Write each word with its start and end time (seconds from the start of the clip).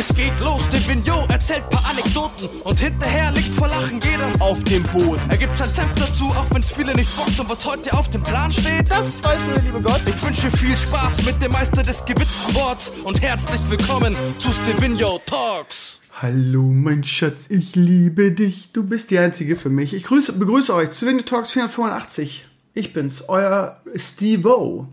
Es 0.00 0.14
geht 0.14 0.32
los, 0.44 0.62
der 0.68 0.86
Vignot 0.86 1.28
erzählt 1.28 1.68
paar 1.70 1.84
Anekdoten 1.90 2.48
und 2.62 2.78
hinterher 2.78 3.32
liegt 3.32 3.52
vor 3.52 3.66
Lachen 3.66 3.98
jeder 3.98 4.30
auf 4.38 4.62
dem 4.62 4.84
Boden. 4.84 5.20
Er 5.28 5.36
gibt 5.36 5.58
sein 5.58 5.68
Senf 5.68 5.92
dazu, 5.96 6.26
auch 6.26 6.46
wenn's 6.52 6.70
viele 6.70 6.92
nicht 6.92 7.16
bockt 7.16 7.40
und 7.40 7.50
was 7.50 7.64
heute 7.64 7.92
auf 7.92 8.08
dem 8.08 8.22
Plan 8.22 8.52
steht, 8.52 8.88
das 8.88 9.24
weiß 9.24 9.40
nur 9.46 9.54
der 9.54 9.62
liebe 9.64 9.82
Gott. 9.82 10.00
Ich 10.06 10.22
wünsche 10.24 10.52
viel 10.52 10.76
Spaß 10.76 11.24
mit 11.24 11.42
dem 11.42 11.50
Meister 11.50 11.82
des 11.82 12.04
gewitzten 12.04 12.54
Worts 12.54 12.92
und 13.02 13.20
herzlich 13.20 13.60
willkommen 13.68 14.14
zu 14.38 14.52
Stevino 14.52 15.20
Talks. 15.26 16.00
Hallo, 16.12 16.62
mein 16.62 17.02
Schatz, 17.02 17.50
ich 17.50 17.74
liebe 17.74 18.30
dich. 18.30 18.70
Du 18.72 18.84
bist 18.84 19.10
die 19.10 19.18
Einzige 19.18 19.56
für 19.56 19.68
mich. 19.68 19.94
Ich 19.94 20.04
grüße, 20.04 20.34
begrüße 20.34 20.72
euch 20.76 20.90
zu 20.90 20.98
Stevino 20.98 21.22
Talks 21.22 21.50
485. 21.50 22.46
Ich 22.72 22.92
bin's, 22.92 23.24
euer 23.28 23.82
Steve-O. 23.96 24.86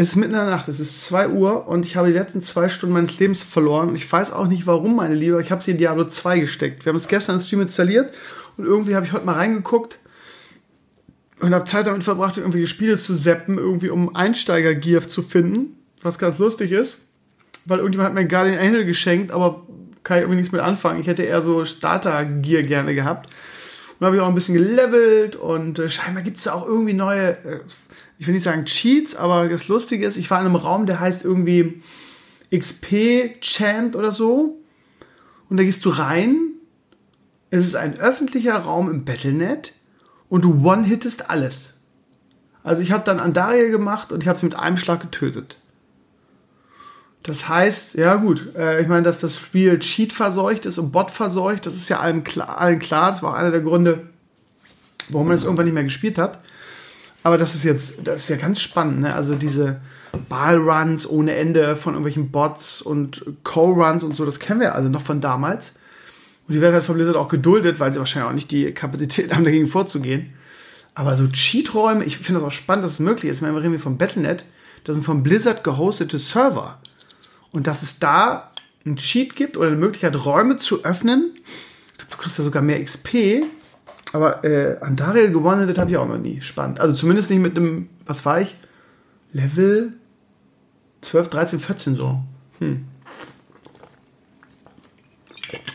Es 0.00 0.12
ist 0.12 0.16
mitten 0.16 0.32
in 0.32 0.38
der 0.38 0.46
Nacht, 0.46 0.66
es 0.66 0.80
ist 0.80 1.04
2 1.04 1.28
Uhr 1.28 1.68
und 1.68 1.84
ich 1.84 1.94
habe 1.94 2.08
die 2.08 2.14
letzten 2.14 2.40
zwei 2.40 2.70
Stunden 2.70 2.94
meines 2.94 3.18
Lebens 3.18 3.42
verloren. 3.42 3.90
Und 3.90 3.96
ich 3.96 4.10
weiß 4.10 4.32
auch 4.32 4.46
nicht 4.46 4.66
warum, 4.66 4.96
meine 4.96 5.14
Liebe. 5.14 5.38
Ich 5.42 5.50
habe 5.50 5.62
sie 5.62 5.72
in 5.72 5.76
Diablo 5.76 6.06
2 6.06 6.38
gesteckt. 6.38 6.86
Wir 6.86 6.90
haben 6.90 6.96
es 6.96 7.06
gestern 7.06 7.36
im 7.36 7.42
Stream 7.42 7.60
installiert 7.60 8.14
und 8.56 8.64
irgendwie 8.64 8.94
habe 8.94 9.04
ich 9.04 9.12
heute 9.12 9.26
mal 9.26 9.34
reingeguckt 9.34 9.98
und 11.40 11.52
habe 11.52 11.66
Zeit 11.66 11.86
damit 11.86 12.02
verbracht, 12.02 12.38
irgendwelche 12.38 12.66
Spiele 12.66 12.96
zu 12.96 13.14
seppen, 13.14 13.58
irgendwie 13.58 13.90
um 13.90 14.16
Einsteiger-Gear 14.16 15.06
zu 15.06 15.20
finden. 15.20 15.76
Was 16.00 16.18
ganz 16.18 16.38
lustig 16.38 16.72
ist, 16.72 17.00
weil 17.66 17.80
irgendjemand 17.80 18.08
hat 18.08 18.14
mir 18.14 18.26
Guardian 18.26 18.58
Angel 18.58 18.86
geschenkt, 18.86 19.32
aber 19.32 19.66
kann 20.02 20.16
ich 20.16 20.22
irgendwie 20.22 20.38
nichts 20.38 20.52
mit 20.52 20.62
anfangen. 20.62 21.02
Ich 21.02 21.08
hätte 21.08 21.24
eher 21.24 21.42
so 21.42 21.66
Starter-Gear 21.66 22.62
gerne 22.62 22.94
gehabt. 22.94 23.28
Und 23.98 24.06
habe 24.06 24.16
ich 24.16 24.22
auch 24.22 24.28
ein 24.28 24.34
bisschen 24.34 24.56
gelevelt 24.56 25.36
und 25.36 25.78
äh, 25.78 25.90
scheinbar 25.90 26.22
gibt 26.22 26.38
es 26.38 26.44
da 26.44 26.54
auch 26.54 26.66
irgendwie 26.66 26.94
neue. 26.94 27.32
Äh, 27.44 27.60
ich 28.20 28.26
will 28.26 28.34
nicht 28.34 28.44
sagen 28.44 28.66
Cheats, 28.66 29.16
aber 29.16 29.48
das 29.48 29.68
Lustige 29.68 30.06
ist, 30.06 30.18
ich 30.18 30.30
war 30.30 30.38
in 30.40 30.46
einem 30.46 30.56
Raum, 30.56 30.84
der 30.84 31.00
heißt 31.00 31.24
irgendwie 31.24 31.80
XP 32.54 33.40
Chant 33.40 33.96
oder 33.96 34.12
so. 34.12 34.58
Und 35.48 35.56
da 35.56 35.64
gehst 35.64 35.86
du 35.86 35.88
rein. 35.88 36.36
Es 37.48 37.64
ist 37.64 37.76
ein 37.76 37.98
öffentlicher 37.98 38.56
Raum 38.56 38.90
im 38.90 39.06
Battlenet 39.06 39.72
und 40.28 40.44
du 40.44 40.62
one-hittest 40.62 41.30
alles. 41.30 41.78
Also 42.62 42.82
ich 42.82 42.92
habe 42.92 43.04
dann 43.04 43.20
Andaria 43.20 43.70
gemacht 43.70 44.12
und 44.12 44.22
ich 44.22 44.28
habe 44.28 44.38
sie 44.38 44.44
mit 44.44 44.54
einem 44.54 44.76
Schlag 44.76 45.00
getötet. 45.00 45.56
Das 47.22 47.48
heißt, 47.48 47.94
ja 47.94 48.16
gut, 48.16 48.54
äh, 48.54 48.82
ich 48.82 48.88
meine, 48.88 49.02
dass 49.02 49.20
das 49.20 49.38
Spiel 49.38 49.78
Cheat 49.78 50.12
verseucht 50.12 50.66
ist 50.66 50.76
und 50.76 50.92
Bot 50.92 51.10
verseucht, 51.10 51.64
das 51.64 51.74
ist 51.74 51.88
ja 51.88 52.00
allen 52.00 52.22
klar, 52.22 52.58
allen 52.58 52.80
klar. 52.80 53.12
Das 53.12 53.22
war 53.22 53.32
auch 53.32 53.38
einer 53.38 53.50
der 53.50 53.62
Gründe, 53.62 54.10
warum 55.08 55.28
man 55.28 55.36
es 55.36 55.44
irgendwann 55.44 55.64
nicht 55.64 55.74
mehr 55.74 55.84
gespielt 55.84 56.18
hat. 56.18 56.38
Aber 57.22 57.36
das 57.36 57.54
ist 57.54 57.64
jetzt, 57.64 57.96
das 58.04 58.22
ist 58.22 58.30
ja 58.30 58.36
ganz 58.36 58.60
spannend, 58.60 59.00
ne? 59.00 59.14
Also 59.14 59.34
diese 59.34 59.80
Ballruns 60.28 61.08
ohne 61.08 61.34
Ende 61.34 61.76
von 61.76 61.94
irgendwelchen 61.94 62.30
Bots 62.30 62.80
und 62.82 63.24
Co-Runs 63.44 64.02
und 64.02 64.16
so, 64.16 64.24
das 64.24 64.38
kennen 64.38 64.60
wir 64.60 64.74
also 64.74 64.88
noch 64.88 65.02
von 65.02 65.20
damals. 65.20 65.74
Und 66.48 66.54
die 66.54 66.60
werden 66.60 66.74
halt 66.74 66.84
von 66.84 66.96
Blizzard 66.96 67.16
auch 67.16 67.28
geduldet, 67.28 67.78
weil 67.78 67.92
sie 67.92 67.98
wahrscheinlich 67.98 68.28
auch 68.28 68.34
nicht 68.34 68.50
die 68.50 68.72
Kapazität 68.72 69.34
haben, 69.34 69.44
dagegen 69.44 69.68
vorzugehen. 69.68 70.32
Aber 70.94 71.14
so 71.14 71.28
Cheat-Räume, 71.28 72.04
ich 72.04 72.16
finde 72.18 72.40
das 72.40 72.48
auch 72.48 72.52
spannend, 72.52 72.84
dass 72.84 72.92
es 72.92 73.00
möglich 73.00 73.30
ist. 73.30 73.42
Wir 73.42 73.54
reden 73.54 73.70
hier 73.70 73.78
von 73.78 73.98
Battlenet, 73.98 74.44
das 74.84 74.96
sind 74.96 75.04
von 75.04 75.22
Blizzard 75.22 75.62
gehostete 75.62 76.18
Server. 76.18 76.80
Und 77.52 77.66
dass 77.66 77.82
es 77.82 77.98
da 77.98 78.50
einen 78.84 78.96
Cheat 78.96 79.36
gibt 79.36 79.56
oder 79.56 79.68
eine 79.68 79.76
Möglichkeit, 79.76 80.24
Räume 80.24 80.56
zu 80.56 80.84
öffnen. 80.84 81.32
Ich 81.34 81.98
glaube, 81.98 82.10
du 82.12 82.16
kriegst 82.16 82.38
ja 82.38 82.44
sogar 82.44 82.62
mehr 82.62 82.82
XP, 82.82 83.44
aber 84.12 84.44
äh, 84.44 84.78
Andariel 84.80 85.30
gewonnen, 85.30 85.68
das 85.68 85.78
habe 85.78 85.90
ich 85.90 85.96
auch 85.96 86.08
noch 86.08 86.18
nie. 86.18 86.40
Spannend. 86.40 86.80
Also 86.80 86.94
zumindest 86.94 87.30
nicht 87.30 87.40
mit 87.40 87.56
dem, 87.56 87.88
was 88.06 88.24
war 88.26 88.40
ich? 88.40 88.54
Level 89.32 89.92
12, 91.02 91.30
13, 91.30 91.60
14 91.60 91.94
so. 91.94 92.20
Hm. 92.58 92.86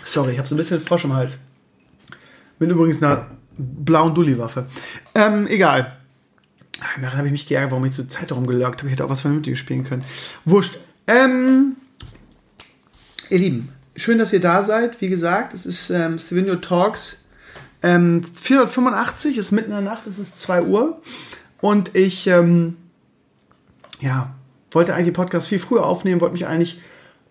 Sorry, 0.03 0.33
ich 0.33 0.37
habe 0.37 0.47
so 0.47 0.55
ein 0.55 0.57
bisschen 0.57 0.79
Frosch 0.79 1.05
im 1.05 1.13
Hals. 1.13 1.37
Bin 2.59 2.69
übrigens 2.69 3.01
einer 3.01 3.27
blauen 3.57 4.13
Dulli-Waffe. 4.13 4.65
Ähm, 5.13 5.47
egal. 5.47 5.97
Nachher 7.01 7.17
habe 7.17 7.27
ich 7.27 7.31
mich 7.31 7.47
geärgert, 7.47 7.71
warum 7.71 7.85
ich 7.85 7.93
zur 7.93 8.07
Zeit 8.07 8.31
rumgelockt 8.31 8.81
habe. 8.81 8.87
Ich 8.87 8.93
hätte 8.93 9.05
auch 9.05 9.09
was 9.09 9.21
Vernünftiges 9.21 9.59
spielen 9.59 9.83
können. 9.83 10.03
Wurscht. 10.43 10.77
Ähm, 11.07 11.77
ihr 13.29 13.39
Lieben, 13.39 13.69
schön, 13.95 14.17
dass 14.17 14.33
ihr 14.33 14.41
da 14.41 14.63
seid. 14.63 15.01
Wie 15.01 15.09
gesagt, 15.09 15.53
es 15.53 15.65
ist 15.65 15.89
ähm, 15.89 16.19
Stevenio 16.19 16.55
Talks 16.55 17.24
ähm, 17.83 18.23
485 18.23 19.37
ist 19.37 19.51
mitten 19.51 19.71
in 19.71 19.77
der 19.77 19.81
Nacht, 19.81 20.07
es 20.07 20.19
ist 20.19 20.41
2 20.41 20.63
Uhr. 20.63 21.01
Und 21.61 21.95
ich, 21.95 22.27
ähm, 22.27 22.77
ja, 23.99 24.35
wollte 24.71 24.93
eigentlich 24.93 25.07
den 25.07 25.13
Podcast 25.13 25.47
viel 25.47 25.59
früher 25.59 25.85
aufnehmen, 25.85 26.21
wollte 26.21 26.33
mich 26.33 26.47
eigentlich 26.47 26.81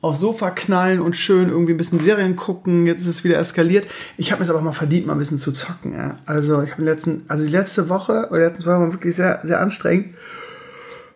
aufs 0.05 0.21
Sofa 0.21 0.51
knallen 0.51 1.01
und 1.01 1.17
schön 1.17 1.49
irgendwie 1.49 1.73
ein 1.73 1.79
bisschen 1.79 1.99
Serien 1.99 2.37
gucken. 2.37 2.87
Jetzt 2.87 3.01
ist 3.01 3.09
es 3.09 3.25
wieder 3.25 3.39
eskaliert. 3.39 3.87
Ich 4.19 4.33
habe 4.33 4.41
mir 4.41 4.45
es 4.45 4.51
aber 4.51 4.61
mal 4.61 4.73
verdient, 4.73 5.07
mal 5.07 5.15
ein 5.15 5.19
bisschen 5.19 5.39
zu 5.39 5.51
zocken. 5.51 5.95
Ja. 5.95 6.19
Also 6.27 6.63
ich 6.63 6.73
habe 6.73 6.83
letzten, 6.83 7.25
also 7.27 7.45
die 7.45 7.51
letzte 7.51 7.89
Woche 7.89 8.29
oder 8.31 8.37
die 8.37 8.43
letzten 8.43 8.63
zwei 8.63 8.79
Wochen 8.79 8.93
wirklich 8.93 9.17
sehr, 9.17 9.41
sehr 9.45 9.61
anstrengend, 9.61 10.15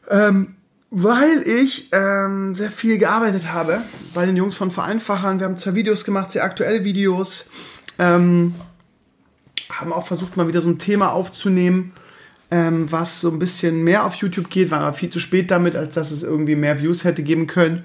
ähm, 0.09 0.55
weil 0.91 1.47
ich 1.47 1.91
ähm, 1.93 2.55
sehr 2.55 2.71
viel 2.71 2.97
gearbeitet 2.97 3.53
habe 3.53 3.83
bei 4.15 4.25
den 4.25 4.37
Jungs 4.37 4.56
von 4.56 4.71
Vereinfachern. 4.71 5.38
Wir 5.38 5.47
haben 5.47 5.59
zwei 5.59 5.75
Videos 5.75 6.05
gemacht, 6.05 6.33
sehr 6.33 6.44
aktuelle 6.44 6.83
Videos. 6.83 7.50
Ähm, 7.99 8.55
haben 9.71 9.93
auch 9.93 10.06
versucht, 10.06 10.37
mal 10.37 10.49
wieder 10.49 10.61
so 10.61 10.69
ein 10.69 10.79
Thema 10.79 11.12
aufzunehmen, 11.12 11.93
ähm, 12.51 12.91
was 12.91 13.21
so 13.21 13.31
ein 13.31 13.39
bisschen 13.39 13.84
mehr 13.84 14.05
auf 14.05 14.15
YouTube 14.15 14.49
geht, 14.49 14.71
war 14.71 14.81
aber 14.81 14.95
viel 14.95 15.11
zu 15.11 15.21
spät 15.21 15.51
damit, 15.51 15.77
als 15.77 15.95
dass 15.95 16.11
es 16.11 16.23
irgendwie 16.23 16.56
mehr 16.56 16.81
Views 16.81 17.05
hätte 17.05 17.23
geben 17.23 17.47
können. 17.47 17.84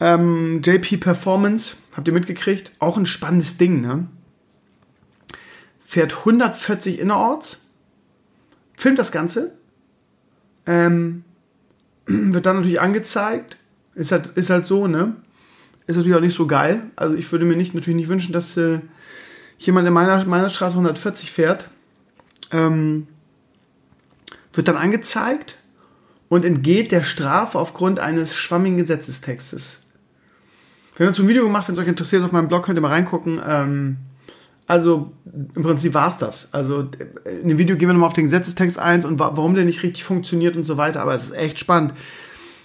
Ähm, 0.00 0.62
JP 0.62 0.96
Performance, 0.98 1.76
habt 1.92 2.08
ihr 2.08 2.14
mitgekriegt? 2.14 2.72
Auch 2.78 2.96
ein 2.96 3.06
spannendes 3.06 3.58
Ding, 3.58 3.80
ne? 3.80 4.08
Fährt 5.86 6.18
140 6.20 6.98
innerorts, 6.98 7.66
filmt 8.74 8.98
das 8.98 9.12
Ganze, 9.12 9.52
ähm, 10.66 11.24
wird 12.06 12.46
dann 12.46 12.56
natürlich 12.56 12.80
angezeigt, 12.80 13.58
ist 13.94 14.10
halt, 14.10 14.28
ist 14.28 14.48
halt 14.48 14.64
so, 14.64 14.86
ne? 14.86 15.16
Ist 15.86 15.96
natürlich 15.96 16.16
auch 16.16 16.22
nicht 16.22 16.34
so 16.34 16.46
geil. 16.46 16.84
Also 16.96 17.16
ich 17.16 17.30
würde 17.30 17.44
mir 17.44 17.56
nicht, 17.56 17.74
natürlich 17.74 17.96
nicht 17.96 18.08
wünschen, 18.08 18.32
dass 18.32 18.56
äh, 18.56 18.78
jemand 19.66 19.86
in 19.88 19.94
meiner, 19.94 20.24
meiner 20.24 20.50
Straße 20.50 20.74
140 20.74 21.30
fährt, 21.30 21.68
ähm, 22.50 23.06
wird 24.52 24.68
dann 24.68 24.76
angezeigt 24.76 25.58
und 26.28 26.44
entgeht 26.44 26.92
der 26.92 27.02
Strafe 27.02 27.58
aufgrund 27.58 28.00
eines 28.00 28.36
schwammigen 28.36 28.78
Gesetzestextes. 28.78 29.82
Wir 30.96 31.06
haben 31.06 31.12
dazu 31.12 31.22
ein 31.22 31.28
Video 31.28 31.44
gemacht, 31.44 31.68
wenn 31.68 31.74
es 31.74 31.80
euch 31.80 31.88
interessiert, 31.88 32.22
auf 32.22 32.32
meinem 32.32 32.48
Blog 32.48 32.64
könnt 32.64 32.78
ihr 32.78 32.82
mal 32.82 32.88
reingucken. 32.88 33.40
Ähm, 33.46 33.96
also 34.66 35.12
im 35.54 35.62
Prinzip 35.62 35.94
war 35.94 36.08
es 36.08 36.18
das. 36.18 36.52
Also 36.52 36.88
in 37.24 37.48
dem 37.48 37.58
Video 37.58 37.76
gehen 37.76 37.88
wir 37.88 37.94
nochmal 37.94 38.08
auf 38.08 38.14
den 38.14 38.24
Gesetzestext 38.24 38.78
ein 38.78 39.04
und 39.04 39.18
warum 39.18 39.54
der 39.54 39.64
nicht 39.64 39.82
richtig 39.82 40.04
funktioniert 40.04 40.56
und 40.56 40.64
so 40.64 40.76
weiter, 40.76 41.00
aber 41.00 41.14
es 41.14 41.24
ist 41.24 41.36
echt 41.36 41.58
spannend. 41.58 41.94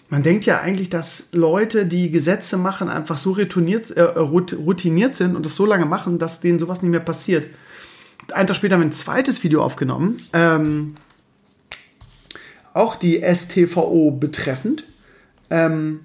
Man 0.09 0.23
denkt 0.23 0.45
ja 0.45 0.61
eigentlich, 0.61 0.89
dass 0.89 1.29
Leute, 1.33 1.85
die 1.85 2.09
Gesetze 2.09 2.57
machen, 2.57 2.87
einfach 2.87 3.17
so 3.17 3.33
routiniert, 3.33 3.91
äh, 3.91 4.01
routiniert 4.01 5.15
sind 5.15 5.35
und 5.35 5.45
das 5.45 5.55
so 5.55 5.65
lange 5.65 5.85
machen, 5.85 6.17
dass 6.17 6.39
denen 6.39 6.59
sowas 6.59 6.81
nicht 6.81 6.91
mehr 6.91 7.01
passiert. 7.01 7.47
Einen 8.31 8.47
Tag 8.47 8.55
später 8.55 8.75
haben 8.75 8.81
wir 8.81 8.87
ein 8.87 8.93
zweites 8.93 9.43
Video 9.43 9.63
aufgenommen, 9.63 10.17
ähm, 10.33 10.95
auch 12.73 12.95
die 12.95 13.21
STVO 13.21 14.11
betreffend. 14.11 14.85
Ähm, 15.49 16.01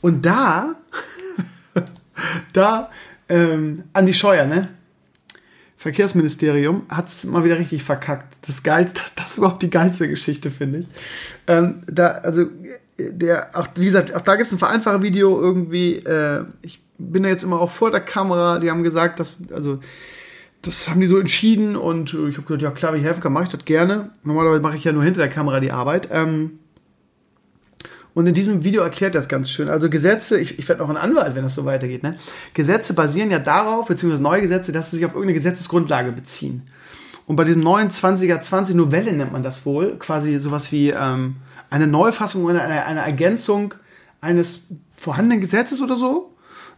und 0.00 0.24
da, 0.24 0.76
da, 2.52 2.90
ähm, 3.28 3.84
Andi 3.92 4.14
Scheuer, 4.14 4.46
ne? 4.46 4.68
Verkehrsministerium 5.78 6.82
hat 6.88 7.06
es 7.06 7.22
mal 7.24 7.44
wieder 7.44 7.56
richtig 7.56 7.84
verkackt. 7.84 8.36
Das 8.46 8.64
geilste, 8.64 9.00
das, 9.00 9.14
das 9.14 9.30
ist 9.30 9.38
überhaupt 9.38 9.62
die 9.62 9.70
geilste 9.70 10.08
Geschichte, 10.08 10.50
finde 10.50 10.80
ich. 10.80 10.86
Ähm, 11.46 11.82
da, 11.86 12.08
also, 12.08 12.46
der, 12.98 13.56
auch, 13.56 13.68
wie 13.76 13.84
gesagt, 13.84 14.12
auch 14.12 14.20
da 14.20 14.34
gibt 14.34 14.48
es 14.48 14.52
ein 14.52 14.58
vereinfaches 14.58 15.02
Video 15.02 15.40
irgendwie. 15.40 15.94
Äh, 15.98 16.44
ich 16.62 16.82
bin 16.98 17.22
da 17.22 17.28
jetzt 17.28 17.44
immer 17.44 17.60
auch 17.60 17.70
vor 17.70 17.92
der 17.92 18.00
Kamera. 18.00 18.58
Die 18.58 18.70
haben 18.72 18.82
gesagt, 18.82 19.20
dass, 19.20 19.52
also, 19.52 19.78
das 20.62 20.90
haben 20.90 21.00
die 21.00 21.06
so 21.06 21.18
entschieden 21.18 21.76
und 21.76 22.12
ich 22.12 22.36
habe 22.36 22.42
gesagt, 22.42 22.62
ja 22.62 22.72
klar, 22.72 22.92
wenn 22.92 22.98
ich 22.98 23.06
helfen 23.06 23.20
kann, 23.20 23.32
mache 23.32 23.44
ich 23.44 23.50
das 23.50 23.64
gerne. 23.64 24.10
Normalerweise 24.24 24.60
mache 24.60 24.76
ich 24.76 24.82
ja 24.82 24.92
nur 24.92 25.04
hinter 25.04 25.20
der 25.20 25.30
Kamera 25.30 25.60
die 25.60 25.70
Arbeit. 25.70 26.08
Ähm, 26.10 26.58
und 28.18 28.26
in 28.26 28.34
diesem 28.34 28.64
Video 28.64 28.82
erklärt 28.82 29.14
das 29.14 29.28
ganz 29.28 29.48
schön. 29.48 29.68
Also 29.68 29.88
Gesetze, 29.88 30.40
ich, 30.40 30.58
ich 30.58 30.68
werde 30.68 30.82
noch 30.82 30.90
ein 30.90 30.96
Anwalt, 30.96 31.36
wenn 31.36 31.44
das 31.44 31.54
so 31.54 31.64
weitergeht. 31.64 32.02
Ne? 32.02 32.16
Gesetze 32.52 32.92
basieren 32.92 33.30
ja 33.30 33.38
darauf, 33.38 33.86
beziehungsweise 33.86 34.20
neue 34.20 34.40
Gesetze, 34.40 34.72
dass 34.72 34.90
sie 34.90 34.96
sich 34.96 35.06
auf 35.06 35.12
irgendeine 35.12 35.34
Gesetzesgrundlage 35.34 36.10
beziehen. 36.10 36.64
Und 37.26 37.36
bei 37.36 37.44
diesem 37.44 37.62
neuen 37.62 37.90
20er 37.90 38.40
20 38.40 38.74
Novelle 38.74 39.12
nennt 39.12 39.30
man 39.30 39.44
das 39.44 39.64
wohl, 39.64 39.96
quasi 40.00 40.36
sowas 40.40 40.72
wie 40.72 40.90
ähm, 40.90 41.36
eine 41.70 41.86
Neufassung 41.86 42.42
oder 42.42 42.60
eine, 42.60 42.86
eine 42.86 43.02
Ergänzung 43.02 43.74
eines 44.20 44.66
vorhandenen 44.96 45.40
Gesetzes 45.40 45.80
oder 45.80 45.94
so, 45.94 46.34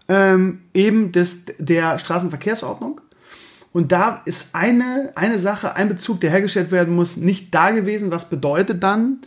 ähm, 0.08 0.60
eben 0.75 1.10
des, 1.10 1.46
der 1.56 1.98
Straßenverkehrsordnung. 1.98 3.00
Und 3.72 3.92
da 3.92 4.20
ist 4.26 4.54
eine, 4.54 5.12
eine 5.14 5.38
Sache, 5.38 5.75
ein 5.75 5.88
Bezug, 5.88 6.20
der 6.20 6.32
hergestellt 6.32 6.70
werden 6.70 6.94
muss, 6.94 7.16
nicht 7.16 7.54
da 7.54 7.70
gewesen. 7.70 8.10
Was 8.10 8.28
bedeutet 8.28 8.82
dann, 8.82 9.20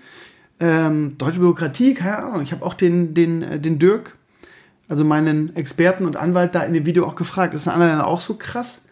ähm, 0.59 1.17
deutsche 1.17 1.39
Bürokratie, 1.39 1.93
keine 1.93 2.17
Ahnung. 2.19 2.41
Ich 2.41 2.51
habe 2.51 2.65
auch 2.65 2.73
den, 2.73 3.13
den, 3.13 3.41
äh, 3.41 3.59
den 3.59 3.79
Dirk 3.79 4.17
also 4.87 5.03
meinen 5.05 5.55
Experten 5.55 6.05
und 6.05 6.17
Anwalt 6.17 6.53
da 6.55 6.63
in 6.63 6.73
dem 6.73 6.85
Video 6.85 7.05
auch 7.05 7.15
gefragt, 7.15 7.53
ist 7.53 7.65
in 7.65 7.71
anderen 7.71 8.01
auch 8.01 8.19
so 8.19 8.35
krass, 8.35 8.85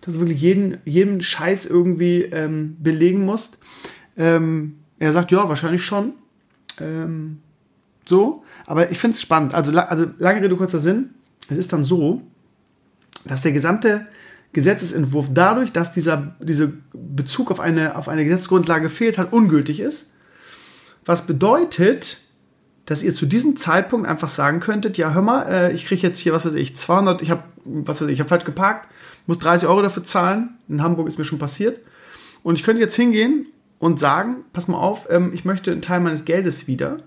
dass 0.00 0.14
du 0.14 0.20
wirklich 0.20 0.40
jeden, 0.40 0.78
jeden 0.84 1.20
Scheiß 1.20 1.66
irgendwie 1.66 2.22
ähm, 2.22 2.76
belegen 2.80 3.24
musst? 3.24 3.58
Ähm, 4.16 4.78
er 4.98 5.12
sagt, 5.12 5.30
ja, 5.30 5.48
wahrscheinlich 5.48 5.84
schon. 5.84 6.14
Ähm, 6.80 7.40
so, 8.04 8.42
aber 8.66 8.90
ich 8.90 8.98
finde 8.98 9.14
es 9.14 9.22
spannend. 9.22 9.54
Also, 9.54 9.72
also 9.72 10.06
lange 10.18 10.42
Rede, 10.42 10.56
kurzer 10.56 10.80
Sinn. 10.80 11.10
Es 11.48 11.56
ist 11.56 11.72
dann 11.72 11.84
so, 11.84 12.22
dass 13.24 13.42
der 13.42 13.52
gesamte 13.52 14.06
Gesetzesentwurf 14.52 15.28
dadurch, 15.32 15.72
dass 15.72 15.92
dieser, 15.92 16.36
dieser 16.40 16.68
Bezug 16.92 17.50
auf 17.50 17.60
eine, 17.60 17.96
auf 17.96 18.08
eine 18.08 18.24
Gesetzesgrundlage 18.24 18.88
fehlt, 18.88 19.18
halt 19.18 19.32
ungültig 19.32 19.80
ist. 19.80 20.13
Was 21.04 21.26
bedeutet, 21.26 22.18
dass 22.86 23.02
ihr 23.02 23.14
zu 23.14 23.26
diesem 23.26 23.56
Zeitpunkt 23.56 24.06
einfach 24.06 24.28
sagen 24.28 24.60
könntet, 24.60 24.98
ja, 24.98 25.12
hör 25.12 25.22
mal, 25.22 25.42
äh, 25.48 25.72
ich 25.72 25.86
kriege 25.86 26.02
jetzt 26.02 26.18
hier, 26.18 26.32
was 26.32 26.44
weiß 26.44 26.54
ich, 26.54 26.76
200, 26.76 27.22
ich 27.22 27.30
habe, 27.30 27.42
was 27.64 28.00
weiß 28.00 28.08
ich, 28.08 28.14
ich 28.14 28.20
habe 28.20 28.28
falsch 28.28 28.44
geparkt, 28.44 28.88
muss 29.26 29.38
30 29.38 29.68
Euro 29.68 29.82
dafür 29.82 30.04
zahlen. 30.04 30.58
In 30.68 30.82
Hamburg 30.82 31.08
ist 31.08 31.18
mir 31.18 31.24
schon 31.24 31.38
passiert. 31.38 31.80
Und 32.42 32.58
ich 32.58 32.64
könnte 32.64 32.82
jetzt 32.82 32.94
hingehen 32.94 33.46
und 33.78 33.98
sagen, 33.98 34.44
pass 34.52 34.68
mal 34.68 34.78
auf, 34.78 35.06
ähm, 35.10 35.32
ich 35.32 35.44
möchte 35.44 35.72
einen 35.72 35.82
Teil 35.82 36.00
meines 36.00 36.24
Geldes 36.24 36.66
wieder, 36.66 36.98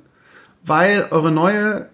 weil 0.63 1.07
eure 1.11 1.31
neue 1.31 1.89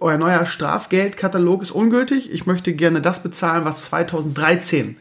euer 0.00 0.18
neuer 0.18 0.46
Strafgeldkatalog 0.46 1.62
ist 1.62 1.72
ungültig. 1.72 2.32
Ich 2.32 2.46
möchte 2.46 2.72
gerne 2.72 3.00
das 3.00 3.22
bezahlen, 3.22 3.64
was 3.64 3.86
2013 3.86 4.96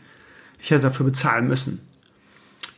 ich 0.60 0.72
hätte 0.72 0.84
dafür 0.84 1.06
bezahlen 1.06 1.48
müssen. 1.48 1.86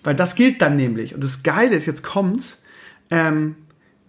Weil 0.04 0.16
das 0.16 0.36
gilt 0.36 0.62
dann 0.62 0.76
nämlich. 0.76 1.16
Und 1.16 1.24
das 1.24 1.44
Geile 1.44 1.76
ist, 1.76 1.86
jetzt 1.86 2.04
kommt's, 2.04 2.64
ähm, 3.10 3.56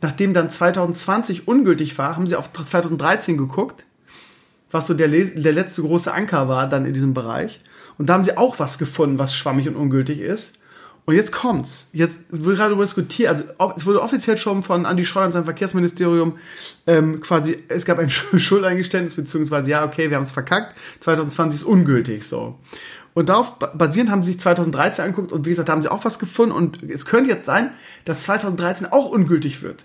nachdem 0.00 0.34
dann 0.34 0.50
2020 0.50 1.48
ungültig 1.48 1.96
war, 1.98 2.16
haben 2.16 2.26
sie 2.26 2.36
auf 2.36 2.52
2013 2.52 3.36
geguckt, 3.36 3.84
was 4.70 4.86
so 4.86 4.94
der, 4.94 5.08
der 5.08 5.52
letzte 5.52 5.82
große 5.82 6.12
Anker 6.12 6.48
war 6.48 6.68
dann 6.68 6.86
in 6.86 6.92
diesem 6.92 7.14
Bereich. 7.14 7.60
Und 7.98 8.08
da 8.08 8.14
haben 8.14 8.22
sie 8.22 8.36
auch 8.36 8.58
was 8.58 8.78
gefunden, 8.78 9.18
was 9.18 9.34
schwammig 9.34 9.68
und 9.68 9.76
ungültig 9.76 10.20
ist. 10.20 10.60
Und 11.06 11.16
jetzt 11.16 11.32
kommt's. 11.32 11.88
Jetzt 11.92 12.18
wird 12.30 12.56
gerade 12.56 12.70
darüber 12.70 12.84
diskutiert, 12.84 13.30
also 13.30 13.44
es 13.76 13.84
wurde 13.84 14.00
offiziell 14.00 14.36
schon 14.36 14.62
von 14.62 14.86
Andi 14.86 15.04
Scheuer 15.04 15.26
und 15.26 15.32
seinem 15.32 15.44
Verkehrsministerium 15.44 16.38
ähm, 16.86 17.20
quasi, 17.20 17.62
es 17.68 17.84
gab 17.84 17.98
ein 17.98 18.10
Schuldeingeständnis, 18.38 19.16
beziehungsweise, 19.16 19.70
ja, 19.70 19.84
okay, 19.84 20.08
wir 20.08 20.16
haben 20.16 20.22
es 20.22 20.30
verkackt, 20.30 20.76
2020 21.00 21.62
ist 21.62 21.66
ungültig 21.66 22.26
so. 22.26 22.58
Und 23.14 23.28
darauf 23.28 23.58
basierend 23.58 24.10
haben 24.10 24.22
sie 24.22 24.32
sich 24.32 24.40
2013 24.40 25.04
angeguckt 25.04 25.32
und 25.32 25.44
wie 25.44 25.50
gesagt, 25.50 25.68
da 25.68 25.72
haben 25.72 25.82
sie 25.82 25.90
auch 25.90 26.04
was 26.04 26.18
gefunden 26.18 26.54
und 26.54 26.82
es 26.84 27.06
könnte 27.06 27.30
jetzt 27.30 27.46
sein, 27.46 27.72
dass 28.04 28.22
2013 28.24 28.86
auch 28.92 29.10
ungültig 29.10 29.62
wird. 29.62 29.84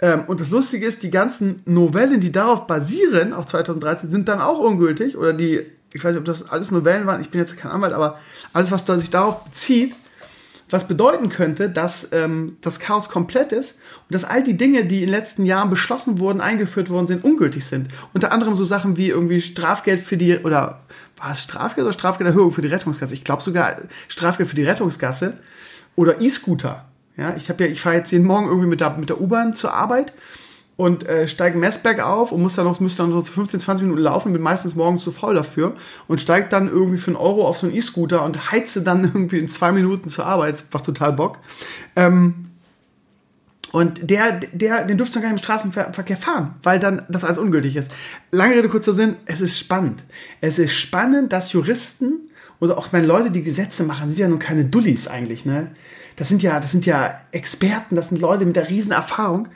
Ähm, 0.00 0.24
und 0.26 0.40
das 0.40 0.50
Lustige 0.50 0.86
ist, 0.86 1.02
die 1.02 1.10
ganzen 1.10 1.62
Novellen, 1.66 2.20
die 2.20 2.32
darauf 2.32 2.66
basieren, 2.66 3.32
auf 3.32 3.46
2013, 3.46 4.10
sind 4.10 4.28
dann 4.28 4.40
auch 4.40 4.58
ungültig 4.58 5.16
oder 5.16 5.32
die, 5.32 5.66
ich 5.92 6.04
weiß 6.04 6.12
nicht, 6.12 6.20
ob 6.20 6.24
das 6.24 6.48
alles 6.48 6.70
Novellen 6.70 7.06
waren, 7.06 7.20
ich 7.20 7.30
bin 7.30 7.40
jetzt 7.40 7.56
kein 7.56 7.72
Anwalt, 7.72 7.92
aber 7.92 8.18
alles, 8.52 8.70
was 8.70 8.86
sich 8.86 9.10
darauf 9.10 9.44
bezieht, 9.44 9.94
was 10.70 10.86
bedeuten 10.86 11.28
könnte, 11.28 11.68
dass 11.68 12.12
ähm, 12.12 12.56
das 12.60 12.78
Chaos 12.78 13.08
komplett 13.08 13.52
ist 13.52 13.80
und 14.08 14.14
dass 14.14 14.24
all 14.24 14.42
die 14.42 14.56
Dinge, 14.56 14.84
die 14.84 15.00
in 15.02 15.06
den 15.06 15.10
letzten 15.10 15.44
Jahren 15.44 15.68
beschlossen 15.68 16.18
wurden, 16.18 16.40
eingeführt 16.40 16.90
worden 16.90 17.06
sind, 17.06 17.24
ungültig 17.24 17.64
sind. 17.64 17.88
Unter 18.14 18.32
anderem 18.32 18.54
so 18.54 18.64
Sachen 18.64 18.96
wie 18.96 19.08
irgendwie 19.08 19.40
Strafgeld 19.40 20.00
für 20.00 20.16
die, 20.16 20.38
oder 20.38 20.80
war 21.20 21.32
es 21.32 21.42
Strafgeld 21.42 21.84
oder 21.84 21.92
Strafgelderhöhung 21.92 22.50
für 22.50 22.62
die 22.62 22.68
Rettungsgasse? 22.68 23.14
Ich 23.14 23.24
glaube 23.24 23.42
sogar 23.42 23.76
Strafgeld 24.08 24.48
für 24.48 24.56
die 24.56 24.64
Rettungsgasse 24.64 25.38
oder 25.96 26.20
E-Scooter. 26.20 26.84
Ja, 27.16 27.34
ich 27.36 27.48
habe 27.50 27.64
ja, 27.64 27.70
ich 27.70 27.80
fahre 27.80 27.96
jetzt 27.96 28.10
jeden 28.10 28.26
Morgen 28.26 28.46
irgendwie 28.46 28.68
mit 28.68 28.80
der, 28.80 28.96
mit 28.96 29.10
der 29.10 29.20
U-Bahn 29.20 29.52
zur 29.52 29.74
Arbeit 29.74 30.12
und 30.76 31.06
äh, 31.06 31.28
steige 31.28 31.58
Messberg 31.58 32.00
auf 32.00 32.32
und 32.32 32.40
muss 32.40 32.54
dann 32.54 32.64
noch, 32.64 32.80
müsste 32.80 33.02
dann 33.02 33.12
so 33.12 33.20
15, 33.20 33.60
20 33.60 33.84
Minuten 33.84 34.02
laufen, 34.02 34.32
bin 34.32 34.40
meistens 34.40 34.74
morgens 34.74 35.02
zu 35.02 35.12
faul 35.12 35.34
dafür 35.34 35.76
und 36.08 36.20
steige 36.20 36.48
dann 36.48 36.68
irgendwie 36.68 36.96
für 36.96 37.08
einen 37.08 37.16
Euro 37.16 37.46
auf 37.46 37.58
so 37.58 37.66
einen 37.66 37.76
E-Scooter 37.76 38.24
und 38.24 38.50
heize 38.50 38.82
dann 38.82 39.04
irgendwie 39.14 39.38
in 39.38 39.48
zwei 39.48 39.72
Minuten 39.72 40.08
zur 40.08 40.24
Arbeit. 40.24 40.54
Das 40.54 40.64
macht 40.72 40.86
total 40.86 41.12
Bock. 41.12 41.38
Ähm, 41.96 42.49
und 43.72 44.10
der, 44.10 44.40
der, 44.52 44.84
den 44.84 44.98
dürfte 44.98 45.14
du 45.14 45.20
gar 45.20 45.32
nicht 45.32 45.40
im 45.40 45.44
Straßenverkehr 45.44 46.16
fahren, 46.16 46.54
weil 46.62 46.80
dann 46.80 47.02
das 47.08 47.24
alles 47.24 47.38
ungültig 47.38 47.76
ist. 47.76 47.90
Lange 48.30 48.56
Rede, 48.56 48.68
kurzer 48.68 48.94
Sinn, 48.94 49.16
es 49.26 49.40
ist 49.40 49.58
spannend. 49.58 50.02
Es 50.40 50.58
ist 50.58 50.74
spannend, 50.74 51.32
dass 51.32 51.52
Juristen 51.52 52.28
oder 52.58 52.76
auch 52.76 52.92
meine 52.92 53.06
Leute, 53.06 53.30
die 53.30 53.42
Gesetze 53.42 53.84
machen, 53.84 54.08
sind 54.08 54.18
ja 54.18 54.28
nun 54.28 54.38
keine 54.38 54.64
Dullis 54.64 55.08
eigentlich, 55.08 55.44
ne? 55.44 55.70
Das 56.16 56.28
sind 56.28 56.42
ja, 56.42 56.60
das 56.60 56.72
sind 56.72 56.84
ja 56.84 57.18
Experten, 57.32 57.94
das 57.94 58.08
sind 58.08 58.20
Leute 58.20 58.44
mit 58.44 58.56
der 58.56 58.68
riesen 58.68 58.92
Erfahrung. 58.92 59.48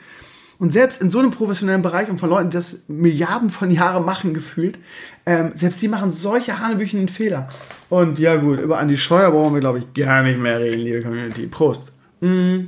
Und 0.57 0.71
selbst 0.71 1.01
in 1.01 1.11
so 1.11 1.19
einem 1.19 1.31
professionellen 1.31 1.81
Bereich 1.81 2.09
und 2.09 2.17
von 2.17 2.29
Leuten, 2.29 2.49
die 2.49 2.55
das 2.55 2.83
Milliarden 2.87 3.49
von 3.49 3.69
Jahren 3.69 4.05
machen, 4.05 4.33
gefühlt, 4.33 4.79
ähm, 5.25 5.51
selbst 5.55 5.81
die 5.81 5.89
machen 5.89 6.11
solche 6.11 6.59
hanebüchenden 6.59 7.09
Fehler. 7.09 7.49
Und 7.89 8.17
ja 8.19 8.37
gut, 8.37 8.59
über 8.61 8.79
Andi 8.79 8.97
Scheuer 8.97 9.31
brauchen 9.31 9.53
wir, 9.53 9.59
glaube 9.59 9.79
ich, 9.79 9.93
gar 9.93 10.23
nicht 10.23 10.39
mehr 10.39 10.59
reden, 10.59 10.79
liebe 10.79 11.01
Community. 11.01 11.47
Prost. 11.47 11.91
Mm. 12.21 12.67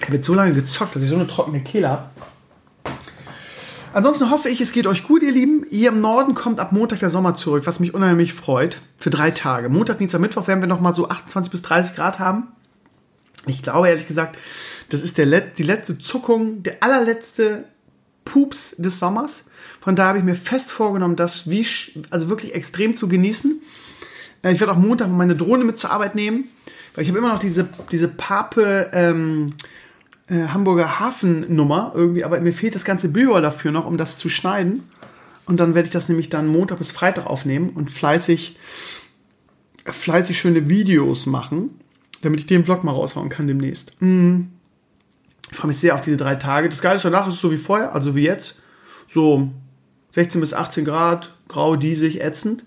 Ich 0.00 0.08
habe 0.08 0.22
so 0.22 0.34
lange 0.34 0.52
gezockt, 0.52 0.94
dass 0.94 1.02
ich 1.02 1.08
so 1.08 1.16
eine 1.16 1.26
trockene 1.26 1.60
Kehle 1.60 1.88
habe. 1.88 2.10
Ansonsten 3.92 4.30
hoffe 4.30 4.48
ich, 4.48 4.60
es 4.60 4.72
geht 4.72 4.86
euch 4.86 5.04
gut, 5.04 5.22
ihr 5.22 5.32
Lieben. 5.32 5.64
Hier 5.70 5.88
im 5.88 6.00
Norden 6.00 6.34
kommt 6.34 6.60
ab 6.60 6.72
Montag 6.72 7.00
der 7.00 7.10
Sommer 7.10 7.34
zurück, 7.34 7.66
was 7.66 7.80
mich 7.80 7.94
unheimlich 7.94 8.32
freut. 8.32 8.80
Für 8.98 9.10
drei 9.10 9.30
Tage. 9.30 9.68
Montag, 9.68 9.98
Dienstag, 9.98 10.20
Mittwoch 10.20 10.46
werden 10.46 10.60
wir 10.60 10.68
nochmal 10.68 10.94
so 10.94 11.08
28 11.08 11.50
bis 11.50 11.62
30 11.62 11.96
Grad 11.96 12.18
haben. 12.18 12.48
Ich 13.46 13.62
glaube 13.62 13.88
ehrlich 13.88 14.06
gesagt, 14.06 14.36
das 14.90 15.02
ist 15.02 15.18
der 15.18 15.26
Let 15.26 15.58
die 15.58 15.62
letzte 15.62 15.98
Zuckung, 15.98 16.62
der 16.62 16.82
allerletzte 16.82 17.64
Pups 18.24 18.76
des 18.76 18.98
Sommers. 18.98 19.46
Von 19.80 19.96
daher 19.96 20.10
habe 20.10 20.18
ich 20.18 20.24
mir 20.24 20.34
fest 20.34 20.70
vorgenommen, 20.70 21.16
das 21.16 21.48
wie, 21.48 21.66
also 22.10 22.28
wirklich 22.28 22.54
extrem 22.54 22.94
zu 22.94 23.08
genießen. 23.08 23.60
Äh, 24.42 24.52
ich 24.52 24.60
werde 24.60 24.72
auch 24.72 24.78
Montag 24.78 25.08
meine 25.08 25.34
Drohne 25.34 25.64
mit 25.64 25.78
zur 25.78 25.90
Arbeit 25.90 26.14
nehmen, 26.14 26.48
weil 26.94 27.02
ich 27.02 27.08
habe 27.08 27.18
immer 27.18 27.32
noch 27.32 27.38
diese, 27.38 27.68
diese 27.90 28.08
Pape 28.08 28.90
ähm, 28.92 29.54
äh, 30.28 30.48
Hamburger 30.48 31.00
Hafennummer 31.00 31.92
irgendwie, 31.94 32.24
aber 32.24 32.40
mir 32.40 32.52
fehlt 32.52 32.74
das 32.74 32.84
ganze 32.84 33.08
Billroll 33.08 33.42
dafür 33.42 33.72
noch, 33.72 33.86
um 33.86 33.96
das 33.96 34.18
zu 34.18 34.28
schneiden. 34.28 34.84
Und 35.46 35.60
dann 35.60 35.74
werde 35.74 35.86
ich 35.86 35.92
das 35.92 36.08
nämlich 36.08 36.28
dann 36.28 36.46
Montag 36.46 36.78
bis 36.78 36.90
Freitag 36.90 37.26
aufnehmen 37.26 37.70
und 37.70 37.90
fleißig, 37.90 38.58
fleißig 39.84 40.38
schöne 40.38 40.68
Videos 40.68 41.26
machen 41.26 41.70
damit 42.22 42.40
ich 42.40 42.46
den 42.46 42.64
Vlog 42.64 42.84
mal 42.84 42.92
raushauen 42.92 43.28
kann 43.28 43.46
demnächst. 43.46 44.00
Mm. 44.00 44.42
Ich 45.50 45.56
freue 45.56 45.68
mich 45.68 45.78
sehr 45.78 45.94
auf 45.94 46.02
diese 46.02 46.18
drei 46.18 46.34
Tage. 46.34 46.68
Das 46.68 46.82
Geile 46.82 46.96
ist, 46.96 47.04
danach 47.04 47.26
ist 47.26 47.34
es 47.34 47.40
so 47.40 47.50
wie 47.50 47.56
vorher, 47.56 47.94
also 47.94 48.14
wie 48.14 48.24
jetzt. 48.24 48.60
So 49.06 49.50
16 50.10 50.40
bis 50.42 50.52
18 50.52 50.84
Grad, 50.84 51.34
grau, 51.48 51.76
diesig, 51.76 52.20
ätzend. 52.20 52.64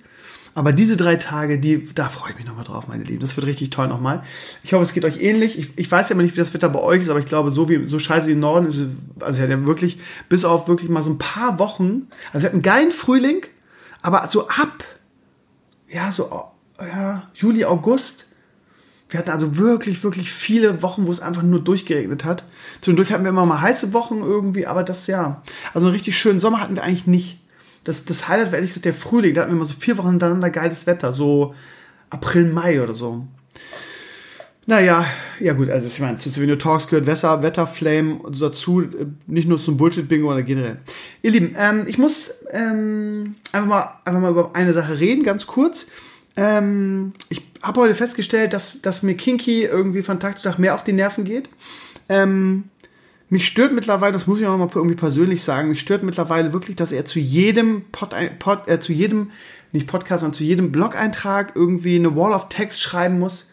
Aber 0.53 0.73
diese 0.73 0.97
drei 0.97 1.15
Tage, 1.15 1.59
die, 1.59 1.87
da 1.93 2.09
freue 2.09 2.31
ich 2.31 2.37
mich 2.37 2.45
nochmal 2.45 2.65
drauf, 2.65 2.87
meine 2.87 3.03
Lieben. 3.03 3.21
Das 3.21 3.37
wird 3.37 3.47
richtig 3.47 3.69
toll 3.69 3.87
nochmal. 3.87 4.23
Ich 4.63 4.73
hoffe, 4.73 4.83
es 4.83 4.93
geht 4.93 5.05
euch 5.05 5.21
ähnlich. 5.21 5.57
Ich, 5.57 5.77
ich 5.77 5.89
weiß 5.89 6.09
ja 6.09 6.13
immer 6.13 6.23
nicht, 6.23 6.35
wie 6.35 6.39
das 6.39 6.53
Wetter 6.53 6.69
bei 6.69 6.79
euch 6.79 7.01
ist, 7.01 7.09
aber 7.09 7.19
ich 7.19 7.25
glaube, 7.25 7.51
so 7.51 7.69
wie, 7.69 7.87
so 7.87 7.99
scheiße 7.99 8.27
wie 8.27 8.33
im 8.33 8.39
Norden 8.39 8.67
ist 8.67 8.79
es, 8.79 8.87
also 9.21 9.37
wir 9.37 9.43
hatten 9.43 9.61
ja 9.61 9.67
wirklich, 9.67 9.99
bis 10.27 10.43
auf 10.43 10.67
wirklich 10.67 10.89
mal 10.89 11.03
so 11.03 11.11
ein 11.11 11.17
paar 11.17 11.57
Wochen, 11.59 12.07
also 12.33 12.43
wir 12.43 12.47
hatten 12.47 12.57
einen 12.57 12.63
geilen 12.63 12.91
Frühling, 12.91 13.45
aber 14.01 14.27
so 14.27 14.49
ab, 14.49 14.83
ja, 15.89 16.11
so, 16.11 16.29
ja, 16.79 17.29
Juli, 17.33 17.63
August, 17.63 18.27
wir 19.11 19.19
hatten 19.19 19.29
also 19.29 19.57
wirklich, 19.57 20.03
wirklich 20.03 20.31
viele 20.31 20.81
Wochen, 20.81 21.05
wo 21.05 21.11
es 21.11 21.19
einfach 21.19 21.43
nur 21.43 21.59
durchgeregnet 21.59 22.23
hat. 22.23 22.45
Zwischendurch 22.79 23.11
hatten 23.11 23.23
wir 23.23 23.29
immer 23.29 23.45
mal 23.45 23.59
heiße 23.59 23.91
Wochen 23.91 24.21
irgendwie, 24.21 24.65
aber 24.65 24.83
das 24.83 25.05
ja. 25.07 25.41
Also 25.73 25.87
einen 25.87 25.95
richtig 25.95 26.17
schönen 26.17 26.39
Sommer 26.39 26.61
hatten 26.61 26.77
wir 26.77 26.83
eigentlich 26.83 27.07
nicht. 27.07 27.40
Das, 27.83 28.05
das 28.05 28.27
Highlight 28.27 28.47
war 28.47 28.55
ehrlich 28.55 28.71
gesagt 28.71 28.85
der 28.85 28.93
Frühling. 28.93 29.33
Da 29.33 29.41
hatten 29.41 29.51
wir 29.51 29.55
immer 29.55 29.65
so 29.65 29.73
vier 29.73 29.97
Wochen 29.97 30.09
hintereinander 30.09 30.49
geiles 30.49 30.87
Wetter. 30.87 31.11
So 31.11 31.53
April, 32.09 32.45
Mai 32.45 32.81
oder 32.81 32.93
so. 32.93 33.25
Naja, 34.67 35.05
ja 35.39 35.53
gut, 35.53 35.69
also 35.69 35.87
ich 35.87 35.99
meine, 35.99 36.17
zu 36.17 36.29
Souvenir 36.29 36.59
Talks 36.59 36.87
gehört 36.87 37.07
Wetter, 37.07 37.41
Wetterflame 37.41 38.19
dazu, 38.39 38.83
nicht 39.25 39.47
nur 39.47 39.61
zum 39.61 39.75
Bullshit-Bingo 39.75 40.31
oder 40.31 40.43
generell. 40.43 40.77
Ihr 41.23 41.31
Lieben, 41.31 41.55
ähm, 41.57 41.85
ich 41.87 41.97
muss 41.97 42.31
ähm, 42.51 43.35
einfach, 43.51 43.67
mal, 43.67 43.93
einfach 44.05 44.21
mal 44.21 44.31
über 44.31 44.51
eine 44.53 44.73
Sache 44.73 44.99
reden, 44.99 45.23
ganz 45.23 45.47
kurz. 45.47 45.87
Ähm, 46.37 47.13
ich 47.29 47.41
habe 47.63 47.81
heute 47.81 47.95
festgestellt, 47.95 48.53
dass, 48.53 48.81
dass 48.81 49.01
mir 49.01 49.15
Kinky 49.15 49.63
irgendwie 49.63 50.03
von 50.03 50.19
Tag 50.19 50.37
zu 50.37 50.43
Tag 50.43 50.59
mehr 50.59 50.75
auf 50.75 50.83
die 50.83 50.93
Nerven 50.93 51.25
geht. 51.25 51.49
Ähm, 52.07 52.65
mich 53.31 53.47
stört 53.47 53.73
mittlerweile, 53.73 54.11
das 54.11 54.27
muss 54.27 54.41
ich 54.41 54.45
auch 54.45 54.57
noch 54.57 54.67
mal 54.67 54.69
irgendwie 54.75 54.95
persönlich 54.95 55.41
sagen, 55.41 55.69
mich 55.69 55.79
stört 55.79 56.03
mittlerweile 56.03 56.51
wirklich, 56.51 56.75
dass 56.75 56.91
er 56.91 57.05
zu 57.05 57.17
jedem 57.17 57.85
Pod, 57.93 58.13
Pod 58.39 58.67
äh, 58.67 58.81
zu 58.81 58.91
jedem, 58.91 59.31
nicht 59.71 59.87
Podcast, 59.87 60.19
sondern 60.19 60.35
zu 60.35 60.43
jedem 60.43 60.73
Blog-Eintrag 60.73 61.53
irgendwie 61.55 61.95
eine 61.95 62.13
Wall 62.13 62.33
of 62.33 62.49
Text 62.49 62.81
schreiben 62.81 63.19
muss. 63.19 63.51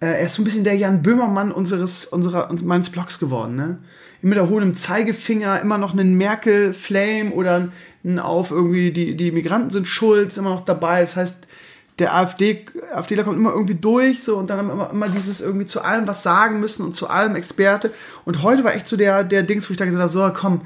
Äh, 0.00 0.06
er 0.06 0.20
ist 0.20 0.32
so 0.32 0.40
ein 0.40 0.46
bisschen 0.46 0.64
der 0.64 0.76
Jan 0.76 1.02
Böhmermann 1.02 1.52
unseres, 1.52 2.06
unserer, 2.06 2.50
meines 2.64 2.88
Blogs 2.88 3.18
geworden, 3.18 3.54
ne? 3.54 3.78
Immer 4.22 4.30
mit 4.30 4.38
erhobenem 4.38 4.74
Zeigefinger, 4.74 5.60
immer 5.60 5.76
noch 5.76 5.92
einen 5.92 6.16
Merkel-Flame 6.16 7.30
oder 7.30 7.68
ein 8.04 8.18
auf 8.18 8.50
irgendwie, 8.50 8.92
die, 8.92 9.14
die 9.14 9.30
Migranten 9.30 9.70
sind 9.70 9.86
schuld, 9.86 10.34
immer 10.38 10.50
noch 10.50 10.64
dabei. 10.64 11.02
Das 11.02 11.16
heißt, 11.16 11.46
der 11.98 12.14
AfD, 12.14 12.64
AfDler 12.92 13.24
kommt 13.24 13.36
immer 13.36 13.52
irgendwie 13.52 13.74
durch, 13.74 14.22
so, 14.22 14.36
und 14.36 14.50
dann 14.50 14.58
haben 14.58 14.70
immer, 14.70 14.90
immer 14.90 15.08
dieses 15.08 15.40
irgendwie 15.40 15.66
zu 15.66 15.82
allem 15.82 16.06
was 16.06 16.22
sagen 16.22 16.60
müssen 16.60 16.84
und 16.84 16.94
zu 16.94 17.08
allem 17.08 17.34
Experte. 17.34 17.92
Und 18.24 18.42
heute 18.42 18.64
war 18.64 18.74
echt 18.74 18.86
so 18.86 18.96
der, 18.96 19.24
der 19.24 19.42
Dings, 19.42 19.68
wo 19.68 19.72
ich 19.72 19.76
dann 19.76 19.88
gesagt 19.88 20.02
habe, 20.02 20.12
so, 20.12 20.30
komm, 20.32 20.62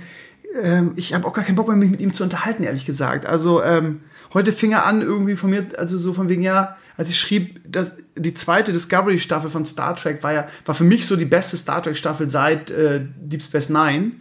ähm, 0.62 0.92
ich 0.96 1.14
habe 1.14 1.26
auch 1.26 1.32
gar 1.32 1.44
keinen 1.44 1.56
Bock 1.56 1.68
mehr, 1.68 1.76
mich 1.76 1.90
mit 1.90 2.00
ihm 2.00 2.12
zu 2.12 2.22
unterhalten, 2.22 2.62
ehrlich 2.62 2.84
gesagt. 2.84 3.26
Also 3.26 3.62
ähm, 3.62 4.00
heute 4.34 4.52
fing 4.52 4.72
er 4.72 4.86
an, 4.86 5.02
irgendwie 5.02 5.36
von 5.36 5.50
mir, 5.50 5.66
also 5.78 5.98
so 5.98 6.12
von 6.12 6.28
wegen, 6.28 6.42
ja, 6.42 6.76
als 6.96 7.08
ich 7.08 7.18
schrieb, 7.18 7.60
dass 7.66 7.94
die 8.16 8.34
zweite 8.34 8.72
Discovery-Staffel 8.72 9.50
von 9.50 9.64
Star 9.64 9.96
Trek 9.96 10.22
war 10.22 10.32
ja, 10.32 10.48
war 10.66 10.74
für 10.74 10.84
mich 10.84 11.06
so 11.06 11.16
die 11.16 11.24
beste 11.24 11.56
Star 11.56 11.82
Trek-Staffel 11.82 12.30
seit 12.30 12.70
äh, 12.70 13.00
Deep 13.16 13.42
Space 13.42 13.70
Nine. 13.70 14.12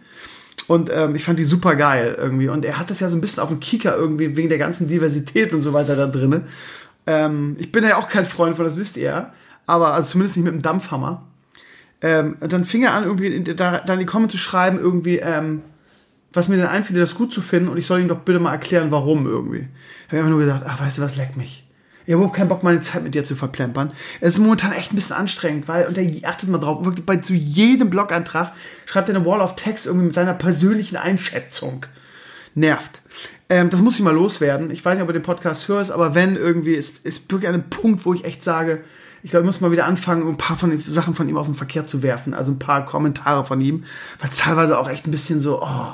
Und 0.68 0.90
ähm, 0.92 1.14
ich 1.14 1.24
fand 1.24 1.38
die 1.38 1.44
super 1.44 1.76
geil 1.76 2.16
irgendwie. 2.18 2.48
Und 2.48 2.64
er 2.64 2.78
hat 2.78 2.90
das 2.90 3.00
ja 3.00 3.08
so 3.08 3.16
ein 3.16 3.20
bisschen 3.20 3.42
auf 3.42 3.48
dem 3.48 3.60
Kieker 3.60 3.96
irgendwie 3.96 4.36
wegen 4.36 4.48
der 4.48 4.58
ganzen 4.58 4.88
Diversität 4.88 5.52
und 5.52 5.62
so 5.62 5.72
weiter 5.72 5.96
da 5.96 6.06
drin. 6.06 6.44
Ähm, 7.06 7.56
ich 7.58 7.72
bin 7.72 7.84
ja 7.84 7.96
auch 7.96 8.08
kein 8.08 8.26
Freund 8.26 8.56
von, 8.56 8.64
das 8.64 8.78
wisst 8.78 8.96
ihr. 8.96 9.32
Aber 9.66 9.94
also 9.94 10.12
zumindest 10.12 10.36
nicht 10.36 10.44
mit 10.44 10.54
dem 10.54 10.62
Dampfhammer. 10.62 11.26
Ähm, 12.00 12.36
und 12.40 12.52
dann 12.52 12.64
fing 12.64 12.82
er 12.82 12.94
an, 12.94 13.04
irgendwie 13.04 13.28
in, 13.28 13.44
da, 13.56 13.78
dann 13.78 14.00
die 14.00 14.06
Kommentare 14.06 14.32
zu 14.32 14.38
schreiben, 14.38 14.78
irgendwie, 14.78 15.18
ähm, 15.18 15.62
was 16.32 16.48
mir 16.48 16.56
dann 16.56 16.66
einfiel, 16.66 16.98
das 16.98 17.14
gut 17.14 17.32
zu 17.32 17.40
finden 17.40 17.68
und 17.68 17.76
ich 17.76 17.86
soll 17.86 18.00
ihm 18.00 18.08
doch 18.08 18.18
bitte 18.18 18.40
mal 18.40 18.52
erklären, 18.52 18.90
warum 18.90 19.26
irgendwie. 19.26 19.60
Da 19.60 19.64
habe 19.64 20.16
ich 20.16 20.18
einfach 20.18 20.30
nur 20.30 20.40
gesagt, 20.40 20.64
ach, 20.66 20.80
weißt 20.80 20.98
du 20.98 21.02
was, 21.02 21.16
leckt 21.16 21.36
mich. 21.36 21.64
Ich 22.04 22.12
habe 22.12 22.22
überhaupt 22.22 22.36
keinen 22.36 22.48
Bock, 22.48 22.64
meine 22.64 22.80
Zeit 22.80 23.04
mit 23.04 23.14
dir 23.14 23.22
zu 23.22 23.36
verplempern. 23.36 23.92
Es 24.20 24.34
ist 24.34 24.40
momentan 24.40 24.72
echt 24.72 24.92
ein 24.92 24.96
bisschen 24.96 25.14
anstrengend, 25.14 25.68
weil, 25.68 25.86
und 25.86 25.96
er 25.96 26.28
achtet 26.28 26.48
mal 26.48 26.58
drauf, 26.58 26.84
wirklich 26.84 27.06
bei 27.06 27.18
zu 27.18 27.34
jedem 27.34 27.90
Blogantrag 27.90 28.52
schreibt 28.86 29.08
er 29.08 29.14
eine 29.14 29.24
Wall 29.24 29.40
of 29.40 29.54
Text 29.54 29.86
irgendwie 29.86 30.06
mit 30.06 30.14
seiner 30.14 30.34
persönlichen 30.34 30.96
Einschätzung. 30.96 31.86
Nervt. 32.56 33.00
Ähm, 33.52 33.68
das 33.68 33.82
muss 33.82 33.96
ich 33.96 34.02
mal 34.02 34.14
loswerden. 34.14 34.70
Ich 34.70 34.82
weiß 34.82 34.94
nicht, 34.94 35.02
ob 35.02 35.08
du 35.08 35.12
den 35.12 35.22
Podcast 35.22 35.68
hörst, 35.68 35.90
aber 35.90 36.14
wenn 36.14 36.36
irgendwie, 36.36 36.72
ist, 36.72 37.04
ist 37.04 37.30
wirklich 37.30 37.52
ein 37.52 37.68
Punkt, 37.68 38.06
wo 38.06 38.14
ich 38.14 38.24
echt 38.24 38.42
sage, 38.42 38.82
ich 39.22 39.30
glaube, 39.30 39.44
ich 39.44 39.46
muss 39.46 39.60
mal 39.60 39.70
wieder 39.70 39.84
anfangen, 39.84 40.26
ein 40.26 40.38
paar 40.38 40.56
von 40.56 40.70
den 40.70 40.78
Sachen 40.78 41.14
von 41.14 41.28
ihm 41.28 41.36
aus 41.36 41.48
dem 41.48 41.54
Verkehr 41.54 41.84
zu 41.84 42.02
werfen. 42.02 42.32
Also 42.32 42.50
ein 42.50 42.58
paar 42.58 42.86
Kommentare 42.86 43.44
von 43.44 43.60
ihm, 43.60 43.84
weil 44.20 44.30
es 44.30 44.38
teilweise 44.38 44.78
auch 44.78 44.88
echt 44.88 45.06
ein 45.06 45.10
bisschen 45.10 45.38
so, 45.38 45.60
oh, 45.62 45.92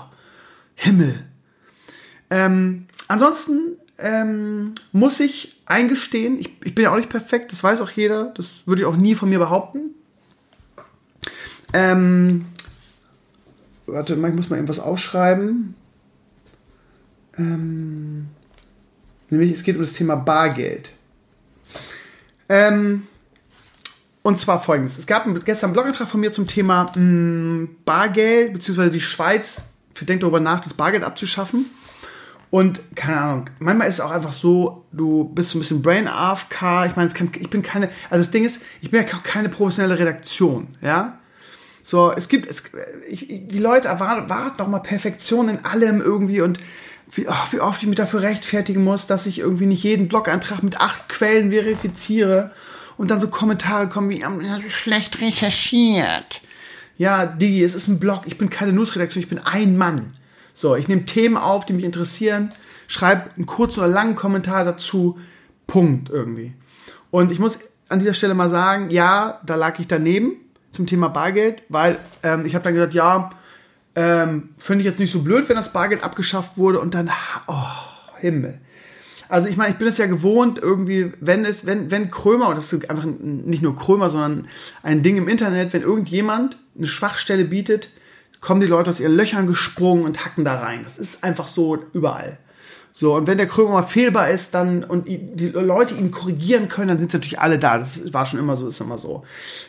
Himmel. 0.77 1.12
Ähm, 2.31 2.87
ansonsten 3.09 3.77
ähm, 3.99 4.77
muss 4.93 5.19
ich 5.19 5.61
eingestehen, 5.67 6.38
ich, 6.38 6.53
ich 6.62 6.77
bin 6.77 6.85
ja 6.85 6.93
auch 6.93 6.97
nicht 6.97 7.11
perfekt, 7.11 7.50
das 7.50 7.65
weiß 7.65 7.81
auch 7.81 7.91
jeder, 7.91 8.27
das 8.37 8.50
würde 8.67 8.83
ich 8.83 8.87
auch 8.87 8.97
nie 8.97 9.17
von 9.17 9.31
mir 9.31 9.41
behaupten. 9.41 9.97
Ähm, 11.73 12.47
warte 13.87 14.15
mal, 14.15 14.29
ich 14.29 14.37
muss 14.37 14.49
mal 14.49 14.59
irgendwas 14.59 14.79
aufschreiben. 14.79 15.75
Ähm, 17.38 18.28
nämlich, 19.30 19.52
es 19.52 19.62
geht 19.62 19.76
um 19.76 19.83
das 19.83 19.92
Thema 19.92 20.16
Bargeld. 20.16 20.90
Ähm, 22.49 23.07
und 24.23 24.38
zwar 24.38 24.61
folgendes: 24.61 24.99
Es 24.99 25.07
gab 25.07 25.26
gestern 25.45 25.68
einen 25.68 25.75
Blogantrag 25.75 26.09
von 26.09 26.21
mir 26.21 26.33
zum 26.33 26.47
Thema 26.47 26.90
mh, 26.95 27.00
mm, 27.00 27.68
Bargeld, 27.85 28.52
beziehungsweise 28.52 28.90
die 28.90 29.00
Schweiz 29.00 29.62
denkt 30.04 30.23
darüber 30.23 30.40
nach, 30.40 30.61
das 30.61 30.75
Bargeld 30.75 31.04
abzuschaffen. 31.04 31.66
Und 32.50 32.80
keine 32.97 33.21
Ahnung, 33.21 33.50
manchmal 33.59 33.88
ist 33.88 33.97
es 33.97 34.00
auch 34.00 34.11
einfach 34.11 34.33
so, 34.33 34.87
du 34.90 35.25
bist 35.25 35.50
so 35.50 35.59
ein 35.59 35.61
bisschen 35.61 35.83
Brain 35.83 36.09
AFK. 36.09 36.87
Ich 36.87 36.97
meine, 36.97 37.11
ich 37.40 37.50
bin 37.50 37.62
keine, 37.62 37.90
also 38.09 38.25
das 38.25 38.30
Ding 38.30 38.45
ist, 38.45 38.62
ich 38.80 38.90
bin 38.90 39.04
ja 39.04 39.14
auch 39.14 39.23
keine 39.23 39.50
professionelle 39.50 39.99
Redaktion, 39.99 40.68
ja. 40.80 41.18
So, 41.83 42.12
es 42.12 42.28
gibt, 42.28 42.49
es, 42.49 42.64
ich, 43.09 43.26
die 43.28 43.59
Leute 43.59 43.88
erwarten, 43.88 44.25
erwarten 44.25 44.59
doch 44.59 44.68
mal 44.68 44.80
Perfektion 44.80 45.49
in 45.49 45.64
allem 45.64 46.00
irgendwie 46.00 46.40
und 46.40 46.59
wie, 47.12 47.27
oh, 47.29 47.47
wie 47.50 47.61
oft 47.61 47.83
ich 47.83 47.88
mich 47.88 47.97
dafür 47.97 48.23
rechtfertigen 48.23 48.85
muss, 48.85 49.07
dass 49.07 49.27
ich 49.27 49.38
irgendwie 49.38 49.67
nicht 49.67 49.83
jeden 49.83 50.09
Blog-Eintrag 50.09 50.62
mit 50.62 50.81
acht 50.81 51.09
Quellen 51.09 51.50
verifiziere 51.50 52.53
und 52.97 53.11
dann 53.11 53.21
so 53.21 53.29
Kommentare 53.29 53.88
kommen 53.88 54.11
wie, 54.11 54.25
schlecht 54.69 55.21
recherchiert. 55.21 56.43
Ja, 56.97 57.27
Digi, 57.27 57.62
es 57.62 57.75
ist 57.75 57.88
ein 57.88 58.00
Blog, 58.00 58.23
ich 58.27 58.38
bin 58.38 58.50
keine 58.50 58.73
Newsredaktion, 58.73 59.23
ich 59.23 59.29
bin 59.29 59.38
ein 59.38 59.77
Mann. 59.77 60.12
So, 60.53 60.75
ich 60.75 60.88
nehme 60.88 61.05
Themen 61.05 61.37
auf, 61.37 61.65
die 61.65 61.73
mich 61.73 61.85
interessieren, 61.85 62.53
schreibe 62.88 63.31
einen 63.37 63.47
kurzen 63.47 63.81
oder 63.81 63.88
langen 63.88 64.17
Kommentar 64.17 64.65
dazu, 64.65 65.19
Punkt 65.69 66.11
irgendwie. 66.11 66.55
Und 67.11 67.31
ich 67.31 67.38
muss 67.38 67.61
an 67.88 68.00
dieser 68.00 68.15
Stelle 68.15 68.35
mal 68.35 68.50
sagen, 68.50 68.91
ja, 68.91 69.41
da 69.47 69.55
lag 69.55 69.79
ich 69.79 69.87
daneben 69.87 70.33
zum 70.73 70.87
Thema 70.87 71.09
Bargeld, 71.09 71.62
weil 71.69 71.99
ähm, 72.23 72.45
ich 72.45 72.55
habe 72.55 72.65
dann 72.65 72.75
gesagt, 72.75 72.95
ja, 72.95 73.31
ähm, 73.99 74.50
finde 74.59 74.83
ich 74.83 74.87
jetzt 74.87 75.00
nicht 75.00 75.11
so 75.11 75.23
blöd, 75.23 75.49
wenn 75.49 75.57
das 75.57 75.73
Bargeld 75.73 76.05
abgeschafft 76.05 76.57
wurde 76.57 76.78
und 76.78 76.95
dann, 76.95 77.11
oh, 77.49 77.55
Himmel. 78.21 78.61
Also 79.28 79.49
ich 79.49 79.57
meine, 79.57 79.73
ich 79.73 79.76
bin 79.76 79.88
es 79.88 79.99
ja 79.99 80.07
gewohnt, 80.07 80.61
irgendwie, 80.61 81.12
wenn 81.21 81.45
es, 81.45 81.67
wenn, 81.67 81.90
wenn 81.90 82.09
Krömer, 82.09 82.49
und 82.49 82.57
das 82.57 82.73
ist 82.73 82.88
einfach 82.88 83.05
nicht 83.05 83.61
nur 83.61 83.75
Krömer, 83.75 84.09
sondern 84.09 84.47
ein 84.85 85.02
Ding 85.02 85.17
im 85.17 85.26
Internet, 85.26 85.73
wenn 85.73 85.83
irgendjemand 85.83 86.59
eine 86.76 86.87
Schwachstelle 86.87 87.45
bietet, 87.45 87.88
kommen 88.40 88.61
die 88.61 88.69
Leute 88.69 88.88
aus 88.88 89.00
ihren 89.00 89.17
Löchern 89.17 89.49
gesprungen 89.49 90.05
und 90.05 90.25
hacken 90.25 90.45
da 90.45 90.61
rein. 90.61 90.81
Das 90.85 90.97
ist 90.97 91.25
einfach 91.25 91.49
so 91.49 91.78
überall. 91.93 92.38
So, 92.92 93.14
und 93.14 93.26
wenn 93.26 93.38
der 93.38 93.47
Krömer 93.47 93.71
mal 93.71 93.83
fehlbar 93.83 94.30
ist, 94.30 94.54
dann 94.54 94.83
und 94.83 95.07
die 95.07 95.49
Leute 95.50 95.95
ihn 95.95 96.11
korrigieren 96.11 96.68
können, 96.68 96.88
dann 96.88 96.99
sind 96.99 97.12
natürlich 97.12 97.38
alle 97.38 97.59
da. 97.59 97.78
Das 97.78 98.12
war 98.12 98.26
schon 98.26 98.40
immer 98.40 98.57
so, 98.57 98.66
ist 98.66 98.80
immer 98.80 98.99
so. 98.99 99.25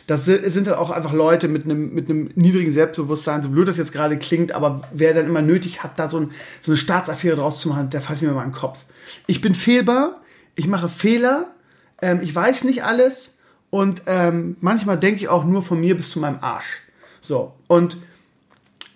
Das 0.06 0.24
sind 0.24 0.66
dann 0.66 0.74
auch 0.74 0.90
einfach 0.90 1.12
Leute 1.12 1.46
mit 1.46 1.64
einem, 1.64 1.94
mit 1.94 2.10
einem 2.10 2.30
niedrigen 2.34 2.72
Selbstbewusstsein, 2.72 3.42
so 3.42 3.50
blöd 3.50 3.68
das 3.68 3.76
jetzt 3.76 3.92
gerade 3.92 4.18
klingt, 4.18 4.52
aber 4.52 4.82
wer 4.92 5.14
dann 5.14 5.26
immer 5.26 5.42
nötig 5.42 5.82
hat, 5.82 5.98
da 5.98 6.08
so, 6.08 6.18
ein, 6.18 6.32
so 6.60 6.72
eine 6.72 6.76
Staatsaffäre 6.76 7.36
draus 7.36 7.60
zu 7.60 7.68
machen, 7.68 7.90
der 7.90 8.00
fasst 8.00 8.22
mir 8.22 8.32
mal 8.32 8.42
den 8.42 8.52
Kopf. 8.52 8.80
Ich 9.26 9.40
bin 9.40 9.54
fehlbar, 9.54 10.20
ich 10.56 10.66
mache 10.66 10.88
Fehler, 10.88 11.52
ähm, 12.02 12.20
ich 12.22 12.34
weiß 12.34 12.64
nicht 12.64 12.84
alles 12.84 13.38
und 13.70 14.02
ähm, 14.06 14.56
manchmal 14.60 14.98
denke 14.98 15.20
ich 15.20 15.28
auch 15.28 15.44
nur 15.44 15.62
von 15.62 15.78
mir 15.78 15.96
bis 15.96 16.10
zu 16.10 16.18
meinem 16.18 16.38
Arsch. 16.40 16.82
So, 17.20 17.52
und 17.68 17.96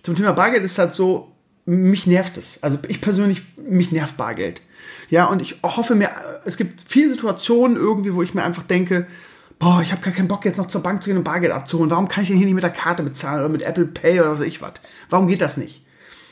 zum 0.02 0.16
Thema 0.16 0.32
Bargeld 0.32 0.64
ist 0.64 0.78
halt 0.78 0.94
so, 0.94 1.33
mich 1.66 2.06
nervt 2.06 2.36
es. 2.36 2.62
Also 2.62 2.78
ich 2.88 3.00
persönlich, 3.00 3.42
mich 3.56 3.92
nervt 3.92 4.16
Bargeld. 4.16 4.62
Ja, 5.10 5.26
und 5.26 5.42
ich 5.42 5.56
hoffe 5.62 5.94
mir, 5.94 6.10
es 6.44 6.56
gibt 6.56 6.80
viele 6.86 7.10
Situationen 7.10 7.76
irgendwie, 7.76 8.14
wo 8.14 8.22
ich 8.22 8.34
mir 8.34 8.42
einfach 8.42 8.64
denke, 8.64 9.06
boah, 9.58 9.80
ich 9.82 9.92
habe 9.92 10.02
gar 10.02 10.12
keinen 10.12 10.28
Bock 10.28 10.44
jetzt 10.44 10.58
noch 10.58 10.68
zur 10.68 10.82
Bank 10.82 11.02
zu 11.02 11.10
gehen 11.10 11.18
und 11.18 11.24
Bargeld 11.24 11.52
abzuholen. 11.52 11.90
Warum 11.90 12.08
kann 12.08 12.22
ich 12.22 12.28
denn 12.28 12.36
hier 12.36 12.46
nicht 12.46 12.54
mit 12.54 12.64
der 12.64 12.70
Karte 12.70 13.02
bezahlen 13.02 13.40
oder 13.40 13.48
mit 13.48 13.62
Apple 13.62 13.86
Pay 13.86 14.20
oder 14.20 14.32
was 14.32 14.40
weiß 14.40 14.46
ich 14.46 14.60
was? 14.60 14.74
Warum 15.10 15.28
geht 15.28 15.40
das 15.40 15.56
nicht? 15.56 15.84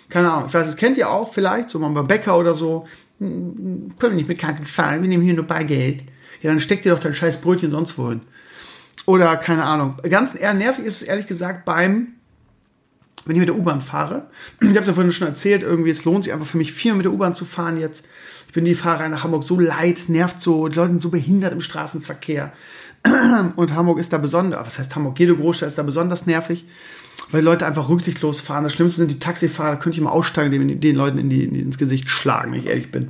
Keine 0.09 0.31
Ahnung. 0.31 0.47
Ich 0.49 0.55
weiß, 0.55 0.67
das 0.67 0.77
kennt 0.77 0.99
ihr 0.99 1.09
auch 1.11 1.33
vielleicht, 1.33 1.71
so 1.71 1.79
mal 1.79 1.89
beim 1.89 2.07
Bäcker 2.07 2.37
oder 2.39 2.53
so. 2.53 2.87
Hm, 3.19 3.95
können 3.99 4.13
wir 4.13 4.17
nicht 4.17 4.29
mit 4.29 4.39
Karte 4.39 4.61
bezahlen, 4.61 5.03
wir 5.03 5.09
nehmen 5.09 5.23
hier 5.23 5.35
nur 5.35 5.47
Bargeld. 5.47 6.05
Ja, 6.43 6.51
dann 6.51 6.61
steckt 6.61 6.85
ihr 6.85 6.93
doch 6.93 6.99
dein 6.99 7.15
scheiß 7.15 7.41
Brötchen 7.41 7.71
sonst 7.71 7.97
wohin. 7.97 8.23
Oder 9.07 9.37
keine 9.37 9.65
Ahnung. 9.65 9.97
Ganz 10.09 10.39
eher 10.39 10.55
nervig 10.55 10.85
ist 10.85 11.03
es 11.03 11.09
ehrlich 11.09 11.27
gesagt 11.27 11.65
beim 11.65 12.09
wenn 13.25 13.37
ich 13.37 13.41
mit 13.41 13.49
der 13.49 13.57
U-Bahn 13.57 13.81
fahre, 13.81 14.27
ich 14.61 14.69
habe 14.69 14.81
es 14.81 14.87
ja 14.87 14.95
vorhin 14.95 15.13
schon 15.13 15.29
erzählt, 15.29 15.63
irgendwie, 15.63 15.91
es 15.91 16.05
lohnt 16.05 16.25
sich 16.25 16.33
einfach 16.33 16.47
für 16.47 16.59
mich, 16.59 16.73
viel 16.73 16.95
mit 16.95 17.05
der 17.05 17.13
U-Bahn 17.13 17.35
zu 17.35 17.45
fahren 17.45 17.79
jetzt. 17.79 18.07
Ich 18.49 18.55
bin 18.55 18.65
die 18.65 18.75
Fahrerei 18.75 19.09
nach 19.09 19.25
Hamburg 19.25 19.45
so 19.45 19.59
leid, 19.59 19.99
nervt 20.09 20.41
so, 20.41 20.69
die 20.69 20.77
Leute 20.77 20.91
sind 20.91 21.01
so 21.01 21.09
behindert 21.09 21.53
im 21.53 21.61
Straßenverkehr. 21.61 22.53
Und 23.57 23.75
Hamburg 23.75 23.99
ist 23.99 24.13
da 24.13 24.19
besonders, 24.19 24.67
was 24.67 24.79
heißt 24.79 24.95
Hamburg? 24.95 25.19
Jede 25.19 25.35
Großstadt 25.35 25.71
ist 25.71 25.79
da 25.79 25.83
besonders 25.83 26.27
nervig, 26.27 26.67
weil 27.31 27.41
die 27.41 27.47
Leute 27.47 27.67
einfach 27.67 27.89
rücksichtslos 27.89 28.41
fahren. 28.41 28.65
Das 28.65 28.75
Schlimmste 28.75 28.99
sind 28.99 29.11
die 29.11 29.19
Taxifahrer, 29.19 29.71
da 29.73 29.77
könnte 29.77 29.97
ich 29.97 30.05
mal 30.05 30.11
aussteigen, 30.11 30.51
den, 30.51 30.81
den 30.81 30.97
Leuten 30.97 31.19
in 31.19 31.31
die, 31.31 31.45
in 31.45 31.55
die, 31.55 31.61
ins 31.61 31.79
Gesicht 31.79 32.11
schlagen, 32.11 32.53
wenn 32.53 32.61
ich 32.61 32.67
ehrlich 32.67 32.93
bin. 32.93 33.09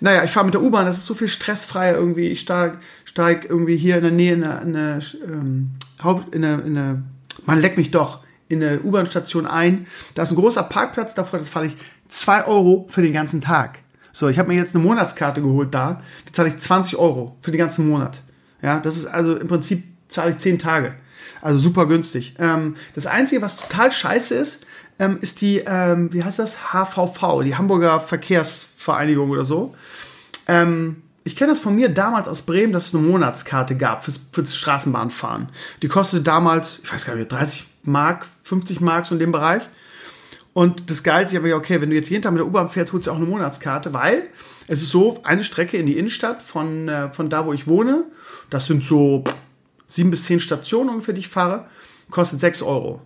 Naja, 0.00 0.22
ich 0.22 0.30
fahre 0.30 0.44
mit 0.44 0.54
der 0.54 0.62
U-Bahn, 0.62 0.86
das 0.86 0.98
ist 0.98 1.06
so 1.06 1.14
viel 1.14 1.28
stressfreier 1.28 1.96
irgendwie. 1.96 2.28
Ich 2.28 2.40
steige 2.40 2.78
steig 3.14 3.48
irgendwie 3.48 3.76
hier 3.76 3.96
in 3.96 4.02
der 4.02 4.10
Nähe 4.10 4.32
in 4.32 4.44
eine, 4.44 4.60
in 4.62 4.76
eine 4.76 4.98
ähm, 5.26 5.70
Haupt, 6.02 6.34
in 6.34 6.44
eine, 6.44 6.62
in 6.62 6.76
eine, 6.76 7.02
man 7.46 7.60
leckt 7.60 7.76
mich 7.76 7.92
doch, 7.92 8.23
in 8.48 8.62
eine 8.62 8.80
U-Bahn-Station 8.80 9.46
ein. 9.46 9.86
Da 10.14 10.22
ist 10.22 10.32
ein 10.32 10.36
großer 10.36 10.62
Parkplatz, 10.64 11.14
davor 11.14 11.42
zahle 11.42 11.66
ich 11.66 11.76
2 12.08 12.46
Euro 12.46 12.86
für 12.88 13.02
den 13.02 13.12
ganzen 13.12 13.40
Tag. 13.40 13.78
So, 14.12 14.28
ich 14.28 14.38
habe 14.38 14.48
mir 14.48 14.56
jetzt 14.56 14.74
eine 14.74 14.84
Monatskarte 14.84 15.42
geholt 15.42 15.74
da, 15.74 16.00
die 16.28 16.32
zahle 16.32 16.48
ich 16.48 16.56
20 16.56 16.98
Euro 16.98 17.36
für 17.40 17.50
den 17.50 17.58
ganzen 17.58 17.88
Monat. 17.88 18.20
Ja, 18.62 18.78
das 18.78 18.96
ist 18.96 19.06
also 19.06 19.36
im 19.36 19.48
Prinzip 19.48 19.82
zahle 20.08 20.30
ich 20.30 20.38
10 20.38 20.58
Tage. 20.58 20.94
Also 21.42 21.58
super 21.58 21.86
günstig. 21.86 22.36
Ähm, 22.38 22.76
das 22.94 23.06
Einzige, 23.06 23.42
was 23.42 23.56
total 23.56 23.90
scheiße 23.90 24.34
ist, 24.34 24.66
ähm, 24.98 25.18
ist 25.20 25.40
die, 25.40 25.58
ähm, 25.66 26.12
wie 26.12 26.22
heißt 26.22 26.38
das? 26.38 26.72
HVV, 26.72 27.42
die 27.44 27.56
Hamburger 27.56 28.00
Verkehrsvereinigung 28.00 29.30
oder 29.30 29.44
so. 29.44 29.74
Ähm, 30.46 31.02
ich 31.24 31.36
kenne 31.36 31.50
das 31.50 31.60
von 31.60 31.74
mir 31.74 31.88
damals 31.88 32.28
aus 32.28 32.42
Bremen, 32.42 32.72
dass 32.72 32.88
es 32.88 32.94
eine 32.94 33.02
Monatskarte 33.02 33.76
gab 33.76 34.04
fürs, 34.04 34.20
fürs 34.30 34.54
Straßenbahnfahren. 34.54 35.48
Die 35.82 35.88
kostete 35.88 36.22
damals, 36.22 36.80
ich 36.84 36.92
weiß 36.92 37.06
gar 37.06 37.16
nicht, 37.16 37.32
30 37.32 37.66
Mark, 37.84 38.26
50 38.42 38.80
Mark 38.80 39.06
so 39.06 39.14
in 39.14 39.18
dem 39.18 39.32
Bereich. 39.32 39.62
Und 40.52 40.88
das 40.88 41.02
Geile 41.02 41.26
ist 41.26 41.36
aber, 41.36 41.52
okay, 41.54 41.80
wenn 41.80 41.90
du 41.90 41.96
jetzt 41.96 42.10
jeden 42.10 42.22
Tag 42.22 42.32
mit 42.32 42.38
der 42.38 42.46
U-Bahn 42.46 42.70
fährst, 42.70 42.92
holst 42.92 43.08
du 43.08 43.10
auch 43.10 43.16
eine 43.16 43.26
Monatskarte, 43.26 43.92
weil 43.92 44.28
es 44.68 44.82
ist 44.82 44.90
so, 44.90 45.18
eine 45.24 45.42
Strecke 45.42 45.76
in 45.76 45.86
die 45.86 45.98
Innenstadt 45.98 46.42
von, 46.42 46.88
äh, 46.88 47.12
von 47.12 47.28
da, 47.28 47.44
wo 47.44 47.52
ich 47.52 47.66
wohne, 47.66 48.04
das 48.50 48.66
sind 48.66 48.84
so 48.84 49.24
sieben 49.86 50.10
bis 50.10 50.24
zehn 50.24 50.38
Stationen 50.38 50.90
ungefähr, 50.90 51.12
die 51.12 51.20
ich 51.20 51.28
fahre, 51.28 51.66
kostet 52.10 52.40
sechs 52.40 52.62
Euro. 52.62 53.02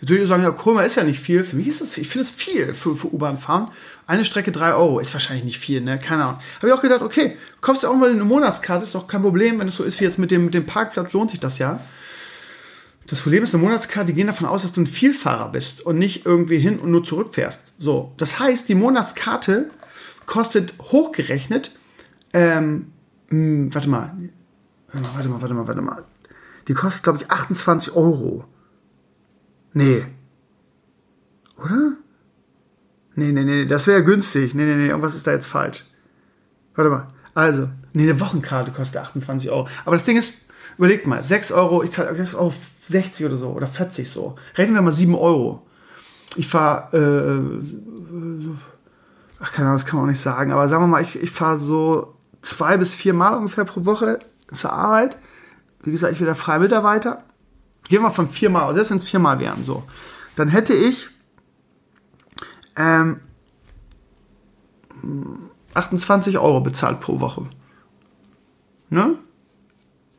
Jetzt 0.00 0.10
würde 0.10 0.22
ich 0.22 0.28
sagen, 0.28 0.42
ja, 0.42 0.50
Krömer 0.50 0.84
ist 0.84 0.96
ja 0.96 1.02
nicht 1.02 1.20
viel. 1.20 1.44
Für 1.44 1.56
mich 1.56 1.66
ist 1.66 1.80
das, 1.80 1.98
ich 1.98 2.08
finde 2.08 2.24
es 2.24 2.30
viel 2.30 2.74
für, 2.74 2.94
für 2.94 3.12
U-Bahn 3.12 3.38
fahren. 3.38 3.68
Eine 4.06 4.24
Strecke 4.24 4.52
drei 4.52 4.74
Euro 4.74 4.98
ist 4.98 5.12
wahrscheinlich 5.14 5.44
nicht 5.44 5.58
viel, 5.58 5.80
ne? 5.80 5.98
Keine 5.98 6.24
Ahnung. 6.24 6.40
Habe 6.58 6.68
ich 6.68 6.72
auch 6.74 6.82
gedacht, 6.82 7.02
okay, 7.02 7.38
kaufst 7.60 7.82
du 7.82 7.88
auch 7.88 7.96
mal 7.96 8.10
eine 8.10 8.24
Monatskarte, 8.24 8.84
ist 8.84 8.94
doch 8.94 9.06
kein 9.08 9.22
Problem, 9.22 9.58
wenn 9.58 9.68
es 9.68 9.76
so 9.76 9.84
ist 9.84 9.98
wie 10.00 10.04
jetzt 10.04 10.18
mit 10.18 10.30
dem, 10.30 10.44
mit 10.44 10.54
dem 10.54 10.66
Parkplatz, 10.66 11.12
lohnt 11.12 11.30
sich 11.30 11.40
das 11.40 11.58
ja. 11.58 11.80
Das 13.06 13.20
Problem 13.20 13.42
ist, 13.42 13.54
eine 13.54 13.62
Monatskarte, 13.62 14.08
die 14.08 14.14
gehen 14.14 14.26
davon 14.26 14.46
aus, 14.46 14.62
dass 14.62 14.72
du 14.72 14.80
ein 14.80 14.86
Vielfahrer 14.86 15.50
bist 15.50 15.82
und 15.82 15.98
nicht 15.98 16.24
irgendwie 16.24 16.58
hin 16.58 16.78
und 16.78 16.90
nur 16.90 17.04
zurückfährst. 17.04 17.74
So, 17.78 18.12
das 18.16 18.38
heißt, 18.38 18.68
die 18.68 18.74
Monatskarte 18.74 19.70
kostet 20.26 20.74
hochgerechnet, 20.80 21.72
ähm, 22.32 22.92
hm, 23.28 23.74
warte 23.74 23.88
mal, 23.88 24.14
warte 24.88 25.28
mal, 25.28 25.42
warte 25.42 25.54
mal, 25.54 25.66
warte 25.66 25.82
mal, 25.82 26.04
die 26.66 26.74
kostet, 26.74 27.02
glaube 27.04 27.18
ich, 27.20 27.30
28 27.30 27.94
Euro. 27.94 28.44
Nee. 29.74 30.06
Oder? 31.62 31.96
Nee, 33.16 33.32
nee, 33.32 33.44
nee, 33.44 33.66
das 33.66 33.86
wäre 33.86 33.98
ja 33.98 34.04
günstig. 34.04 34.54
Nee, 34.54 34.64
nee, 34.64 34.76
nee, 34.76 34.88
irgendwas 34.88 35.14
ist 35.14 35.26
da 35.26 35.32
jetzt 35.32 35.46
falsch. 35.46 35.84
Warte 36.74 36.90
mal. 36.90 37.08
Also, 37.34 37.68
nee, 37.92 38.04
eine 38.04 38.18
Wochenkarte 38.20 38.72
kostet 38.72 39.02
28 39.02 39.50
Euro. 39.50 39.68
Aber 39.84 39.96
das 39.96 40.04
Ding 40.04 40.16
ist, 40.16 40.34
überlegt 40.78 41.06
mal, 41.06 41.22
6 41.22 41.52
Euro, 41.52 41.82
ich 41.82 41.90
zahle 41.90 42.14
6 42.14 42.34
Euro 42.34 42.52
60 42.80 43.26
oder 43.26 43.36
so, 43.36 43.48
oder 43.50 43.66
40 43.66 44.08
so. 44.08 44.36
Rechnen 44.56 44.74
wir 44.74 44.82
mal 44.82 44.92
7 44.92 45.14
Euro. 45.14 45.66
Ich 46.36 46.48
fahre, 46.48 46.96
äh, 46.96 48.44
ach, 49.40 49.52
keine 49.52 49.68
Ahnung, 49.68 49.78
das 49.78 49.86
kann 49.86 49.96
man 49.96 50.04
auch 50.04 50.10
nicht 50.10 50.20
sagen, 50.20 50.52
aber 50.52 50.68
sagen 50.68 50.82
wir 50.82 50.88
mal, 50.88 51.02
ich, 51.02 51.20
ich 51.20 51.30
fahre 51.30 51.58
so 51.58 52.14
zwei 52.42 52.76
bis 52.76 52.94
vier 52.94 53.14
Mal 53.14 53.36
ungefähr 53.36 53.64
pro 53.64 53.84
Woche 53.84 54.18
zur 54.52 54.72
Arbeit. 54.72 55.16
Wie 55.82 55.90
gesagt, 55.90 56.12
ich 56.12 56.18
bin 56.18 56.26
der 56.26 56.34
freie 56.34 56.60
Mitarbeiter. 56.60 57.24
Gehen 57.88 58.02
wir 58.02 58.10
von 58.10 58.28
vier 58.28 58.50
Mal, 58.50 58.74
selbst 58.74 58.90
wenn 58.90 58.98
es 58.98 59.04
vier 59.04 59.20
Mal 59.20 59.38
wären, 59.38 59.62
so. 59.62 59.84
Dann 60.36 60.48
hätte 60.48 60.74
ich 60.74 61.08
ähm, 62.76 63.20
28 65.74 66.38
Euro 66.38 66.60
bezahlt 66.60 67.00
pro 67.00 67.20
Woche. 67.20 67.42
Ne? 68.90 69.18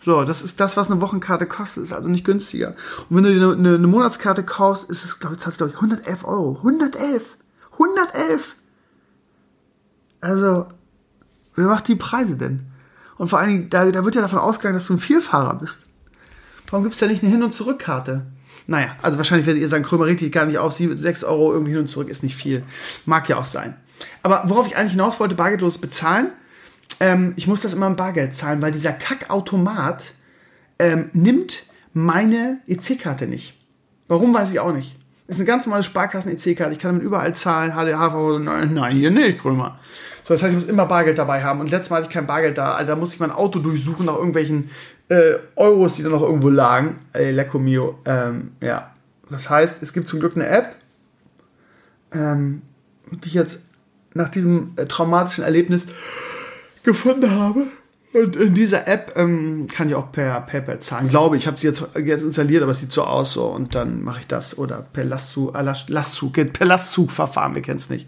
So, 0.05 0.23
das 0.23 0.43
ist 0.43 0.59
das, 0.59 0.77
was 0.77 0.91
eine 0.91 1.01
Wochenkarte 1.01 1.47
kostet. 1.47 1.81
Ist 1.81 1.91
also 1.91 2.09
nicht 2.09 2.23
günstiger. 2.23 2.75
Und 3.09 3.17
wenn 3.17 3.23
du 3.23 3.33
dir 3.33 3.51
eine, 3.53 3.75
eine 3.75 3.87
Monatskarte 3.87 4.43
kaufst, 4.43 4.87
ist 4.87 5.03
es, 5.03 5.19
glaube 5.19 5.33
ich, 5.33 5.41
zahlst 5.41 5.59
du, 5.59 5.65
glaube 5.65 5.71
ich, 5.75 5.81
111 5.81 6.23
Euro. 6.25 6.57
111! 6.57 7.37
111! 7.73 8.55
Also, 10.21 10.67
wer 11.55 11.65
macht 11.65 11.87
die 11.87 11.95
Preise 11.95 12.37
denn? 12.37 12.67
Und 13.17 13.29
vor 13.29 13.39
allen 13.39 13.49
Dingen, 13.49 13.69
da, 13.71 13.89
da 13.89 14.05
wird 14.05 14.13
ja 14.13 14.21
davon 14.21 14.37
ausgegangen, 14.37 14.77
dass 14.77 14.85
du 14.85 14.93
ein 14.93 14.99
Vielfahrer 14.99 15.55
bist. 15.55 15.79
Warum 16.69 16.83
gibt 16.83 16.93
es 16.93 16.99
da 16.99 17.07
nicht 17.07 17.23
eine 17.23 17.31
Hin- 17.31 17.41
und 17.41 17.51
Zurückkarte? 17.51 18.27
Naja, 18.67 18.95
also 19.01 19.17
wahrscheinlich 19.17 19.47
werdet 19.47 19.63
ihr 19.63 19.67
sagen, 19.67 19.83
Krömer 19.83 20.05
richtig 20.05 20.31
gar 20.31 20.45
nicht 20.45 20.59
auf, 20.59 20.71
6 20.71 21.23
Euro 21.23 21.51
irgendwie 21.51 21.71
hin 21.71 21.81
und 21.81 21.87
zurück 21.87 22.09
ist 22.09 22.21
nicht 22.21 22.35
viel. 22.35 22.61
Mag 23.05 23.27
ja 23.27 23.37
auch 23.37 23.45
sein. 23.45 23.75
Aber 24.21 24.43
worauf 24.45 24.67
ich 24.67 24.77
eigentlich 24.77 24.91
hinaus 24.91 25.19
wollte, 25.19 25.33
bargeldlos 25.33 25.79
bezahlen, 25.79 26.27
ähm, 26.99 27.33
ich 27.35 27.47
muss 27.47 27.61
das 27.61 27.73
immer 27.73 27.87
im 27.87 27.95
Bargeld 27.95 28.35
zahlen, 28.35 28.61
weil 28.61 28.71
dieser 28.71 28.93
Kackautomat 28.93 30.11
ähm, 30.79 31.09
nimmt 31.13 31.63
meine 31.93 32.59
EC-Karte 32.67 33.27
nicht. 33.27 33.53
Warum, 34.07 34.33
weiß 34.33 34.51
ich 34.51 34.59
auch 34.59 34.73
nicht. 34.73 34.95
Das 35.27 35.37
ist 35.37 35.41
eine 35.41 35.47
ganz 35.47 35.65
normale 35.65 35.83
Sparkassen-EC-Karte. 35.83 36.73
Ich 36.73 36.79
kann 36.79 36.91
damit 36.91 37.03
überall 37.03 37.33
zahlen. 37.33 37.71
HDHV, 37.71 38.39
nein, 38.39 38.73
nein, 38.73 38.95
hier 38.95 39.09
nicht, 39.09 39.39
Krömer. 39.39 39.79
So, 40.21 40.33
das 40.33 40.43
heißt, 40.43 40.53
ich 40.53 40.59
muss 40.59 40.69
immer 40.69 40.85
Bargeld 40.85 41.17
dabei 41.17 41.43
haben. 41.43 41.59
Und 41.59 41.71
letztes 41.71 41.89
Mal 41.89 41.97
hatte 41.97 42.07
ich 42.09 42.13
kein 42.13 42.27
Bargeld 42.27 42.57
da. 42.57 42.75
Also, 42.75 42.93
da 42.93 42.95
musste 42.95 43.15
ich 43.15 43.19
mein 43.19 43.31
Auto 43.31 43.59
durchsuchen 43.59 44.05
nach 44.05 44.15
irgendwelchen 44.15 44.69
äh, 45.09 45.35
Euros, 45.55 45.95
die 45.95 46.03
da 46.03 46.09
noch 46.09 46.21
irgendwo 46.21 46.49
lagen. 46.49 46.97
Ey, 47.13 47.31
Lecco 47.31 47.57
mio. 47.57 47.99
Ähm, 48.05 48.51
ja. 48.61 48.91
Das 49.29 49.49
heißt, 49.49 49.81
es 49.81 49.93
gibt 49.93 50.07
zum 50.07 50.19
Glück 50.19 50.35
eine 50.35 50.47
App, 50.47 50.75
ähm, 52.11 52.61
die 53.11 53.29
ich 53.29 53.33
jetzt 53.33 53.65
nach 54.13 54.29
diesem 54.29 54.71
äh, 54.75 54.85
traumatischen 54.85 55.43
Erlebnis 55.43 55.87
gefunden 56.85 57.31
habe. 57.31 57.67
Und 58.13 58.37
in 58.37 58.53
dieser 58.53 58.87
App 58.87 59.11
ähm, 59.17 59.67
kann 59.67 59.89
ich 59.89 59.95
auch 59.95 60.09
per 60.09 60.39
PayPal 60.39 60.79
zahlen. 60.79 61.09
Glaube, 61.09 61.35
ich 61.35 61.47
habe 61.47 61.57
sie 61.57 61.67
jetzt, 61.67 61.83
jetzt 62.01 62.23
installiert, 62.23 62.63
aber 62.63 62.71
es 62.71 62.79
sieht 62.79 62.93
so 62.93 63.03
aus 63.03 63.33
so 63.33 63.43
und 63.43 63.75
dann 63.75 64.03
mache 64.03 64.21
ich 64.21 64.27
das. 64.27 64.57
Oder 64.57 64.85
per 64.93 65.03
Lastzug, 65.03 65.53
äh, 65.53 65.73
Lastzug, 65.89 66.53
per 66.53 66.65
Lastzugverfahren, 66.65 67.55
wir 67.55 67.61
kennen 67.61 67.77
es 67.77 67.89
nicht. 67.89 68.07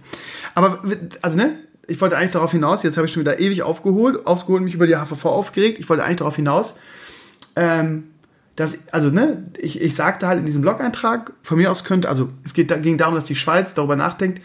Aber, 0.55 0.81
also 1.21 1.37
ne, 1.37 1.57
ich 1.87 1.99
wollte 1.99 2.15
eigentlich 2.15 2.31
darauf 2.31 2.53
hinaus, 2.53 2.83
jetzt 2.83 2.95
habe 2.95 3.07
ich 3.07 3.11
schon 3.11 3.21
wieder 3.21 3.41
ewig 3.41 3.63
aufgeholt, 3.63 4.25
aufgeholt, 4.25 4.63
mich 4.63 4.75
über 4.75 4.87
die 4.87 4.95
HVV 4.95 5.25
aufgeregt. 5.25 5.77
Ich 5.77 5.89
wollte 5.89 6.05
eigentlich 6.05 6.17
darauf 6.17 6.37
hinaus, 6.37 6.75
ähm, 7.57 8.05
dass, 8.55 8.77
also 8.93 9.09
ne, 9.09 9.43
ich, 9.57 9.81
ich 9.81 9.93
sagte 9.93 10.27
halt 10.27 10.39
in 10.39 10.45
diesem 10.45 10.61
Blog-Eintrag, 10.61 11.33
von 11.43 11.57
mir 11.57 11.69
aus 11.69 11.83
könnte, 11.83 12.07
also 12.07 12.29
es 12.45 12.53
geht, 12.53 12.69
ging 12.81 12.97
darum, 12.97 13.15
dass 13.15 13.25
die 13.25 13.35
Schweiz 13.35 13.73
darüber 13.73 13.97
nachdenkt, 13.97 14.41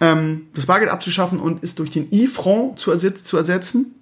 ähm, 0.00 0.46
das 0.54 0.66
Bargeld 0.66 0.90
abzuschaffen 0.90 1.38
und 1.38 1.62
es 1.62 1.74
durch 1.74 1.90
den 1.90 2.08
E-Franc 2.10 2.78
zu, 2.78 2.90
ersetz, 2.90 3.24
zu 3.24 3.36
ersetzen. 3.36 3.94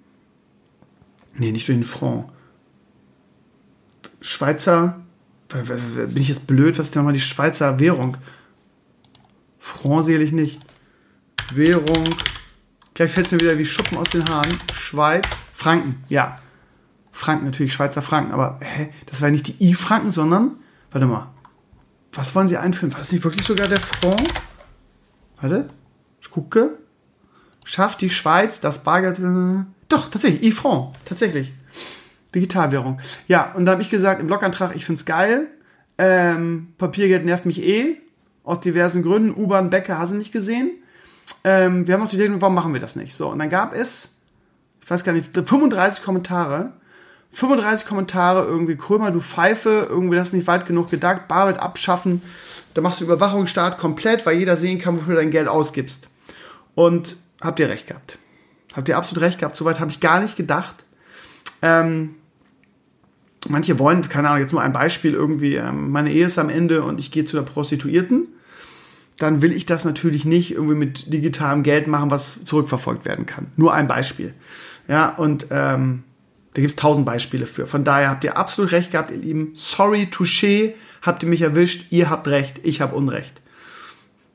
Nee, 1.35 1.51
nicht 1.51 1.67
durch 1.67 1.77
den 1.77 1.83
Franc. 1.83 2.29
Schweizer, 4.21 4.99
bin 5.47 6.17
ich 6.17 6.29
jetzt 6.29 6.47
blöd, 6.47 6.77
was 6.77 6.87
ist 6.87 6.95
denn 6.95 7.01
nochmal 7.01 7.13
die 7.13 7.19
Schweizer 7.19 7.79
Währung? 7.79 8.17
Franc 9.57 10.03
sehe 10.05 10.19
ich 10.19 10.31
nicht. 10.31 10.59
Währung. 11.53 12.15
Gleich 12.93 13.11
fällt 13.11 13.27
es 13.27 13.31
mir 13.31 13.39
wieder 13.39 13.57
wie 13.57 13.65
Schuppen 13.65 13.97
aus 13.97 14.09
den 14.09 14.27
Haaren. 14.27 14.57
Schweiz, 14.73 15.45
Franken, 15.53 16.03
ja. 16.09 16.39
Franken 17.11 17.45
natürlich, 17.45 17.73
Schweizer 17.73 18.01
Franken, 18.01 18.31
aber 18.31 18.59
hä, 18.61 18.91
das 19.05 19.21
war 19.21 19.29
nicht 19.29 19.47
die 19.47 19.69
I-Franken, 19.69 20.11
sondern, 20.11 20.57
warte 20.91 21.05
mal, 21.05 21.27
was 22.13 22.33
wollen 22.35 22.47
sie 22.47 22.57
einführen? 22.57 22.91
War 22.93 22.99
das 22.99 23.11
nicht 23.11 23.23
wirklich 23.23 23.45
sogar 23.45 23.67
der 23.67 23.81
Franc? 23.81 24.27
Warte, 25.39 25.69
ich 26.21 26.29
gucke. 26.29 26.77
Schafft 27.65 28.01
die 28.01 28.09
Schweiz 28.09 28.59
das 28.61 28.83
Bargeld? 28.83 29.19
Doch, 29.89 30.09
tatsächlich, 30.09 30.43
E-Franc, 30.43 30.95
tatsächlich. 31.05 31.53
Digitalwährung. 32.33 32.99
Ja, 33.27 33.53
und 33.53 33.65
da 33.65 33.73
habe 33.73 33.81
ich 33.81 33.89
gesagt 33.89 34.21
im 34.21 34.27
Blogantrag, 34.27 34.75
ich 34.75 34.85
finde 34.85 34.99
es 34.99 35.05
geil. 35.05 35.47
Ähm, 35.97 36.73
Papiergeld 36.77 37.25
nervt 37.25 37.45
mich 37.45 37.61
eh. 37.61 37.97
Aus 38.43 38.59
diversen 38.59 39.03
Gründen. 39.03 39.39
U-Bahn, 39.39 39.69
Bäcker, 39.69 39.99
hast 39.99 40.11
du 40.11 40.15
nicht 40.15 40.31
gesehen. 40.31 40.71
Ähm, 41.43 41.87
wir 41.87 41.93
haben 41.93 42.03
auch 42.03 42.09
die 42.09 42.15
Idee, 42.15 42.31
warum 42.39 42.55
machen 42.55 42.73
wir 42.73 42.79
das 42.79 42.95
nicht? 42.95 43.13
So, 43.13 43.29
und 43.29 43.39
dann 43.39 43.49
gab 43.49 43.75
es, 43.75 44.19
ich 44.81 44.89
weiß 44.89 45.03
gar 45.03 45.13
nicht, 45.13 45.29
35 45.33 46.03
Kommentare. 46.03 46.73
35 47.31 47.87
Kommentare, 47.87 48.45
irgendwie 48.45 48.75
Krömer, 48.75 49.11
du 49.11 49.19
Pfeife, 49.19 49.87
irgendwie 49.89 50.15
das 50.15 50.29
ist 50.29 50.33
nicht 50.33 50.47
weit 50.47 50.65
genug 50.65 50.89
gedacht, 50.89 51.27
Bargeld 51.27 51.59
abschaffen. 51.59 52.21
Da 52.73 52.81
machst 52.81 53.01
du 53.01 53.05
Überwachungsstaat 53.05 53.77
komplett, 53.77 54.25
weil 54.25 54.37
jeder 54.37 54.57
sehen 54.57 54.79
kann, 54.79 54.97
wofür 54.97 55.15
du 55.15 55.21
dein 55.21 55.31
Geld 55.31 55.47
ausgibst. 55.47 56.09
Und 56.75 57.17
habt 57.41 57.59
ihr 57.59 57.69
recht 57.69 57.87
gehabt. 57.87 58.17
Habt 58.75 58.89
ihr 58.89 58.97
absolut 58.97 59.23
recht 59.23 59.39
gehabt. 59.39 59.55
Soweit 59.55 59.79
habe 59.79 59.91
ich 59.91 59.99
gar 59.99 60.19
nicht 60.21 60.37
gedacht. 60.37 60.75
Ähm, 61.61 62.15
manche 63.47 63.79
wollen, 63.79 64.07
keine 64.07 64.29
Ahnung, 64.29 64.41
jetzt 64.41 64.51
nur 64.51 64.61
ein 64.61 64.73
Beispiel 64.73 65.13
irgendwie, 65.13 65.55
ähm, 65.55 65.91
meine 65.91 66.11
Ehe 66.11 66.25
ist 66.25 66.39
am 66.39 66.49
Ende 66.49 66.83
und 66.83 66.99
ich 66.99 67.11
gehe 67.11 67.25
zu 67.25 67.35
der 67.35 67.43
Prostituierten. 67.43 68.27
Dann 69.17 69.41
will 69.41 69.51
ich 69.51 69.65
das 69.65 69.85
natürlich 69.85 70.25
nicht 70.25 70.53
irgendwie 70.53 70.75
mit 70.75 71.11
digitalem 71.11 71.63
Geld 71.63 71.87
machen, 71.87 72.09
was 72.09 72.45
zurückverfolgt 72.45 73.05
werden 73.05 73.25
kann. 73.25 73.47
Nur 73.57 73.73
ein 73.73 73.87
Beispiel. 73.87 74.33
Ja, 74.87 75.09
und 75.09 75.47
ähm, 75.51 76.03
da 76.53 76.61
gibt 76.61 76.71
es 76.71 76.75
tausend 76.75 77.05
Beispiele 77.05 77.45
für. 77.45 77.67
Von 77.67 77.83
daher 77.83 78.09
habt 78.09 78.23
ihr 78.23 78.37
absolut 78.37 78.71
recht 78.71 78.91
gehabt, 78.91 79.11
ihr 79.11 79.17
Lieben. 79.17 79.51
Sorry, 79.53 80.07
touché, 80.11 80.73
habt 81.01 81.23
ihr 81.23 81.29
mich 81.29 81.41
erwischt. 81.41 81.85
Ihr 81.91 82.09
habt 82.09 82.27
recht, 82.27 82.61
ich 82.63 82.81
habe 82.81 82.95
Unrecht. 82.95 83.41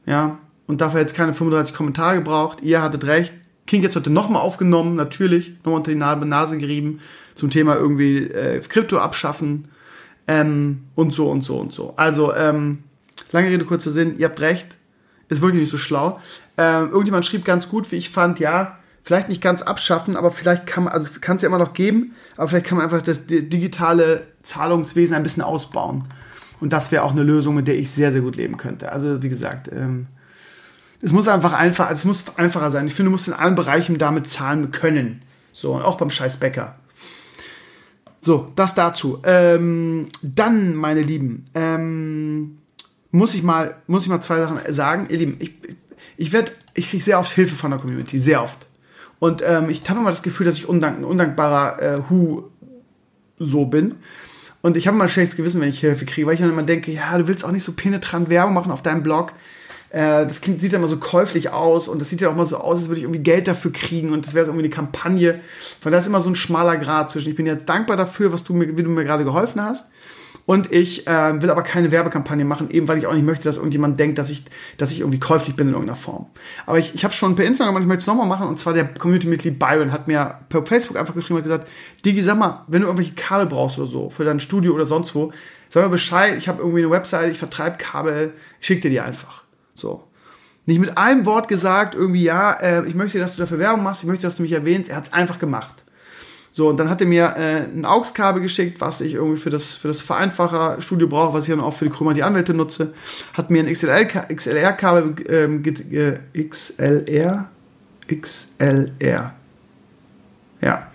Ja, 0.07 0.39
und 0.67 0.81
dafür 0.81 1.01
jetzt 1.01 1.15
keine 1.15 1.35
35 1.35 1.75
Kommentare 1.75 2.17
gebraucht. 2.17 2.61
Ihr 2.63 2.83
hattet 2.83 3.05
recht. 3.05 3.33
King 3.67 3.83
jetzt 3.83 3.97
heute 3.97 4.11
nochmal 4.11 4.43
aufgenommen, 4.43 4.95
natürlich, 4.95 5.55
nochmal 5.65 5.77
unter 5.77 5.91
die 5.91 5.97
Nase 5.97 6.59
gerieben 6.59 7.01
zum 7.35 7.51
Thema 7.51 7.77
irgendwie 7.77 8.19
äh, 8.19 8.61
Krypto 8.61 8.99
abschaffen 8.99 9.69
ähm, 10.29 10.85
und 10.95 11.13
so 11.13 11.31
und 11.31 11.43
so 11.43 11.57
und 11.57 11.73
so. 11.73 11.95
Also, 11.97 12.35
ähm, 12.35 12.85
lange 13.33 13.49
Rede, 13.49 13.65
kurzer 13.65 13.91
Sinn, 13.91 14.19
ihr 14.19 14.27
habt 14.27 14.41
recht, 14.41 14.77
ist 15.29 15.41
wirklich 15.41 15.61
nicht 15.61 15.71
so 15.71 15.79
schlau. 15.79 16.21
Ähm, 16.57 16.91
irgendjemand 16.91 17.27
schrieb 17.27 17.45
ganz 17.45 17.69
gut, 17.69 17.91
wie 17.91 17.97
ich 17.97 18.11
fand, 18.11 18.39
ja, 18.39 18.79
vielleicht 19.05 19.29
nicht 19.29 19.43
ganz 19.43 19.63
abschaffen, 19.63 20.17
aber 20.17 20.33
vielleicht 20.33 20.67
kann 20.67 20.85
man, 20.85 20.93
also 20.93 21.21
kann 21.21 21.37
es 21.37 21.43
ja 21.43 21.49
immer 21.49 21.59
noch 21.59 21.75
geben, 21.75 22.15
aber 22.37 22.49
vielleicht 22.49 22.67
kann 22.67 22.79
man 22.79 22.85
einfach 22.85 23.03
das 23.03 23.27
digitale 23.27 24.27
Zahlungswesen 24.43 25.15
ein 25.15 25.23
bisschen 25.23 25.43
ausbauen. 25.43 26.09
Und 26.61 26.73
das 26.73 26.91
wäre 26.91 27.05
auch 27.05 27.13
eine 27.13 27.23
Lösung, 27.23 27.55
mit 27.55 27.69
der 27.69 27.77
ich 27.77 27.91
sehr, 27.91 28.13
sehr 28.13 28.23
gut 28.23 28.37
leben 28.37 28.57
könnte. 28.57 28.91
Also, 28.91 29.23
wie 29.23 29.29
gesagt, 29.29 29.71
ähm, 29.71 30.07
es 31.03 31.13
muss 31.13 31.29
einfach 31.29 31.53
einfach, 31.53 31.91
es 31.91 32.07
muss 32.07 32.39
einfacher 32.39 32.71
sein. 32.71 32.87
Ich 32.87 32.95
finde, 32.95 33.09
du 33.09 33.13
musst 33.13 33.29
in 33.29 33.35
allen 33.35 33.55
Bereichen 33.55 33.99
damit 33.99 34.29
zahlen 34.29 34.71
können. 34.71 35.21
So, 35.53 35.75
und 35.75 35.83
auch 35.83 35.99
beim 35.99 36.11
scheiß 36.11 36.39
Bäcker. 36.39 36.77
So, 38.23 38.53
das 38.57 38.75
dazu. 38.75 39.21
Ähm, 39.25 40.09
dann, 40.23 40.75
meine 40.75 41.03
Lieben, 41.03 41.45
ähm, 41.55 42.59
muss 43.11 43.35
ich 43.35 43.43
mal, 43.43 43.77
muss 43.87 44.05
ich 44.05 44.09
mal 44.09 44.23
zwei 44.23 44.39
Sachen 44.39 44.61
sagen. 44.73 45.09
Ihr 45.11 45.19
Lieben, 45.19 45.37
ich, 45.41 45.53
ich 46.17 46.33
werde, 46.33 46.53
ich 46.73 46.89
kriege 46.89 47.03
sehr 47.03 47.19
oft 47.19 47.33
Hilfe 47.33 47.55
von 47.55 47.71
der 47.71 47.81
Community, 47.81 48.19
sehr 48.19 48.43
oft. 48.43 48.67
Und 49.19 49.43
ähm, 49.45 49.71
ich 49.71 49.89
habe 49.89 50.01
immer 50.01 50.11
das 50.11 50.23
Gefühl, 50.23 50.47
dass 50.47 50.57
ich 50.57 50.69
undank, 50.69 50.99
ein 50.99 51.05
undankbarer 51.05 51.83
äh, 51.83 52.03
Hu 52.11 52.45
so 53.39 53.67
bin. 53.67 53.97
Und 54.63 54.77
ich 54.77 54.87
habe 54.87 54.95
immer 54.95 55.05
ein 55.05 55.11
schlechtes 55.11 55.37
Gewissen, 55.37 55.61
wenn 55.61 55.69
ich 55.69 55.81
Hilfe 55.81 56.07
kriege, 56.07 56.27
weil 56.27 56.35
ich 56.35 56.41
dann 56.41 56.51
immer 56.51 56.63
denke, 56.63 56.91
ja, 56.91 57.17
du 57.19 57.29
willst 57.29 57.45
auch 57.45 57.53
nicht 57.53 57.65
so 57.65 57.73
penetrant 57.73 58.31
Werbung 58.31 58.55
machen 58.55 58.73
auf 58.73 58.83
deinem 58.83 59.03
Blog. 59.03 59.33
Äh, 59.91 60.27
das 60.27 60.41
klingt, 60.41 60.61
sieht 60.61 60.73
ja 60.73 60.79
immer 60.79 60.89
so 60.89 60.97
käuflich 60.97 61.53
aus 61.53 61.87
und 61.87 62.01
das 62.01 62.11
sieht 62.11 62.21
ja 62.21 62.31
auch 62.31 62.35
mal 62.35 62.47
so 62.47 62.57
aus, 62.57 62.79
als 62.79 62.89
würde 62.89 62.99
ich 62.99 63.05
irgendwie 63.05 63.23
Geld 63.23 63.47
dafür 63.47 63.73
kriegen 63.73 64.11
und 64.11 64.27
das 64.27 64.35
wäre 64.35 64.45
so 64.45 64.51
irgendwie 64.51 64.67
eine 64.67 64.75
Kampagne. 64.75 65.41
Weil 65.83 65.93
da 65.93 65.99
ist 65.99 66.07
immer 66.07 66.21
so 66.21 66.31
ein 66.31 66.37
schmaler 66.37 66.79
Grad 66.79 67.11
zwischen, 67.11 67.31
ich 67.31 67.37
bin 67.37 67.47
jetzt 67.47 67.69
dankbar 67.69 67.97
dafür, 67.97 68.33
was 68.33 68.43
du 68.43 68.55
mir, 68.55 68.77
wie 68.77 68.83
du 68.83 68.91
mir 68.91 69.05
gerade 69.05 69.25
geholfen 69.25 69.63
hast. 69.63 69.91
Und 70.47 70.73
ich 70.73 71.07
äh, 71.07 71.41
will 71.41 71.51
aber 71.51 71.63
keine 71.63 71.91
Werbekampagne 71.91 72.45
machen, 72.45 72.71
eben 72.71 72.87
weil 72.87 72.99
ich 72.99 73.07
auch 73.07 73.15
nicht 73.15 73.25
möchte, 73.25 73.45
dass 73.45 73.57
irgendjemand 73.57 73.99
denkt, 73.99 74.19
dass 74.19 74.29
ich, 74.29 74.45
dass 74.77 74.93
ich 74.93 75.01
irgendwie 75.01 75.19
käuflich 75.19 75.57
bin 75.57 75.69
in 75.69 75.73
irgendeiner 75.73 75.97
Form. 75.97 76.27
Aber 76.67 76.79
ich, 76.79 76.95
ich 76.95 77.03
habe 77.05 77.15
schon 77.15 77.35
per 77.35 77.47
Instagram, 77.47 77.81
ich 77.81 77.87
möchte 77.87 78.03
es 78.03 78.07
nochmal 78.07 78.29
machen, 78.29 78.47
und 78.47 78.59
zwar 78.59 78.75
der 78.75 78.93
Community-Mitglied 78.93 79.59
Byron 79.59 79.91
hat 79.91 80.07
mir 80.07 80.41
per 80.51 80.67
Facebook 80.67 80.99
einfach 80.99 81.15
geschrieben 81.15 81.39
und 81.39 81.45
gesagt, 81.45 81.67
Digi, 82.05 82.21
sag 82.21 82.39
mal, 82.39 82.63
wenn 82.67 82.83
du 82.83 82.89
irgendwelche 82.89 83.15
Kabel 83.15 83.47
brauchst 83.47 83.79
oder 83.79 83.87
so, 83.87 84.11
für 84.11 84.25
dein 84.25 84.39
Studio 84.39 84.75
oder 84.75 84.85
sonst 84.85 85.15
wo, 85.15 85.33
sag 85.71 85.83
mal 85.83 85.89
Bescheid, 85.89 86.37
ich 86.37 86.47
habe 86.47 86.61
irgendwie 86.61 86.81
eine 86.81 86.91
Website, 86.91 87.33
ich 87.33 87.39
vertreibe 87.39 87.79
Kabel, 87.79 88.35
ich 88.61 88.67
schick 88.67 88.83
dir 88.83 88.91
die 88.91 89.01
einfach. 89.01 89.45
So. 89.75 90.05
Nicht 90.67 90.79
mit 90.79 90.97
einem 90.97 91.25
Wort 91.25 91.49
gesagt, 91.49 91.95
irgendwie, 91.95 92.25
ja, 92.25 92.53
äh, 92.53 92.87
ich 92.87 92.95
möchte, 92.95 93.19
dass 93.19 93.35
du 93.35 93.41
dafür 93.41 93.59
Werbung 93.59 93.83
machst, 93.83 94.03
ich 94.03 94.09
möchte, 94.09 94.27
dass 94.27 94.37
du 94.37 94.43
mich 94.43 94.53
erwähnst. 94.53 94.91
Er 94.91 94.97
hat 94.97 95.05
es 95.05 95.13
einfach 95.13 95.39
gemacht. 95.39 95.84
So, 96.57 96.69
und 96.69 96.77
dann 96.77 96.89
hat 96.89 97.01
er 97.01 97.09
mir 97.09 97.35
äh, 97.37 97.65
ein 97.65 97.85
AUX-Kabel 97.85 98.41
geschickt, 98.41 98.81
was 98.81 99.01
ich 99.01 99.15
irgendwie 99.15 99.39
für 99.39 99.51
das, 99.51 99.75
für 99.75 99.89
das 99.89 100.03
Vereinfacher-Studio 100.03 101.09
brauche, 101.09 101.33
was 101.33 101.49
ich 101.49 101.51
dann 101.51 101.61
auch 101.61 101.73
für 101.73 101.87
die 101.87 101.91
Chroma 101.91 102.13
die 102.13 102.23
Anwälte 102.23 102.55
nutze. 102.55 102.95
Hat 103.33 103.51
mir 103.51 103.65
ein 103.65 103.67
XLR-Kabel, 103.67 105.17
ähm, 105.29 105.65
äh, 105.65 106.45
XLR, 106.45 107.49
XLR. 108.07 109.35
Ja. 110.61 110.93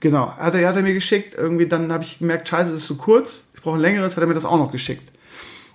Genau, 0.00 0.36
hat 0.36 0.54
er, 0.54 0.68
hat 0.68 0.76
er 0.76 0.82
mir 0.82 0.92
geschickt. 0.92 1.34
Irgendwie 1.38 1.66
dann 1.66 1.90
habe 1.90 2.04
ich 2.04 2.18
gemerkt, 2.18 2.46
scheiße, 2.46 2.72
das 2.72 2.82
ist 2.82 2.88
zu 2.88 2.98
kurz. 2.98 3.48
Ich 3.54 3.62
brauche 3.62 3.76
ein 3.76 3.80
längeres, 3.80 4.16
hat 4.16 4.22
er 4.22 4.26
mir 4.26 4.34
das 4.34 4.44
auch 4.44 4.58
noch 4.58 4.70
geschickt. 4.70 5.10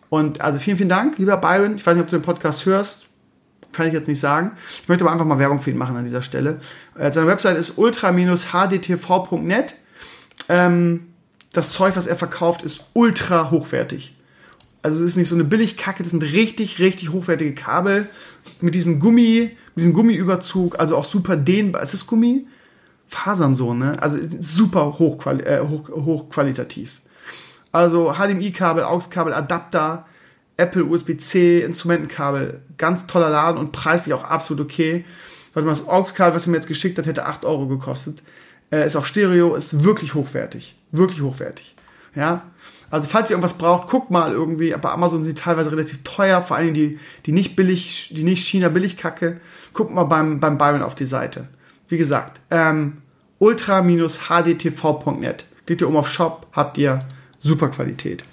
Und 0.09 0.41
also 0.41 0.59
vielen, 0.59 0.77
vielen 0.77 0.89
Dank, 0.89 1.17
lieber 1.17 1.37
Byron. 1.37 1.77
Ich 1.77 1.85
weiß 1.87 1.95
nicht, 1.95 2.03
ob 2.03 2.11
du 2.11 2.17
den 2.19 2.21
Podcast 2.21 2.63
hörst 2.67 3.07
kann 3.75 3.87
ich 3.87 3.93
jetzt 3.93 4.07
nicht 4.07 4.19
sagen. 4.19 4.51
Ich 4.81 4.87
möchte 4.87 5.03
aber 5.03 5.11
einfach 5.11 5.25
mal 5.25 5.37
Werbung 5.37 5.59
für 5.59 5.69
ihn 5.69 5.77
machen 5.77 5.97
an 5.97 6.05
dieser 6.05 6.21
Stelle. 6.21 6.61
Äh, 6.97 7.11
seine 7.11 7.27
Website 7.27 7.57
ist 7.57 7.77
ultra-hdtv.net. 7.77 9.75
Ähm, 10.47 11.07
das 11.51 11.71
Zeug, 11.71 11.95
was 11.95 12.07
er 12.07 12.15
verkauft, 12.15 12.63
ist 12.63 12.85
ultra 12.93 13.51
hochwertig. 13.51 14.15
Also 14.81 15.03
es 15.03 15.11
ist 15.11 15.17
nicht 15.17 15.29
so 15.29 15.35
eine 15.35 15.43
Billigkacke, 15.43 16.03
das 16.03 16.11
sind 16.11 16.23
richtig, 16.23 16.79
richtig 16.79 17.11
hochwertige 17.11 17.55
Kabel 17.55 18.07
mit 18.61 18.75
diesem 18.75 18.99
Gummi, 18.99 19.51
mit 19.73 19.81
diesem 19.81 19.93
Gummiüberzug, 19.93 20.79
also 20.79 20.95
auch 20.95 21.05
super 21.05 21.35
dehnbar. 21.37 21.81
Ist 21.81 21.93
das 21.93 22.05
Gummi? 22.05 22.45
Fasern 23.07 23.55
so, 23.55 23.73
ne? 23.73 24.01
Also 24.01 24.19
super 24.39 24.99
hochquali 24.99 25.43
äh, 25.43 25.61
hoch, 25.67 25.89
hochqualitativ. 25.89 27.01
Also 27.71 28.13
HDMI-Kabel, 28.13 28.83
AUX-Kabel, 28.83 29.33
Adapter, 29.33 30.05
Apple 30.57 30.85
USB-C 30.85 31.61
Instrumentenkabel. 31.61 32.61
Ganz 32.77 33.07
toller 33.07 33.29
Laden 33.29 33.57
und 33.57 33.71
preislich 33.71 34.13
auch 34.13 34.23
absolut 34.23 34.65
okay. 34.65 35.05
Warte 35.53 35.65
mal, 35.65 35.73
das 35.73 35.87
AUX-Kabel, 35.87 36.35
was 36.35 36.47
er 36.47 36.51
mir 36.51 36.57
jetzt 36.57 36.67
geschickt 36.67 36.97
hat, 36.97 37.05
hätte 37.05 37.25
8 37.25 37.45
Euro 37.45 37.67
gekostet. 37.67 38.21
Äh, 38.71 38.85
ist 38.85 38.95
auch 38.95 39.05
Stereo, 39.05 39.55
ist 39.55 39.83
wirklich 39.83 40.13
hochwertig. 40.13 40.75
Wirklich 40.91 41.21
hochwertig. 41.21 41.75
Ja. 42.13 42.43
Also, 42.89 43.07
falls 43.09 43.29
ihr 43.29 43.35
irgendwas 43.35 43.57
braucht, 43.57 43.89
guckt 43.89 44.11
mal 44.11 44.31
irgendwie. 44.31 44.73
Bei 44.81 44.91
Amazon 44.91 45.23
sind 45.23 45.39
teilweise 45.39 45.71
relativ 45.71 46.03
teuer, 46.03 46.41
vor 46.41 46.57
allem 46.57 46.73
die, 46.73 46.99
die 47.25 47.31
nicht 47.31 47.55
billig, 47.55 48.11
die 48.15 48.23
nicht 48.23 48.45
China 48.45 48.69
billig 48.69 48.97
Kacke. 48.97 49.39
Guckt 49.73 49.91
mal 49.91 50.05
beim, 50.05 50.39
beim 50.39 50.57
Byron 50.57 50.81
auf 50.81 50.95
die 50.95 51.05
Seite. 51.05 51.47
Wie 51.87 51.97
gesagt, 51.97 52.41
ähm, 52.51 53.01
ultra-hdtv.net. 53.39 55.45
Klickt 55.65 55.81
ihr 55.81 55.87
um 55.87 55.97
auf 55.97 56.11
Shop, 56.11 56.47
habt 56.51 56.77
ihr 56.77 56.99
super 57.37 57.69
Qualität. 57.69 58.23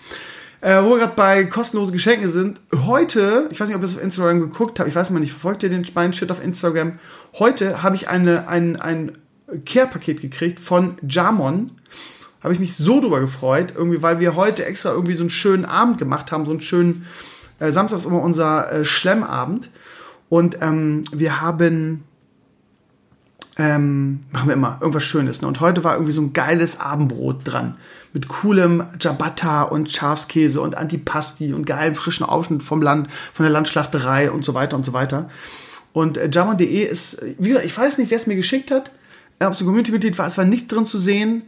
Äh, 0.63 0.81
wo 0.85 0.91
wir 0.91 0.99
gerade 0.99 1.15
bei 1.17 1.45
kostenlosen 1.45 1.93
Geschenken 1.93 2.29
sind. 2.29 2.61
Heute, 2.87 3.49
ich 3.51 3.59
weiß 3.59 3.67
nicht, 3.67 3.75
ob 3.75 3.83
ihr 3.83 3.87
es 3.87 3.97
auf 3.97 4.03
Instagram 4.03 4.39
geguckt 4.39 4.79
habt, 4.79 4.89
ich 4.89 4.95
weiß 4.95 5.11
mal 5.11 5.19
nicht, 5.19 5.33
verfolgt 5.33 5.65
ihr 5.65 5.69
den 5.69 5.85
Spine-Shit 5.85 6.31
auf 6.31 6.43
Instagram? 6.43 7.01
Heute 7.37 7.83
habe 7.83 7.97
ich 7.97 8.09
eine, 8.09 8.47
ein, 8.47 8.81
ein 8.81 9.19
Care-Paket 9.67 10.23
gekriegt 10.23 10.61
von 10.61 10.95
Jamon. 11.03 11.73
Habe 12.45 12.55
ich 12.55 12.61
mich 12.61 12.77
so 12.77 13.01
drüber 13.01 13.19
gefreut, 13.19 13.75
irgendwie, 13.77 14.03
weil 14.03 14.21
wir 14.21 14.37
heute 14.37 14.65
extra 14.65 14.93
irgendwie 14.93 15.15
so 15.15 15.25
einen 15.25 15.31
schönen 15.31 15.65
Abend 15.65 15.99
gemacht 15.99 16.31
haben, 16.31 16.47
so 16.47 16.53
einen 16.53 16.61
schönen, 16.61 17.07
äh, 17.59 17.73
Samstag 17.73 17.99
ist 17.99 18.07
immer 18.07 18.23
unser 18.23 18.71
äh, 18.71 18.85
Schlemmabend. 18.85 19.69
Und 20.29 20.59
ähm, 20.63 21.03
wir 21.13 21.41
haben 21.41 22.05
ähm, 23.59 24.21
machen 24.31 24.49
wir 24.49 24.55
immer 24.55 24.79
irgendwas 24.81 25.03
Schönes. 25.03 25.43
Ne? 25.43 25.49
Und 25.49 25.61
heute 25.61 25.83
war 25.83 25.95
irgendwie 25.95 26.13
so 26.13 26.23
ein 26.23 26.33
geiles 26.33 26.81
Abendbrot 26.81 27.41
dran. 27.45 27.77
Mit 28.13 28.29
coolem 28.29 28.85
Ciabatta 28.99 29.63
und 29.63 29.91
Schafskäse 29.91 30.61
und 30.61 30.77
Antipasti 30.77 31.53
und 31.55 31.65
geilen 31.65 31.95
frischen 31.95 32.27
Aufschnitt 32.27 32.63
vom 32.63 32.83
Land, 32.83 33.11
von 33.33 33.45
der 33.45 33.53
Landschlachterei 33.53 34.31
und 34.31 34.45
so 34.45 34.55
weiter 34.55 34.77
und 34.77 34.85
so 34.85 34.93
weiter. 34.93 35.31
Und 35.93 36.19
äh, 36.19 36.29
Jamon.de 36.31 36.85
ist, 36.85 37.25
wie 37.39 37.49
gesagt, 37.49 37.67
ich 37.67 37.77
weiß 37.77 37.99
nicht, 37.99 38.11
wer 38.11 38.17
es 38.17 38.27
mir 38.27 38.37
geschickt 38.37 38.71
hat, 38.71 38.91
äh, 39.39 39.47
ob 39.47 39.53
es 39.53 39.61
ein 39.61 39.67
Community-Mitglied 39.67 40.19
war, 40.19 40.27
es 40.27 40.39
war 40.39 40.45
nichts 40.45 40.69
drin 40.69 40.85
zu 40.85 40.99
sehen. 40.99 41.43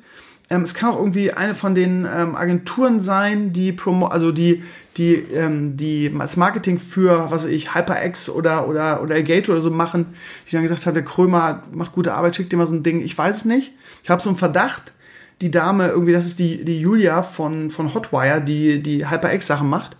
Ähm, 0.50 0.62
es 0.62 0.74
kann 0.74 0.90
auch 0.90 0.98
irgendwie 0.98 1.32
eine 1.32 1.54
von 1.54 1.74
den 1.74 2.06
ähm, 2.10 2.34
Agenturen 2.34 3.00
sein, 3.00 3.52
die 3.52 3.72
Promo, 3.72 4.06
also 4.06 4.30
die, 4.30 4.62
die, 4.98 5.14
ähm, 5.14 5.76
die 5.76 6.14
als 6.18 6.36
Marketing 6.36 6.78
für, 6.78 7.30
was 7.30 7.44
weiß 7.44 7.50
ich, 7.50 7.74
HyperX 7.74 8.28
oder, 8.28 8.68
oder, 8.68 9.02
oder 9.02 9.14
Elgato 9.14 9.52
oder 9.52 9.62
so 9.62 9.70
machen, 9.70 10.06
die 10.46 10.52
dann 10.52 10.62
gesagt 10.62 10.84
haben, 10.86 10.94
der 10.94 11.04
Krömer 11.04 11.62
macht 11.72 11.92
gute 11.92 12.12
Arbeit, 12.12 12.36
schickt 12.36 12.52
dir 12.52 12.58
mal 12.58 12.66
so 12.66 12.74
ein 12.74 12.82
Ding. 12.82 13.00
Ich 13.00 13.16
weiß 13.16 13.38
es 13.38 13.44
nicht. 13.46 13.72
Ich 14.02 14.10
habe 14.10 14.22
so 14.22 14.28
einen 14.28 14.36
Verdacht, 14.36 14.92
die 15.40 15.50
Dame, 15.50 15.88
irgendwie, 15.88 16.12
das 16.12 16.26
ist 16.26 16.38
die, 16.38 16.64
die 16.64 16.80
Julia 16.80 17.22
von, 17.22 17.70
von 17.70 17.94
Hotwire, 17.94 18.40
die 18.40 18.82
die 18.82 19.06
HyperX-Sachen 19.06 19.68
macht. 19.68 19.96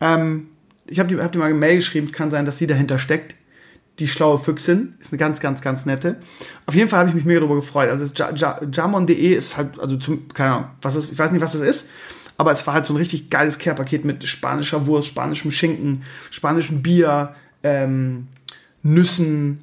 Ähm, 0.00 0.48
ich 0.86 0.98
habe 0.98 1.22
hab 1.22 1.32
die 1.32 1.38
mal 1.38 1.46
eine 1.46 1.54
Mail 1.54 1.76
geschrieben, 1.76 2.06
es 2.06 2.12
kann 2.12 2.30
sein, 2.30 2.46
dass 2.46 2.58
sie 2.58 2.66
dahinter 2.66 2.98
steckt 2.98 3.34
die 3.98 4.08
schlaue 4.08 4.38
Füchsin. 4.38 4.94
Ist 5.00 5.12
eine 5.12 5.18
ganz, 5.18 5.40
ganz, 5.40 5.60
ganz 5.60 5.86
nette. 5.86 6.16
Auf 6.66 6.74
jeden 6.74 6.88
Fall 6.88 7.00
habe 7.00 7.08
ich 7.08 7.14
mich 7.14 7.24
mega 7.24 7.40
darüber 7.40 7.56
gefreut. 7.56 7.88
Also 7.88 8.06
Jamon.de 8.72 9.34
ist 9.34 9.56
halt, 9.56 9.78
also 9.78 9.96
zum, 9.96 10.28
keine 10.28 10.54
Ahnung, 10.54 10.70
was 10.82 10.96
ist, 10.96 11.12
ich 11.12 11.18
weiß 11.18 11.32
nicht, 11.32 11.42
was 11.42 11.52
das 11.52 11.62
ist, 11.62 11.88
aber 12.36 12.52
es 12.52 12.66
war 12.66 12.74
halt 12.74 12.86
so 12.86 12.94
ein 12.94 12.98
richtig 12.98 13.30
geiles 13.30 13.58
Care-Paket 13.58 14.04
mit 14.04 14.24
spanischer 14.24 14.86
Wurst, 14.86 15.08
spanischem 15.08 15.50
Schinken, 15.50 16.02
spanischem 16.30 16.82
Bier, 16.82 17.34
ähm, 17.64 18.28
Nüssen, 18.84 19.58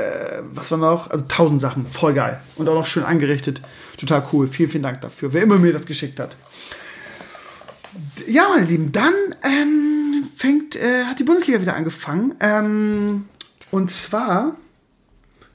äh, 0.00 0.42
was 0.54 0.70
war 0.70 0.78
noch? 0.78 1.10
Also 1.10 1.24
tausend 1.28 1.60
Sachen, 1.60 1.86
voll 1.86 2.14
geil. 2.14 2.40
Und 2.56 2.68
auch 2.68 2.74
noch 2.74 2.86
schön 2.86 3.04
angerichtet. 3.04 3.62
Total 3.98 4.22
cool. 4.32 4.46
Vielen, 4.46 4.70
vielen 4.70 4.82
Dank 4.82 5.00
dafür, 5.00 5.32
wer 5.32 5.42
immer 5.42 5.58
mir 5.58 5.72
das 5.72 5.86
geschickt 5.86 6.18
hat. 6.18 6.36
Ja, 8.26 8.48
meine 8.48 8.66
Lieben, 8.66 8.92
dann 8.92 9.12
ähm, 9.42 10.28
fängt, 10.34 10.76
äh, 10.76 11.04
hat 11.04 11.18
die 11.18 11.24
Bundesliga 11.24 11.60
wieder 11.60 11.74
angefangen. 11.74 12.34
Ähm, 12.40 13.28
und 13.70 13.90
zwar, 13.90 14.56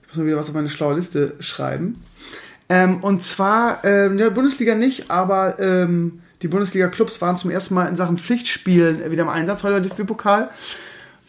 ich 0.01 0.08
muss 0.10 0.17
mal 0.17 0.25
wieder 0.25 0.38
was 0.38 0.49
auf 0.49 0.55
meine 0.55 0.69
schlaue 0.69 0.95
Liste 0.95 1.36
schreiben. 1.39 2.03
Ähm, 2.67 3.03
und 3.03 3.23
zwar, 3.23 3.84
ähm, 3.84 4.19
ja, 4.19 4.29
Bundesliga 4.29 4.75
nicht, 4.75 5.10
aber 5.10 5.60
ähm, 5.60 6.21
die 6.41 6.47
Bundesliga-Clubs 6.47 7.21
waren 7.21 7.38
zum 7.38 7.51
ersten 7.51 7.73
Mal 7.73 7.88
in 7.88 7.95
Sachen 7.95 8.17
Pflichtspielen 8.17 9.12
wieder 9.12 9.23
im 9.23 9.29
Einsatz. 9.29 9.63
Heute 9.63 9.81
der 9.81 9.89
DFB-Pokal. 9.89 10.49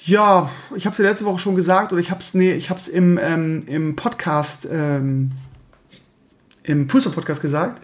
Ja, 0.06 0.52
ich 0.76 0.86
habe 0.86 0.92
es 0.92 0.98
ja 0.98 1.04
letzte 1.04 1.24
Woche 1.24 1.40
schon 1.40 1.56
gesagt, 1.56 1.92
oder 1.92 2.00
ich 2.00 2.12
habe 2.12 2.20
es 2.20 2.32
nee, 2.32 2.62
im, 2.92 3.18
ähm, 3.20 3.64
im 3.66 3.96
Podcast, 3.96 4.68
ähm, 4.70 5.32
im 6.62 6.86
Pulsar-Podcast 6.86 7.42
gesagt, 7.42 7.82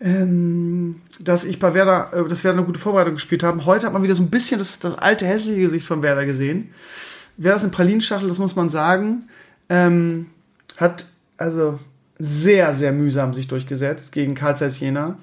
ähm, 0.00 1.00
dass 1.18 1.44
ich 1.44 1.58
bei 1.58 1.74
Werder, 1.74 2.12
äh, 2.12 2.28
dass 2.28 2.44
Werder 2.44 2.58
eine 2.58 2.66
gute 2.66 2.78
Vorbereitung 2.78 3.14
gespielt 3.14 3.42
haben. 3.42 3.66
Heute 3.66 3.86
hat 3.86 3.92
man 3.92 4.04
wieder 4.04 4.14
so 4.14 4.22
ein 4.22 4.30
bisschen 4.30 4.60
das, 4.60 4.78
das 4.78 4.96
alte 4.96 5.26
hässliche 5.26 5.62
Gesicht 5.62 5.84
von 5.84 6.04
Werder 6.04 6.26
gesehen. 6.26 6.72
Werder 7.36 7.56
ist 7.56 7.64
eine 7.64 7.72
Pralinschachtel, 7.72 8.28
das 8.28 8.38
muss 8.38 8.54
man 8.54 8.70
sagen. 8.70 9.28
Ähm, 9.68 10.26
hat 10.76 11.06
also 11.38 11.80
sehr, 12.20 12.72
sehr 12.72 12.92
mühsam 12.92 13.34
sich 13.34 13.48
durchgesetzt 13.48 14.12
gegen 14.12 14.36
Karl 14.36 14.56
Zeiss 14.56 14.78
Jena. 14.78 15.18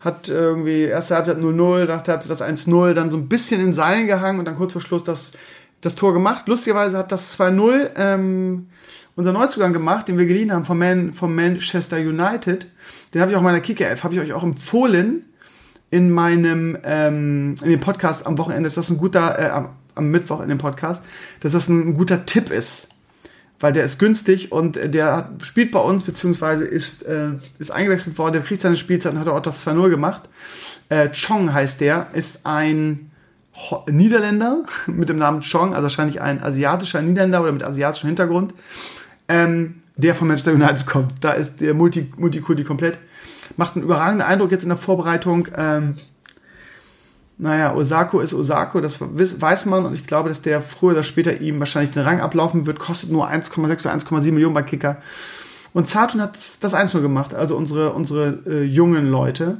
Hat 0.00 0.28
irgendwie 0.28 0.82
erste 0.82 1.16
Halbzeit 1.16 1.38
0-0, 1.38 1.86
nach 1.86 2.02
der 2.02 2.14
Halbzeit 2.14 2.30
das 2.30 2.42
1-0, 2.42 2.92
dann 2.92 3.10
so 3.10 3.16
ein 3.16 3.28
bisschen 3.28 3.60
in 3.60 3.72
Seilen 3.72 4.06
gehangen 4.06 4.38
und 4.38 4.44
dann 4.44 4.56
kurz 4.56 4.72
vor 4.72 4.82
Schluss 4.82 5.04
das, 5.04 5.32
das 5.80 5.94
Tor 5.94 6.12
gemacht. 6.12 6.48
Lustigerweise 6.48 6.98
hat 6.98 7.12
das 7.12 7.38
2-0 7.38 7.90
ähm, 7.96 8.68
unser 9.16 9.32
Neuzugang 9.32 9.72
gemacht, 9.72 10.08
den 10.08 10.18
wir 10.18 10.26
geliehen 10.26 10.52
haben 10.52 10.64
vom, 10.64 10.78
Man, 10.78 11.14
vom 11.14 11.34
Manchester 11.34 11.96
United. 11.96 12.66
Den 13.12 13.22
habe 13.22 13.30
ich 13.30 13.36
auch 13.36 13.40
in 13.40 13.46
meiner 13.46 13.60
Kicker-App, 13.60 14.04
habe 14.04 14.14
ich 14.14 14.20
euch 14.20 14.32
auch 14.34 14.44
empfohlen 14.44 15.24
in 15.90 16.10
meinem, 16.10 16.76
ähm, 16.84 17.54
in 17.62 17.70
dem 17.70 17.80
Podcast 17.80 18.26
am 18.26 18.38
Wochenende, 18.38 18.64
dass 18.64 18.74
das 18.74 18.90
ein 18.90 18.98
guter, 18.98 19.38
äh, 19.38 19.66
am, 19.94 20.10
Mittwoch 20.10 20.42
in 20.42 20.50
dem 20.50 20.58
Podcast, 20.58 21.02
dass 21.40 21.52
das 21.52 21.68
ein, 21.68 21.94
guter 21.94 22.26
Tipp 22.26 22.50
ist. 22.50 22.88
Weil 23.58 23.72
der 23.72 23.84
ist 23.84 23.98
günstig 23.98 24.52
und 24.52 24.76
der 24.76 25.16
hat, 25.16 25.42
spielt 25.42 25.72
bei 25.72 25.78
uns, 25.78 26.02
beziehungsweise 26.02 26.64
ist, 26.64 27.04
äh, 27.04 27.30
ist 27.58 27.70
eingewechselt 27.70 28.18
worden, 28.18 28.34
der 28.34 28.42
kriegt 28.42 28.60
seine 28.60 28.76
Spielzeit 28.76 29.14
und 29.14 29.20
hat 29.20 29.28
auch 29.28 29.40
das 29.40 29.66
2-0 29.66 29.88
gemacht. 29.88 30.22
Äh, 30.88 31.08
Chong 31.08 31.52
heißt 31.52 31.80
der, 31.80 32.08
ist 32.12 32.44
ein 32.44 33.10
Ho 33.54 33.84
Niederländer 33.88 34.64
mit 34.86 35.08
dem 35.08 35.16
Namen 35.16 35.40
Chong, 35.40 35.74
also 35.74 35.84
wahrscheinlich 35.84 36.20
ein 36.20 36.42
asiatischer 36.42 37.00
Niederländer 37.00 37.42
oder 37.42 37.52
mit 37.52 37.64
asiatischem 37.64 38.08
Hintergrund 38.08 38.52
ähm, 39.28 39.76
der 39.96 40.14
von 40.14 40.28
Manchester 40.28 40.52
United 40.52 40.86
kommt. 40.86 41.12
Da 41.24 41.32
ist 41.32 41.60
der 41.60 41.74
Multi 41.74 42.12
Multikulti 42.16 42.64
komplett. 42.64 42.98
Macht 43.56 43.76
einen 43.76 43.84
überragenden 43.84 44.26
Eindruck 44.26 44.50
jetzt 44.50 44.64
in 44.64 44.68
der 44.68 44.78
Vorbereitung. 44.78 45.48
Ähm, 45.56 45.96
naja, 47.38 47.74
Osako 47.74 48.20
ist 48.20 48.32
Osako, 48.32 48.80
das 48.80 48.98
weiß 49.00 49.66
man 49.66 49.84
und 49.84 49.92
ich 49.92 50.06
glaube, 50.06 50.30
dass 50.30 50.40
der 50.40 50.62
früher 50.62 50.92
oder 50.92 51.02
später 51.02 51.38
ihm 51.40 51.58
wahrscheinlich 51.58 51.90
den 51.90 52.02
Rang 52.02 52.20
ablaufen 52.20 52.66
wird. 52.66 52.78
Kostet 52.78 53.10
nur 53.10 53.28
1,6 53.28 53.60
oder 53.82 53.94
1,7 53.94 54.32
Millionen 54.32 54.54
bei 54.54 54.62
Kicker. 54.62 54.96
Und 55.74 55.86
Zartun 55.86 56.22
hat 56.22 56.38
das 56.62 56.74
1-0 56.74 57.02
gemacht, 57.02 57.34
also 57.34 57.54
unsere, 57.54 57.92
unsere 57.92 58.38
äh, 58.46 58.62
jungen 58.62 59.10
Leute. 59.10 59.58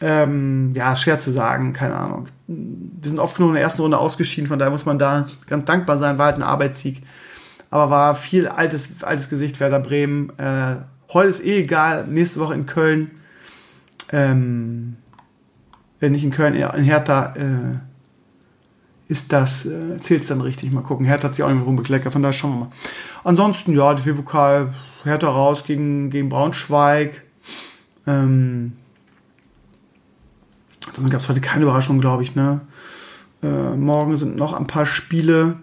Ähm, 0.00 0.72
ja, 0.76 0.94
schwer 0.94 1.18
zu 1.18 1.32
sagen, 1.32 1.72
keine 1.72 1.96
Ahnung. 1.96 2.26
Die 2.46 3.08
sind 3.08 3.18
oft 3.18 3.36
genug 3.36 3.50
in 3.50 3.54
der 3.54 3.64
ersten 3.64 3.82
Runde 3.82 3.98
ausgeschieden, 3.98 4.46
von 4.46 4.60
daher 4.60 4.70
muss 4.70 4.86
man 4.86 5.00
da 5.00 5.26
ganz 5.48 5.64
dankbar 5.64 5.98
sein, 5.98 6.18
war 6.18 6.26
halt 6.26 6.36
ein 6.36 6.44
Arbeitssieg. 6.44 7.02
Aber 7.70 7.90
war 7.90 8.14
viel 8.14 8.46
altes, 8.46 9.02
altes 9.02 9.28
Gesicht, 9.28 9.58
Werder 9.58 9.80
Bremen. 9.80 10.32
Äh, 10.38 10.76
heute 11.12 11.30
ist 11.30 11.44
eh 11.44 11.58
egal, 11.58 12.06
nächste 12.06 12.38
Woche 12.38 12.54
in 12.54 12.66
Köln. 12.66 13.10
Ähm, 14.12 14.96
wenn 16.00 16.12
nicht 16.12 16.24
in 16.24 16.30
Köln, 16.30 16.54
in 16.54 16.82
Hertha 16.82 17.34
äh, 17.36 17.78
ist 19.08 19.32
das, 19.32 19.66
äh, 19.66 19.98
zählt 19.98 20.22
es 20.22 20.28
dann 20.28 20.40
richtig. 20.40 20.72
Mal 20.72 20.82
gucken. 20.82 21.04
Hertha 21.04 21.24
hat 21.28 21.34
sich 21.34 21.44
auch 21.44 21.48
nicht 21.48 21.58
mit 21.58 21.66
rumbekleckert, 21.66 22.12
von 22.12 22.22
daher 22.22 22.32
schauen 22.32 22.52
wir 22.52 22.60
mal. 22.60 22.70
Ansonsten, 23.22 23.74
ja, 23.74 23.94
die 23.94 24.12
Pokal 24.12 24.72
Hertha 25.04 25.28
raus 25.28 25.64
gegen, 25.64 26.10
gegen 26.10 26.28
Braunschweig. 26.28 27.22
Ähm, 28.06 28.72
Ansonsten 30.86 31.10
gab 31.10 31.20
es 31.20 31.28
heute 31.28 31.40
keine 31.40 31.64
Überraschung, 31.64 32.00
glaube 32.00 32.22
ich. 32.22 32.34
Ne? 32.34 32.60
Äh, 33.42 33.76
morgen 33.76 34.16
sind 34.16 34.36
noch 34.36 34.52
ein 34.52 34.66
paar 34.66 34.86
Spiele. 34.86 35.56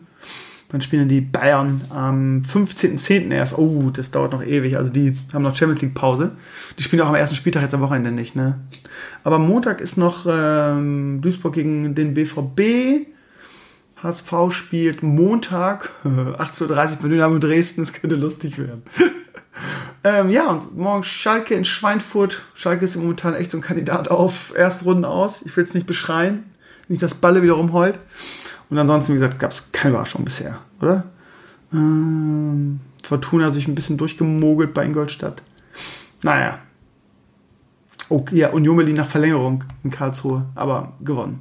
Dann 0.70 0.82
spielen 0.82 1.08
die 1.08 1.22
Bayern 1.22 1.82
am 1.90 2.42
15.10. 2.42 3.32
erst. 3.32 3.58
Oh, 3.58 3.90
das 3.92 4.12
dauert 4.12 4.34
noch 4.34 4.44
ewig. 4.44 4.78
Also 4.78 4.92
die 4.92 5.16
haben 5.34 5.44
noch 5.44 5.56
Champions 5.56 5.82
League 5.82 5.94
Pause. 5.94 6.32
Die 6.78 6.84
spielen 6.84 7.02
auch 7.02 7.10
am 7.10 7.16
ersten 7.16 7.36
Spieltag 7.36 7.62
jetzt 7.62 7.74
am 7.74 7.82
Wochenende 7.82 8.12
nicht. 8.12 8.36
Ne? 8.36 8.60
Aber 9.24 9.40
Montag 9.40 9.80
ist 9.80 9.98
noch 9.98 10.26
ähm, 10.30 11.22
Duisburg 11.22 11.54
gegen 11.54 11.96
den 11.96 12.14
BVB. 12.14 13.08
HSV 14.04 14.34
spielt 14.50 15.04
Montag 15.04 15.90
18.30 16.04 16.62
Uhr 16.62 16.98
bei 17.02 17.08
Dynamo 17.08 17.40
Dresden. 17.40 17.82
Das 17.82 17.94
könnte 17.94 18.16
lustig 18.16 18.58
werden. 18.58 18.84
Ähm, 20.04 20.30
ja, 20.30 20.52
und 20.52 20.78
morgen 20.78 21.04
Schalke 21.04 21.56
in 21.56 21.66
Schweinfurt. 21.66 22.44
Schalke 22.54 22.86
ist 22.86 22.96
momentan 22.96 23.34
echt 23.34 23.52
so 23.52 23.58
ein 23.58 23.62
Kandidat 23.62 24.10
auf 24.10 24.54
Erstrunden 24.56 25.04
aus. 25.04 25.42
Ich 25.42 25.58
will 25.58 25.64
es 25.64 25.74
nicht 25.74 25.88
beschreien. 25.88 26.46
Nicht, 26.88 27.02
dass 27.02 27.16
Balle 27.16 27.44
wieder 27.44 27.54
rumheult. 27.54 28.00
Und 28.70 28.78
ansonsten, 28.78 29.14
wie 29.14 29.18
gesagt, 29.18 29.40
gab 29.40 29.52
es 29.52 29.72
keine 29.72 29.92
Überraschung 29.94 30.26
bisher, 30.26 30.60
oder? 30.82 31.04
Ähm, 31.74 32.80
Fortuna 33.04 33.52
sich 33.52 33.68
ein 33.68 33.76
bisschen 33.76 33.98
durchgemogelt 33.98 34.74
bei 34.74 34.86
Ingolstadt. 34.86 35.42
Naja. 36.24 36.60
Okay, 38.10 38.38
ja, 38.38 38.50
Union 38.50 38.78
Berlin 38.78 38.96
nach 38.96 39.08
Verlängerung 39.08 39.64
in 39.84 39.92
Karlsruhe, 39.92 40.46
aber 40.56 40.94
gewonnen. 41.02 41.40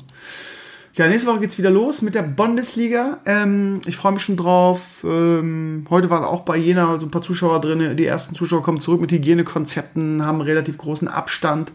Ja, 0.94 1.06
nächste 1.08 1.28
Woche 1.28 1.40
geht's 1.40 1.58
wieder 1.58 1.70
los 1.70 2.00
mit 2.00 2.14
der 2.14 2.22
Bundesliga. 2.22 3.18
Ähm, 3.26 3.82
ich 3.86 3.96
freue 3.96 4.12
mich 4.12 4.22
schon 4.22 4.38
drauf. 4.38 5.04
Ähm, 5.06 5.86
heute 5.90 6.08
waren 6.08 6.24
auch 6.24 6.40
bei 6.40 6.56
Jena 6.56 6.98
so 6.98 7.04
ein 7.04 7.10
paar 7.10 7.20
Zuschauer 7.20 7.60
drin. 7.60 7.96
Die 7.96 8.06
ersten 8.06 8.34
Zuschauer 8.34 8.62
kommen 8.62 8.80
zurück 8.80 9.02
mit 9.02 9.12
Hygienekonzepten, 9.12 10.24
haben 10.24 10.36
einen 10.36 10.48
relativ 10.48 10.78
großen 10.78 11.06
Abstand. 11.06 11.70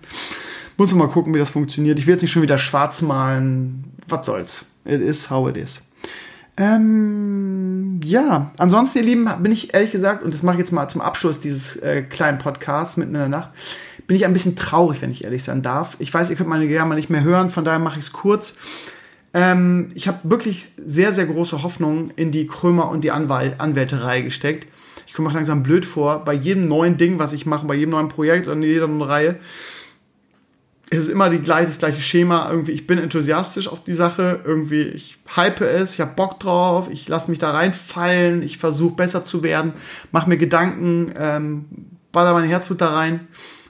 Muss 0.77 0.91
mal 0.95 1.07
gucken, 1.07 1.35
wie 1.35 1.39
das 1.39 1.51
funktioniert. 1.51 1.99
Ich 1.99 2.07
will 2.07 2.15
jetzt 2.15 2.23
nicht 2.23 2.31
schon 2.31 2.41
wieder 2.41 2.57
schwarz 2.57 3.03
malen. 3.03 3.83
Was 4.07 4.25
soll's? 4.25 4.65
It 4.85 5.01
is 5.01 5.29
how 5.29 5.47
it 5.49 5.57
is. 5.57 5.81
Ähm, 6.57 7.99
ja, 8.03 8.51
ansonsten, 8.57 8.99
ihr 8.99 9.05
Lieben, 9.05 9.29
bin 9.39 9.51
ich 9.51 9.73
ehrlich 9.73 9.91
gesagt, 9.91 10.23
und 10.23 10.33
das 10.33 10.43
mache 10.43 10.55
ich 10.55 10.59
jetzt 10.59 10.71
mal 10.71 10.87
zum 10.89 11.01
Abschluss 11.01 11.39
dieses 11.39 11.77
äh, 11.77 12.03
kleinen 12.03 12.37
Podcasts 12.37 12.97
mitten 12.97 13.15
in 13.15 13.19
der 13.19 13.29
Nacht, 13.29 13.51
bin 14.05 14.17
ich 14.17 14.25
ein 14.25 14.33
bisschen 14.33 14.55
traurig, 14.55 15.01
wenn 15.01 15.11
ich 15.11 15.23
ehrlich 15.23 15.43
sein 15.43 15.61
darf. 15.61 15.95
Ich 15.99 16.13
weiß, 16.13 16.29
ihr 16.29 16.35
könnt 16.35 16.49
meine 16.49 16.67
gerne 16.67 16.89
mal 16.89 16.95
nicht 16.95 17.09
mehr 17.09 17.23
hören, 17.23 17.49
von 17.49 17.63
daher 17.63 17.79
mache 17.79 17.99
ich 17.99 18.05
es 18.05 18.11
kurz. 18.11 18.55
Ähm, 19.33 19.89
ich 19.95 20.07
habe 20.07 20.19
wirklich 20.23 20.67
sehr, 20.85 21.13
sehr 21.13 21.25
große 21.25 21.63
Hoffnung 21.63 22.11
in 22.15 22.31
die 22.31 22.47
Krömer 22.47 22.89
und 22.89 23.03
die 23.03 23.11
Anwalt 23.11 23.59
Anwälterei 23.59 24.21
gesteckt. 24.21 24.67
Ich 25.07 25.13
komme 25.13 25.29
auch 25.29 25.33
langsam 25.33 25.63
blöd 25.63 25.85
vor. 25.85 26.23
Bei 26.25 26.33
jedem 26.33 26.67
neuen 26.67 26.97
Ding, 26.97 27.19
was 27.19 27.33
ich 27.33 27.45
mache, 27.45 27.65
bei 27.65 27.75
jedem 27.75 27.91
neuen 27.91 28.09
Projekt 28.09 28.47
und 28.47 28.61
in 28.61 28.69
jeder 28.69 28.87
neuen 28.87 29.01
Reihe, 29.01 29.35
ist 30.91 31.03
es 31.03 31.09
immer 31.09 31.29
die 31.29 31.39
gleiche, 31.39 31.67
das 31.67 31.79
gleiche 31.79 32.01
Schema. 32.01 32.49
Irgendwie, 32.51 32.73
ich 32.73 32.85
bin 32.85 32.99
enthusiastisch 32.99 33.69
auf 33.69 33.81
die 33.81 33.93
Sache. 33.93 34.41
Irgendwie, 34.43 34.81
ich 34.81 35.17
hype 35.35 35.61
es, 35.61 35.93
ich 35.93 36.01
habe 36.01 36.11
Bock 36.15 36.39
drauf, 36.41 36.89
ich 36.91 37.07
lasse 37.07 37.29
mich 37.29 37.39
da 37.39 37.51
reinfallen, 37.51 38.43
ich 38.43 38.57
versuche 38.57 38.97
besser 38.97 39.23
zu 39.23 39.41
werden, 39.41 39.71
mache 40.11 40.27
mir 40.27 40.35
Gedanken, 40.35 41.13
ähm, 41.17 41.65
baller 42.11 42.33
mein 42.33 42.43
Herzblut 42.43 42.81
da 42.81 42.93
rein. 42.93 43.27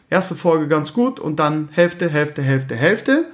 Erste 0.09 0.33
Folge 0.33 0.67
ganz 0.67 0.93
gut 0.93 1.19
und 1.19 1.37
dann 1.39 1.69
Hälfte, 1.71 2.09
Hälfte, 2.09 2.41
Hälfte, 2.41 2.75
Hälfte. 2.75 3.27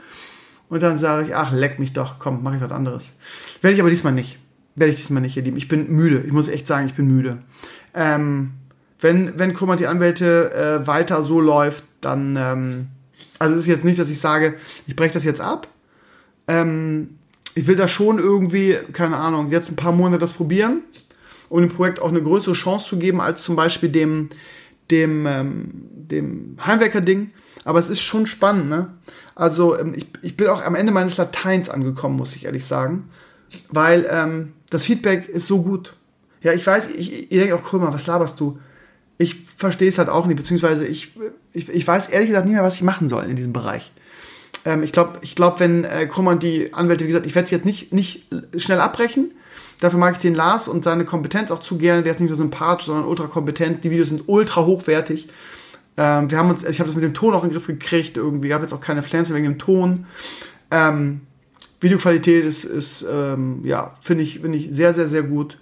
Und 0.67 0.83
dann 0.83 0.97
sage 0.97 1.25
ich, 1.25 1.35
ach, 1.35 1.53
leck 1.53 1.79
mich 1.79 1.93
doch, 1.93 2.19
komm, 2.19 2.43
mache 2.43 2.57
ich 2.57 2.61
was 2.61 2.71
anderes. 2.71 3.13
Werde 3.61 3.73
ich 3.73 3.79
aber 3.79 3.89
diesmal 3.89 4.11
nicht. 4.11 4.37
Werde 4.75 4.91
ich 4.91 4.97
diesmal 4.97 5.21
nicht, 5.21 5.37
ihr 5.37 5.43
Lieben. 5.43 5.55
Ich 5.55 5.69
bin 5.69 5.89
müde. 5.89 6.21
Ich 6.25 6.33
muss 6.33 6.49
echt 6.49 6.67
sagen, 6.67 6.87
ich 6.87 6.93
bin 6.93 7.07
müde. 7.07 7.37
Ähm, 7.93 8.51
wenn, 8.99 9.39
wenn 9.39 9.53
Krummer 9.53 9.77
die 9.77 9.87
Anwälte 9.87 10.51
äh, 10.51 10.85
weiter 10.85 11.23
so 11.23 11.39
läuft, 11.39 11.85
dann, 12.01 12.35
ähm, 12.37 12.87
also 13.39 13.55
es 13.55 13.61
ist 13.61 13.67
jetzt 13.67 13.85
nicht, 13.85 13.99
dass 13.99 14.09
ich 14.09 14.19
sage, 14.19 14.55
ich 14.87 14.95
breche 14.95 15.13
das 15.13 15.23
jetzt 15.23 15.41
ab. 15.41 15.67
Ähm, 16.47 17.17
ich 17.55 17.67
will 17.67 17.75
da 17.75 17.87
schon 17.87 18.19
irgendwie, 18.19 18.77
keine 18.93 19.17
Ahnung, 19.17 19.51
jetzt 19.51 19.69
ein 19.69 19.75
paar 19.75 19.91
Monate 19.91 20.19
das 20.19 20.33
probieren, 20.33 20.81
um 21.49 21.61
dem 21.61 21.69
Projekt 21.69 21.99
auch 21.99 22.09
eine 22.09 22.21
größere 22.21 22.53
Chance 22.53 22.87
zu 22.87 22.97
geben, 22.97 23.19
als 23.19 23.43
zum 23.43 23.55
Beispiel 23.55 23.89
dem, 23.89 24.29
dem, 24.91 25.25
ähm, 25.25 25.71
dem 25.91 26.57
Heimwerker-Ding. 26.65 27.31
Aber 27.63 27.79
es 27.79 27.89
ist 27.89 28.01
schon 28.01 28.27
spannend, 28.27 28.69
ne? 28.69 28.93
Also 29.35 29.77
ähm, 29.77 29.93
ich, 29.95 30.07
ich 30.21 30.37
bin 30.37 30.47
auch 30.47 30.63
am 30.63 30.75
Ende 30.75 30.91
meines 30.91 31.17
Lateins 31.17 31.69
angekommen, 31.69 32.15
muss 32.15 32.35
ich 32.35 32.45
ehrlich 32.45 32.65
sagen. 32.65 33.09
Weil 33.69 34.07
ähm, 34.09 34.53
das 34.69 34.83
Feedback 34.83 35.27
ist 35.27 35.47
so 35.47 35.63
gut. 35.63 35.95
Ja, 36.41 36.53
ich 36.53 36.65
weiß, 36.65 36.89
ich, 36.95 37.31
ich 37.31 37.37
denke 37.37 37.55
auch, 37.55 37.63
Krömer, 37.63 37.93
was 37.93 38.07
laberst 38.07 38.39
du? 38.39 38.59
Ich 39.17 39.35
verstehe 39.55 39.89
es 39.89 39.97
halt 39.97 40.09
auch 40.09 40.25
nicht, 40.25 40.37
beziehungsweise 40.37 40.85
ich, 40.85 41.11
ich, 41.53 41.69
ich 41.69 41.87
weiß 41.87 42.09
ehrlich 42.09 42.29
gesagt 42.29 42.45
nicht 42.45 42.53
mehr, 42.53 42.63
was 42.63 42.75
ich 42.75 42.83
machen 42.83 43.07
soll 43.07 43.25
in 43.25 43.35
diesem 43.35 43.53
Bereich. 43.53 43.91
Ähm, 44.65 44.83
ich 44.83 44.91
glaube, 44.91 45.19
ich 45.21 45.35
glaub, 45.35 45.59
wenn 45.59 45.83
äh, 45.83 46.07
und 46.13 46.43
die 46.43 46.73
Anwälte, 46.73 47.03
wie 47.03 47.07
gesagt, 47.07 47.25
ich 47.25 47.35
werde 47.35 47.45
es 47.45 47.51
jetzt 47.51 47.65
nicht, 47.65 47.93
nicht 47.93 48.27
schnell 48.57 48.79
abbrechen. 48.79 49.31
Dafür 49.79 49.99
mag 49.99 50.15
ich 50.15 50.21
den 50.21 50.35
Lars 50.35 50.67
und 50.67 50.83
seine 50.83 51.05
Kompetenz 51.05 51.51
auch 51.51 51.59
zu 51.59 51.77
gerne. 51.77 52.03
Der 52.03 52.11
ist 52.11 52.19
nicht 52.19 52.29
nur 52.29 52.37
sympathisch, 52.37 52.87
sondern 52.87 53.05
ultra 53.05 53.27
kompetent. 53.27 53.83
Die 53.83 53.91
Videos 53.91 54.09
sind 54.09 54.23
ultra 54.27 54.65
hochwertig. 54.65 55.27
Ähm, 55.97 56.29
wir 56.29 56.37
haben 56.37 56.49
uns, 56.49 56.63
ich 56.63 56.79
habe 56.79 56.87
das 56.87 56.95
mit 56.95 57.03
dem 57.03 57.13
Ton 57.13 57.33
auch 57.33 57.43
in 57.43 57.49
den 57.49 57.53
Griff 57.53 57.67
gekriegt 57.67 58.17
irgendwie. 58.17 58.47
Ich 58.47 58.53
habe 58.53 58.63
jetzt 58.63 58.73
auch 58.73 58.81
keine 58.81 59.01
Flans 59.01 59.33
wegen 59.33 59.45
dem 59.45 59.59
Ton. 59.59 60.05
Ähm, 60.71 61.21
Videoqualität 61.79 62.43
ist, 62.43 62.63
ist 62.63 63.05
ähm, 63.09 63.61
ja, 63.63 63.93
finde 64.01 64.23
ich, 64.23 64.39
finde 64.39 64.57
ich 64.57 64.69
sehr, 64.71 64.93
sehr, 64.93 65.07
sehr 65.07 65.23
gut. 65.23 65.57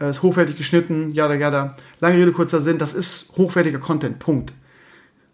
Äh, 0.00 0.10
ist 0.10 0.22
hochwertig 0.22 0.56
geschnitten, 0.56 1.12
ja, 1.12 1.32
ja, 1.32 1.50
da. 1.50 1.76
Lange 2.00 2.16
Rede, 2.16 2.32
kurzer 2.32 2.60
Sinn, 2.60 2.78
das 2.78 2.94
ist 2.94 3.32
hochwertiger 3.36 3.78
Content, 3.78 4.18
Punkt. 4.18 4.52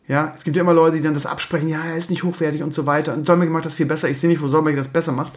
Ja, 0.08 0.32
es 0.36 0.44
gibt 0.44 0.56
ja 0.56 0.62
immer 0.62 0.74
Leute, 0.74 0.96
die 0.96 1.02
dann 1.02 1.14
das 1.14 1.26
absprechen, 1.26 1.68
ja, 1.68 1.80
er 1.84 1.96
ist 1.96 2.10
nicht 2.10 2.22
hochwertig 2.22 2.62
und 2.62 2.74
so 2.74 2.86
weiter. 2.86 3.14
Und 3.14 3.24
Solmecke 3.26 3.52
macht 3.52 3.66
das 3.66 3.74
viel 3.74 3.86
besser. 3.86 4.10
Ich 4.10 4.18
sehe 4.18 4.28
nicht, 4.28 4.42
wo 4.42 4.48
Solmecke 4.48 4.76
das 4.76 4.88
besser 4.88 5.12
macht. 5.12 5.32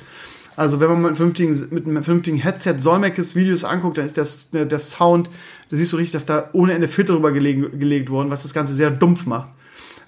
Also 0.55 0.79
wenn 0.79 0.87
man 0.87 0.99
mit 0.99 1.07
einem 1.07 1.15
vernünftigen, 1.15 1.67
mit 1.71 1.85
einem 1.85 2.03
vernünftigen 2.03 2.37
Headset 2.37 2.75
Solmeckes 2.79 3.35
Videos 3.35 3.63
anguckt, 3.63 3.97
dann 3.97 4.05
ist 4.05 4.53
der, 4.53 4.65
der 4.65 4.79
Sound, 4.79 5.29
da 5.69 5.77
siehst 5.77 5.91
du 5.91 5.97
richtig, 5.97 6.13
dass 6.13 6.25
da 6.25 6.49
ohne 6.53 6.73
Ende 6.73 6.87
Filter 6.87 7.13
drüber 7.13 7.31
gelegen, 7.31 7.77
gelegt 7.77 8.09
worden, 8.09 8.29
was 8.29 8.43
das 8.43 8.53
Ganze 8.53 8.73
sehr 8.73 8.91
dumpf 8.91 9.25
macht. 9.25 9.51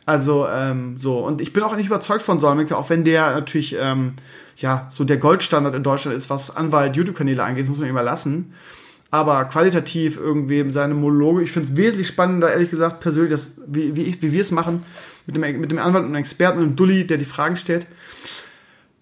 Also 0.06 0.47
ähm, 0.47 0.97
so 0.97 1.19
und 1.19 1.41
ich 1.41 1.51
bin 1.51 1.63
auch 1.63 1.75
nicht 1.75 1.88
überzeugt 1.88 2.23
von 2.23 2.39
Solmecke, 2.39 2.77
auch 2.77 2.89
wenn 2.89 3.03
der 3.03 3.32
natürlich 3.32 3.75
ähm, 3.77 4.13
ja 4.56 4.88
so 4.89 5.03
der 5.03 5.17
Goldstandard 5.17 5.75
in 5.75 5.84
Deutschland 5.84 6.15
ist, 6.15 6.30
was 6.30 6.56
Anwalt 6.56 6.95
YouTube-Kanäle 6.95 7.43
angeht, 7.43 7.65
das 7.65 7.69
muss 7.69 7.80
man 7.80 7.89
ihm 7.89 7.95
lassen. 7.95 8.53
Aber 9.10 9.46
qualitativ 9.46 10.17
irgendwie 10.17 10.70
seine 10.72 10.93
Monologe, 10.93 11.43
ich 11.43 11.52
finde 11.52 11.70
es 11.70 11.78
wesentlich 11.78 12.08
spannender, 12.08 12.52
ehrlich 12.52 12.70
gesagt, 12.70 13.00
persönlich, 13.00 13.32
das, 13.32 13.54
wie, 13.65 13.96
wie, 13.96 14.22
wie 14.22 14.32
wir 14.34 14.41
es 14.41 14.52
machen, 14.52 14.84
mit 15.26 15.36
dem, 15.36 15.62
mit 15.62 15.72
dem 15.72 15.78
Anwalt 15.78 16.04
und 16.04 16.10
einem 16.10 16.15
Experten 16.15 16.60
und 16.60 16.65
einem 16.65 16.76
Dulli, 16.76 17.08
der 17.08 17.17
die 17.17 17.26
Fragen 17.26 17.56
stellt. 17.56 17.88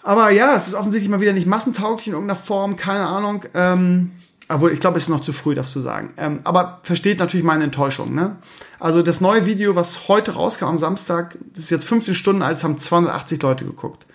Aber 0.04 0.30
ja, 0.30 0.56
es 0.56 0.68
ist 0.68 0.76
offensichtlich 0.76 1.10
mal 1.10 1.22
wieder 1.22 1.34
nicht 1.34 1.48
massentauglich 1.48 2.08
in 2.08 2.14
irgendeiner 2.14 2.40
Form, 2.40 2.76
keine 2.76 3.08
Ahnung. 3.08 3.44
Ähm, 3.56 4.12
obwohl, 4.48 4.72
ich 4.72 4.80
glaube, 4.80 4.98
es 4.98 5.04
ist 5.04 5.10
noch 5.10 5.22
zu 5.22 5.34
früh, 5.34 5.56
das 5.56 5.72
zu 5.72 5.80
sagen. 5.80 6.14
Ähm, 6.18 6.42
aber 6.44 6.80
versteht 6.84 7.18
natürlich 7.20 7.44
meine 7.44 7.64
Enttäuschung. 7.64 8.14
Ne? 8.14 8.36
Also 8.80 9.02
das 9.02 9.20
neue 9.20 9.48
Video, 9.48 9.76
was 9.76 10.08
heute 10.08 10.34
rauskam 10.34 10.66
am 10.66 10.78
Samstag, 10.78 11.38
das 11.56 11.64
ist 11.66 11.70
jetzt 11.72 11.86
15 11.86 12.14
Stunden 12.14 12.44
alt, 12.44 12.64
haben 12.64 12.78
280 12.78 13.42
Leute 13.42 13.66
geguckt. 13.66 14.06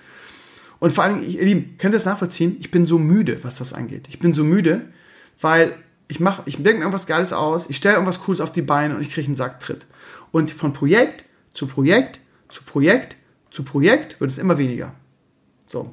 Und 0.79 0.93
vor 0.93 1.05
allem, 1.05 1.23
ihr 1.29 1.45
Lieben, 1.45 1.75
könnt 1.79 1.93
ihr 1.93 1.99
das 1.99 2.05
nachvollziehen? 2.05 2.57
Ich 2.61 2.71
bin 2.71 2.87
so 2.87 2.99
müde, 2.99 3.43
was 3.43 3.57
das 3.57 3.73
angeht. 3.73 4.07
Ich 4.09 4.21
bin 4.21 4.33
so 4.33 4.45
müde, 4.45 4.83
weil 5.41 5.75
ich 6.09 6.21
mache, 6.21 6.43
ich 6.47 6.57
denke 6.57 6.75
mir 6.75 6.81
irgendwas 6.81 7.07
Geiles 7.07 7.33
aus, 7.33 7.71
ich 7.71 7.77
stelle 7.77 7.95
irgendwas 7.95 8.21
Cooles 8.23 8.41
auf 8.41 8.53
die 8.53 8.63
Beine 8.63 8.95
und 8.97 9.01
ich 9.01 9.11
kriege 9.11 9.27
einen 9.27 9.37
Sacktritt. 9.37 9.87
Und 10.33 10.51
von 10.51 10.73
Projekt 10.73 11.25
zu 11.55 11.67
Projekt 11.67 12.21
zu 12.49 12.63
Projekt 12.65 13.17
zu 13.51 13.63
Projekt 13.63 14.21
wird 14.21 14.31
es 14.31 14.39
immer 14.39 14.59
weniger. 14.59 14.93
So. 15.67 15.93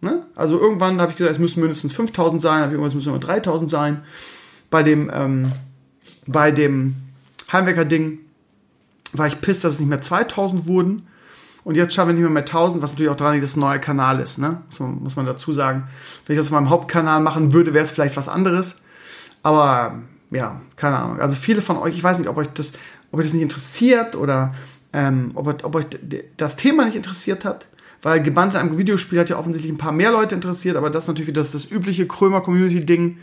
Ne? 0.00 0.26
Also 0.34 0.58
irgendwann 0.58 1.00
habe 1.00 1.12
ich 1.12 1.18
gesagt, 1.18 1.34
es 1.34 1.38
müssen 1.38 1.60
mindestens 1.60 1.92
5000 1.92 2.40
sein, 2.40 2.60
habe 2.60 2.68
ich 2.68 2.72
irgendwas 2.72 2.94
müssen 2.94 3.10
nur 3.10 3.20
3000 3.20 3.70
sein. 3.70 4.02
Bei 4.70 4.82
dem, 4.82 5.10
ähm, 5.12 5.52
bei 6.26 6.50
dem 6.50 6.96
Heimwecker-Ding 7.52 8.18
war 9.12 9.26
ich 9.26 9.40
pisst, 9.40 9.64
dass 9.64 9.74
es 9.74 9.80
nicht 9.80 9.88
mehr 9.88 10.00
2000 10.00 10.66
wurden. 10.66 11.06
Und 11.64 11.76
jetzt 11.76 11.94
schaffen 11.94 12.08
wir 12.08 12.14
nicht 12.14 12.22
mehr 12.22 12.30
mehr 12.30 12.42
1000, 12.42 12.82
was 12.82 12.92
natürlich 12.92 13.10
auch 13.10 13.16
daran 13.16 13.34
liegt, 13.34 13.44
dass 13.44 13.50
es 13.50 13.56
ein 13.56 13.60
neuer 13.60 13.78
Kanal 13.78 14.20
ist. 14.20 14.38
Ne? 14.38 14.62
So 14.68 14.84
muss 14.84 15.16
man 15.16 15.26
dazu 15.26 15.52
sagen. 15.52 15.84
Wenn 16.26 16.34
ich 16.34 16.38
das 16.38 16.46
auf 16.46 16.52
meinem 16.52 16.70
Hauptkanal 16.70 17.20
machen 17.20 17.52
würde, 17.52 17.74
wäre 17.74 17.84
es 17.84 17.90
vielleicht 17.90 18.16
was 18.16 18.28
anderes. 18.28 18.82
Aber 19.42 19.98
ja, 20.30 20.60
keine 20.76 20.96
Ahnung. 20.96 21.20
Also 21.20 21.36
viele 21.36 21.62
von 21.62 21.76
euch, 21.76 21.94
ich 21.94 22.02
weiß 22.02 22.18
nicht, 22.18 22.28
ob 22.28 22.36
euch 22.36 22.48
das, 22.48 22.72
ob 23.12 23.18
euch 23.20 23.26
das 23.26 23.34
nicht 23.34 23.42
interessiert 23.42 24.16
oder 24.16 24.54
ähm, 24.92 25.32
ob, 25.34 25.64
ob 25.64 25.74
euch 25.74 25.86
das 26.36 26.56
Thema 26.56 26.84
nicht 26.84 26.96
interessiert 26.96 27.44
hat. 27.44 27.66
Weil 28.02 28.22
gebannt 28.22 28.56
einem 28.56 28.78
Videospiel 28.78 29.20
hat 29.20 29.28
ja 29.28 29.38
offensichtlich 29.38 29.72
ein 29.72 29.78
paar 29.78 29.92
mehr 29.92 30.10
Leute 30.10 30.34
interessiert, 30.34 30.76
aber 30.76 30.88
das 30.88 31.04
ist 31.04 31.08
natürlich 31.08 31.34
das, 31.34 31.50
das 31.50 31.70
übliche 31.70 32.06
Krömer-Community-Ding. 32.06 33.18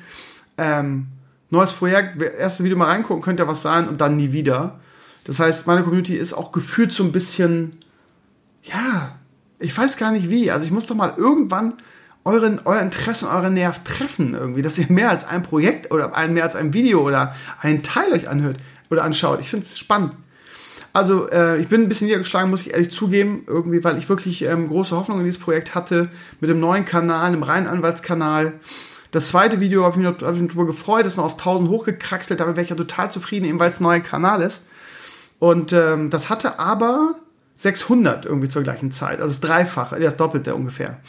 Ähm, 0.60 1.08
neues 1.50 1.72
Projekt, 1.72 2.22
erstes 2.22 2.64
Video 2.64 2.78
mal 2.78 2.86
reingucken, 2.86 3.24
könnte 3.24 3.44
ja 3.44 3.50
was 3.50 3.64
sein 3.64 3.88
und 3.88 4.02
dann 4.02 4.18
nie 4.18 4.34
wieder. 4.34 4.80
Das 5.24 5.40
heißt, 5.40 5.66
meine 5.66 5.84
Community 5.84 6.16
ist 6.16 6.34
auch 6.34 6.52
gefühlt 6.52 6.94
so 6.94 7.04
ein 7.04 7.12
bisschen, 7.12 7.72
ja, 8.72 9.16
ich 9.60 9.76
weiß 9.76 9.98
gar 9.98 10.12
nicht 10.12 10.30
wie. 10.30 10.52
Also 10.52 10.66
ich 10.66 10.72
muss 10.72 10.86
doch 10.86 10.96
mal 10.96 11.14
irgendwann 11.18 11.74
euren, 12.26 12.62
euer 12.66 12.82
Interesse 12.82 13.28
und 13.28 13.34
euren 13.34 13.54
Nerv 13.54 13.84
treffen 13.84 14.34
irgendwie, 14.34 14.62
dass 14.62 14.78
ihr 14.78 14.88
mehr 14.90 15.10
als 15.10 15.26
ein 15.26 15.44
Projekt 15.44 15.92
oder 15.92 16.16
ein, 16.16 16.34
mehr 16.34 16.44
als 16.44 16.56
ein 16.56 16.74
Video 16.74 17.02
oder 17.02 17.34
einen 17.62 17.84
Teil 17.84 18.12
euch 18.12 18.28
anhört 18.28 18.58
oder 18.90 19.04
anschaut. 19.04 19.40
Ich 19.40 19.50
finde 19.50 19.66
es 19.66 19.80
spannend. 19.80 20.14
Also 20.94 21.30
äh, 21.30 21.60
ich 21.60 21.68
bin 21.68 21.84
ein 21.84 21.90
bisschen 21.90 22.08
niedergeschlagen, 22.08 22.50
muss 22.50 22.62
ich 22.62 22.74
ehrlich 22.74 22.92
zugeben, 22.92 23.44
irgendwie, 23.48 23.84
weil 23.84 23.98
ich 23.98 24.10
wirklich 24.10 24.44
ähm, 24.46 24.68
große 24.68 24.96
Hoffnung 24.96 25.20
in 25.20 25.26
dieses 25.26 25.40
Projekt 25.40 25.76
hatte 25.76 26.10
mit 26.40 26.50
dem 26.50 26.60
neuen 26.60 26.86
Kanal, 26.86 27.32
dem 27.32 27.44
reinen 27.44 27.68
Anwaltskanal. 27.68 28.54
Das 29.12 29.28
zweite 29.28 29.60
Video 29.60 29.84
habe 29.84 30.02
ich 30.02 30.08
mich, 30.08 30.18
darüber 30.18 30.66
gefreut, 30.66 31.06
ist 31.06 31.18
noch 31.18 31.26
auf 31.26 31.34
1000 31.34 31.70
hochgekraxelt, 31.70 32.40
damit 32.40 32.56
wäre 32.56 32.64
ich 32.64 32.72
ja 32.72 32.76
total 32.76 33.12
zufrieden, 33.12 33.46
eben 33.46 33.60
weil 33.60 33.72
es 33.72 33.80
ein 33.80 33.84
neuer 33.84 34.00
Kanal 34.00 34.42
ist. 34.42 34.66
Und 35.40 35.72
ähm, 35.72 36.10
das 36.10 36.30
hatte 36.30 36.60
aber 36.60 37.16
600 37.58 38.26
irgendwie 38.26 38.48
zur 38.48 38.64
gleichen 38.64 38.92
Zeit, 38.92 39.20
also 39.20 39.34
das 39.34 39.42
Dreifache, 39.42 40.00
das 40.00 40.16
Doppelte 40.16 40.56
ungefähr. 40.56 41.00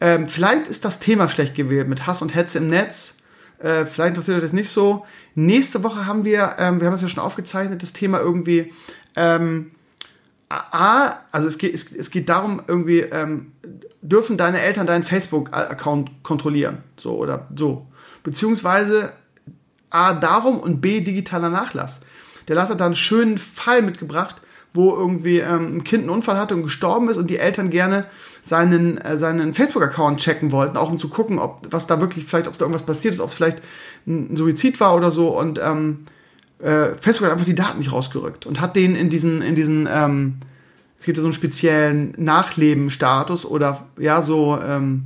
Ähm, 0.00 0.26
vielleicht 0.26 0.66
ist 0.66 0.84
das 0.84 0.98
Thema 0.98 1.28
schlecht 1.28 1.54
gewählt 1.54 1.88
mit 1.88 2.06
Hass 2.06 2.22
und 2.22 2.34
Hetze 2.34 2.58
im 2.58 2.68
Netz. 2.68 3.16
Äh, 3.58 3.84
vielleicht 3.84 4.10
interessiert 4.10 4.38
euch 4.38 4.42
das 4.42 4.52
nicht 4.52 4.70
so. 4.70 5.04
Nächste 5.34 5.84
Woche 5.84 6.06
haben 6.06 6.24
wir, 6.24 6.56
ähm, 6.58 6.80
wir 6.80 6.86
haben 6.86 6.94
das 6.94 7.02
ja 7.02 7.08
schon 7.08 7.22
aufgezeichnet, 7.22 7.82
das 7.82 7.92
Thema 7.92 8.18
irgendwie, 8.18 8.72
ähm, 9.14 9.72
A, 10.48 11.16
also 11.30 11.46
es 11.46 11.58
geht, 11.58 11.74
es, 11.74 11.94
es 11.94 12.10
geht 12.10 12.30
darum, 12.30 12.62
irgendwie, 12.66 13.00
ähm, 13.00 13.52
dürfen 14.00 14.38
deine 14.38 14.60
Eltern 14.60 14.86
deinen 14.86 15.02
Facebook-Account 15.02 16.22
kontrollieren? 16.22 16.78
So 16.96 17.16
oder 17.16 17.48
so. 17.54 17.86
Beziehungsweise 18.22 19.12
A, 19.90 20.14
darum 20.14 20.58
und 20.58 20.80
B, 20.80 21.02
digitaler 21.02 21.50
Nachlass. 21.50 22.00
Der 22.46 22.56
Lass 22.56 22.70
hat 22.70 22.80
da 22.80 22.86
einen 22.86 22.94
schönen 22.94 23.36
Fall 23.36 23.82
mitgebracht, 23.82 24.40
wo 24.74 24.94
irgendwie 24.94 25.38
ähm, 25.38 25.72
ein 25.74 25.84
Kind 25.84 26.02
einen 26.02 26.10
Unfall 26.10 26.36
hatte 26.36 26.54
und 26.54 26.62
gestorben 26.62 27.08
ist 27.08 27.16
und 27.16 27.30
die 27.30 27.38
Eltern 27.38 27.70
gerne 27.70 28.02
seinen, 28.42 28.98
äh, 28.98 29.16
seinen 29.16 29.54
Facebook-Account 29.54 30.20
checken 30.20 30.52
wollten, 30.52 30.76
auch 30.76 30.90
um 30.90 30.98
zu 30.98 31.08
gucken, 31.08 31.38
ob 31.38 31.66
was 31.70 31.86
da 31.86 32.00
wirklich, 32.00 32.24
vielleicht, 32.26 32.48
ob 32.48 32.56
da 32.56 32.64
irgendwas 32.64 32.84
passiert 32.84 33.14
ist, 33.14 33.20
ob 33.20 33.28
es 33.28 33.34
vielleicht 33.34 33.58
ein 34.06 34.36
Suizid 34.36 34.78
war 34.80 34.94
oder 34.94 35.10
so. 35.10 35.28
Und 35.36 35.58
ähm, 35.62 36.06
äh, 36.58 36.94
Facebook 37.00 37.26
hat 37.26 37.32
einfach 37.32 37.46
die 37.46 37.54
Daten 37.54 37.78
nicht 37.78 37.92
rausgerückt 37.92 38.46
und 38.46 38.60
hat 38.60 38.76
den 38.76 38.94
in 38.94 39.10
diesen, 39.10 39.42
in 39.42 39.54
diesen, 39.54 39.88
ähm, 39.90 40.34
es 40.98 41.06
gibt 41.06 41.16
ja 41.16 41.22
so 41.22 41.28
einen 41.28 41.34
speziellen 41.34 42.14
Nachleben-Status 42.16 43.46
oder 43.46 43.86
ja, 43.98 44.20
so, 44.20 44.58
ähm, 44.60 45.04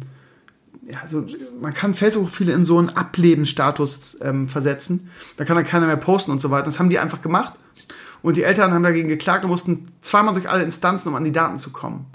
ja, 0.87 1.07
so, 1.07 1.25
man 1.61 1.75
kann 1.75 1.95
Facebook-Profile 1.95 2.53
in 2.53 2.65
so 2.65 2.79
einen 2.79 2.89
Ablebensstatus 2.91 4.19
ähm, 4.23 4.49
versetzen. 4.49 5.11
Da 5.37 5.45
kann 5.45 5.57
dann 5.57 5.67
keiner 5.67 5.87
mehr 5.87 5.97
posten 5.97 6.33
und 6.33 6.41
so 6.41 6.51
weiter. 6.51 6.65
Das 6.65 6.79
haben 6.79 6.91
die 6.91 6.99
einfach 6.99 7.23
gemacht. 7.23 7.55
Und 8.23 8.37
die 8.37 8.45
Eltern 8.45 8.73
haben 8.73 8.83
dagegen 8.83 9.09
geklagt 9.09 9.45
und 9.45 9.51
mussten 9.51 9.87
zweimal 10.01 10.35
durch 10.35 10.49
alle 10.49 10.63
Instanzen, 10.63 11.09
um 11.09 11.15
an 11.17 11.25
die 11.25 11.33
Daten 11.33 11.59
zu 11.59 11.71
kommen. 11.71 12.07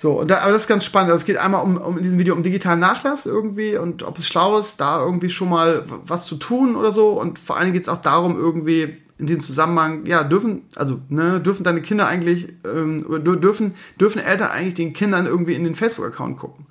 So, 0.00 0.22
da, 0.22 0.38
aber 0.42 0.52
das 0.52 0.62
ist 0.62 0.68
ganz 0.68 0.84
spannend. 0.84 1.10
Also 1.10 1.22
es 1.22 1.26
geht 1.26 1.38
einmal 1.38 1.64
um, 1.64 1.76
um 1.76 1.96
in 1.96 2.04
diesem 2.04 2.20
Video 2.20 2.32
um 2.36 2.44
digitalen 2.44 2.78
Nachlass 2.78 3.26
irgendwie 3.26 3.76
und 3.76 4.04
ob 4.04 4.16
es 4.18 4.28
schlau 4.28 4.56
ist, 4.56 4.80
da 4.80 5.02
irgendwie 5.02 5.28
schon 5.28 5.48
mal 5.48 5.84
was 6.06 6.24
zu 6.26 6.36
tun 6.36 6.76
oder 6.76 6.92
so. 6.92 7.20
Und 7.20 7.40
vor 7.40 7.56
allen 7.56 7.64
Dingen 7.64 7.74
geht 7.74 7.82
es 7.82 7.88
auch 7.88 8.00
darum, 8.00 8.38
irgendwie 8.38 8.96
in 9.18 9.26
diesem 9.26 9.42
Zusammenhang, 9.42 10.06
ja, 10.06 10.22
dürfen, 10.22 10.62
also, 10.76 11.00
ne, 11.08 11.40
dürfen 11.40 11.64
deine 11.64 11.82
Kinder 11.82 12.06
eigentlich, 12.06 12.54
ähm, 12.64 13.04
dürfen, 13.24 13.74
dürfen 14.00 14.22
Eltern 14.22 14.50
eigentlich 14.50 14.74
den 14.74 14.92
Kindern 14.92 15.26
irgendwie 15.26 15.54
in 15.54 15.64
den 15.64 15.74
Facebook-Account 15.74 16.36
gucken. 16.36 16.66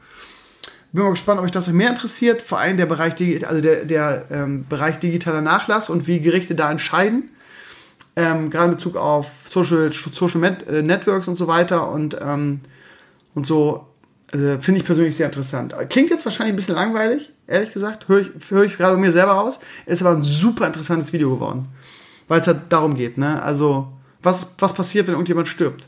Bin 0.93 1.03
mal 1.03 1.09
gespannt, 1.09 1.39
ob 1.39 1.45
euch 1.45 1.51
das 1.51 1.67
mehr 1.67 1.89
interessiert. 1.89 2.41
Vor 2.41 2.59
allem 2.59 2.77
der 2.77 2.85
Bereich, 2.85 3.15
also 3.45 3.61
der, 3.61 3.83
der 3.83 4.27
ähm, 4.31 4.65
Bereich 4.69 4.99
digitaler 4.99 5.41
Nachlass 5.41 5.89
und 5.89 6.07
wie 6.07 6.21
Gerichte 6.21 6.55
da 6.55 6.71
entscheiden 6.71 7.29
ähm, 8.17 8.49
gerade 8.49 8.71
in 8.71 8.77
Bezug 8.77 8.95
auf 8.95 9.45
Social, 9.47 9.91
Social 9.93 10.41
Met 10.41 10.67
äh, 10.67 10.81
Networks 10.81 11.27
und 11.27 11.35
so 11.35 11.47
weiter 11.47 11.91
und, 11.91 12.17
ähm, 12.19 12.59
und 13.35 13.45
so, 13.45 13.85
also, 14.33 14.57
finde 14.59 14.81
ich 14.81 14.85
persönlich 14.85 15.15
sehr 15.15 15.27
interessant. 15.27 15.75
Klingt 15.89 16.09
jetzt 16.09 16.25
wahrscheinlich 16.25 16.53
ein 16.53 16.55
bisschen 16.55 16.75
langweilig, 16.75 17.31
ehrlich 17.45 17.71
gesagt, 17.71 18.07
höre 18.07 18.21
ich, 18.21 18.31
hör 18.49 18.63
ich 18.63 18.75
gerade 18.75 18.97
mir 18.97 19.11
selber 19.11 19.33
raus. 19.33 19.59
Ist 19.85 20.01
aber 20.01 20.15
ein 20.15 20.23
super 20.23 20.65
interessantes 20.65 21.13
Video 21.13 21.29
geworden, 21.29 21.67
weil 22.27 22.41
es 22.41 22.47
halt 22.47 22.61
darum 22.69 22.95
geht, 22.95 23.19
ne? 23.19 23.41
Also, 23.41 23.87
was, 24.23 24.55
was 24.57 24.73
passiert, 24.73 25.05
wenn 25.05 25.13
irgendjemand 25.13 25.47
stirbt? 25.47 25.87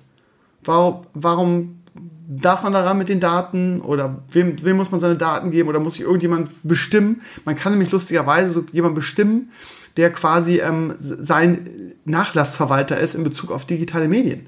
Warum, 0.64 1.02
warum 1.16 1.80
darf 2.28 2.62
man 2.62 2.74
daran 2.74 3.00
mit 3.00 3.10
den 3.10 3.20
Daten 3.20 3.82
oder 3.82 4.20
wem, 4.32 4.64
wem 4.64 4.78
muss 4.78 4.92
man 4.92 5.00
seine 5.00 5.18
Daten 5.18 5.50
geben 5.50 5.68
oder 5.68 5.80
muss 5.80 5.96
sich 5.96 6.04
irgendjemand 6.04 6.52
bestimmen? 6.62 7.22
Man 7.44 7.56
kann 7.56 7.74
nämlich 7.74 7.92
lustigerweise 7.92 8.52
so 8.52 8.66
jemand 8.72 8.94
bestimmen, 8.94 9.52
der 9.98 10.12
quasi 10.12 10.60
ähm, 10.60 10.96
sein 10.98 11.94
Nachlassverwalter 12.06 13.00
ist 13.00 13.16
in 13.16 13.24
Bezug 13.24 13.52
auf 13.52 13.66
digitale 13.66 14.08
Medien. 14.08 14.48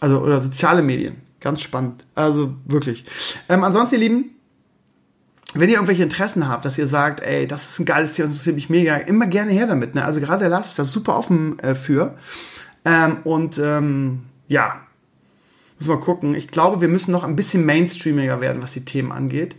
Also, 0.00 0.20
oder 0.20 0.40
soziale 0.40 0.82
Medien. 0.82 1.16
Ganz 1.40 1.62
spannend. 1.62 2.04
Also, 2.14 2.54
wirklich. 2.64 3.04
Ähm, 3.48 3.64
ansonsten, 3.64 3.96
ihr 3.96 4.00
Lieben, 4.00 4.30
wenn 5.54 5.68
ihr 5.68 5.76
irgendwelche 5.76 6.02
Interessen 6.02 6.48
habt, 6.48 6.64
dass 6.64 6.78
ihr 6.78 6.86
sagt, 6.86 7.20
ey, 7.20 7.46
das 7.46 7.70
ist 7.70 7.78
ein 7.80 7.86
geiles 7.86 8.12
Thema, 8.12 8.28
das 8.28 8.34
interessiert 8.34 8.56
mich 8.56 8.70
mega, 8.70 8.96
immer 8.96 9.26
gerne 9.26 9.52
her 9.52 9.66
damit. 9.66 9.94
Ne? 9.94 10.04
Also 10.04 10.20
gerade 10.20 10.40
der 10.40 10.48
Lars 10.48 10.68
ist 10.68 10.78
da 10.78 10.84
super 10.84 11.16
offen 11.16 11.58
äh, 11.60 11.74
für. 11.74 12.16
Ähm, 12.84 13.18
und 13.24 13.58
ähm, 13.58 14.24
ja, 14.48 14.80
müssen 15.78 15.90
wir 15.90 16.00
gucken. 16.00 16.34
Ich 16.34 16.48
glaube, 16.48 16.80
wir 16.80 16.88
müssen 16.88 17.12
noch 17.12 17.24
ein 17.24 17.36
bisschen 17.36 17.64
mainstreamiger 17.64 18.40
werden, 18.40 18.62
was 18.62 18.72
die 18.72 18.84
Themen 18.84 19.12
angeht. 19.12 19.56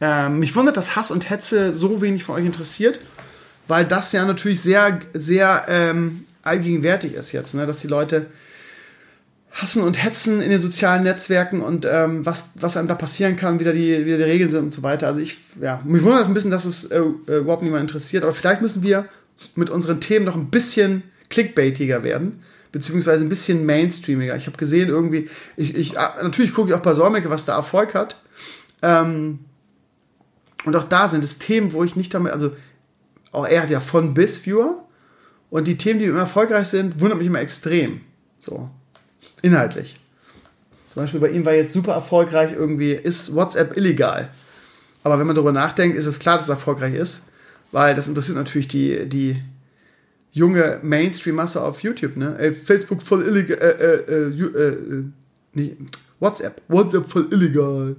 Ähm, 0.00 0.38
mich 0.38 0.56
wundert, 0.56 0.76
dass 0.76 0.96
Hass 0.96 1.10
und 1.10 1.30
Hetze 1.30 1.74
so 1.74 2.00
wenig 2.02 2.24
von 2.24 2.36
euch 2.36 2.46
interessiert 2.46 3.00
weil 3.70 3.86
das 3.86 4.12
ja 4.12 4.24
natürlich 4.26 4.60
sehr, 4.60 5.00
sehr 5.14 5.64
ähm, 5.68 6.24
allgegenwärtig 6.42 7.14
ist 7.14 7.32
jetzt, 7.32 7.54
ne? 7.54 7.66
dass 7.66 7.80
die 7.80 7.86
Leute 7.86 8.26
hassen 9.52 9.82
und 9.82 10.02
hetzen 10.02 10.42
in 10.42 10.50
den 10.50 10.60
sozialen 10.60 11.04
Netzwerken 11.04 11.60
und 11.60 11.86
ähm, 11.88 12.26
was, 12.26 12.50
was 12.56 12.76
einem 12.76 12.88
da 12.88 12.94
passieren 12.94 13.36
kann, 13.36 13.60
wie 13.60 13.64
da 13.64 13.72
die, 13.72 14.04
wie 14.04 14.10
da 14.10 14.16
die 14.16 14.22
Regeln 14.24 14.50
sind 14.50 14.64
und 14.64 14.72
so 14.72 14.82
weiter. 14.82 15.06
Also 15.06 15.20
ich, 15.20 15.36
ja, 15.60 15.80
mich 15.84 16.02
wundert 16.02 16.22
es 16.22 16.28
ein 16.28 16.34
bisschen, 16.34 16.50
dass 16.50 16.64
es 16.64 16.84
äh, 16.84 17.00
äh, 17.28 17.38
überhaupt 17.38 17.62
niemand 17.62 17.82
interessiert, 17.82 18.24
aber 18.24 18.32
vielleicht 18.32 18.60
müssen 18.60 18.82
wir 18.82 19.06
mit 19.54 19.70
unseren 19.70 20.00
Themen 20.00 20.24
noch 20.24 20.36
ein 20.36 20.50
bisschen 20.50 21.02
clickbaitiger 21.30 22.02
werden, 22.02 22.42
beziehungsweise 22.72 23.24
ein 23.24 23.28
bisschen 23.28 23.66
mainstreamiger. 23.66 24.36
Ich 24.36 24.46
habe 24.46 24.56
gesehen 24.56 24.88
irgendwie, 24.88 25.30
ich, 25.56 25.76
ich 25.76 25.98
ah, 25.98 26.16
natürlich 26.22 26.54
gucke 26.54 26.70
ich 26.70 26.74
auch 26.74 26.82
bei 26.82 26.94
Solmecke, 26.94 27.30
was 27.30 27.44
da 27.44 27.56
Erfolg 27.56 27.94
hat. 27.94 28.20
Ähm, 28.82 29.40
und 30.64 30.76
auch 30.76 30.84
da 30.84 31.08
sind 31.08 31.24
es 31.24 31.38
Themen, 31.38 31.72
wo 31.72 31.84
ich 31.84 31.96
nicht 31.96 32.12
damit, 32.12 32.32
also 32.32 32.52
auch 33.32 33.46
er 33.46 33.62
hat 33.62 33.70
ja 33.70 33.80
von 33.80 34.14
bis 34.14 34.44
Viewer. 34.44 34.84
Und 35.50 35.66
die 35.66 35.76
Themen, 35.76 35.98
die 35.98 36.06
immer 36.06 36.20
erfolgreich 36.20 36.68
sind, 36.68 37.00
wundert 37.00 37.18
mich 37.18 37.26
immer 37.26 37.40
extrem. 37.40 38.02
So. 38.38 38.70
Inhaltlich. 39.42 39.96
Zum 40.92 41.02
Beispiel 41.02 41.20
bei 41.20 41.30
ihm 41.30 41.44
war 41.44 41.54
jetzt 41.54 41.72
super 41.72 41.92
erfolgreich 41.92 42.52
irgendwie, 42.52 42.92
ist 42.92 43.34
WhatsApp 43.34 43.76
illegal? 43.76 44.30
Aber 45.02 45.18
wenn 45.18 45.26
man 45.26 45.36
darüber 45.36 45.52
nachdenkt, 45.52 45.96
ist 45.96 46.06
es 46.06 46.18
klar, 46.18 46.36
dass 46.36 46.44
es 46.44 46.50
erfolgreich 46.50 46.94
ist, 46.94 47.24
weil 47.72 47.94
das 47.94 48.08
interessiert 48.08 48.36
natürlich 48.36 48.68
die, 48.68 49.08
die 49.08 49.40
junge 50.32 50.80
Mainstream-Masse 50.82 51.62
auf 51.62 51.82
YouTube, 51.82 52.16
ne? 52.16 52.36
Ey, 52.38 52.52
Facebook 52.52 53.02
voll 53.02 53.26
illegal, 53.26 53.58
äh, 53.58 54.12
äh, 54.12 54.28
äh, 54.28 54.68
äh, 54.68 55.04
nicht, 55.54 55.76
WhatsApp, 56.18 56.60
WhatsApp 56.68 57.08
voll 57.08 57.28
illegal. 57.30 57.96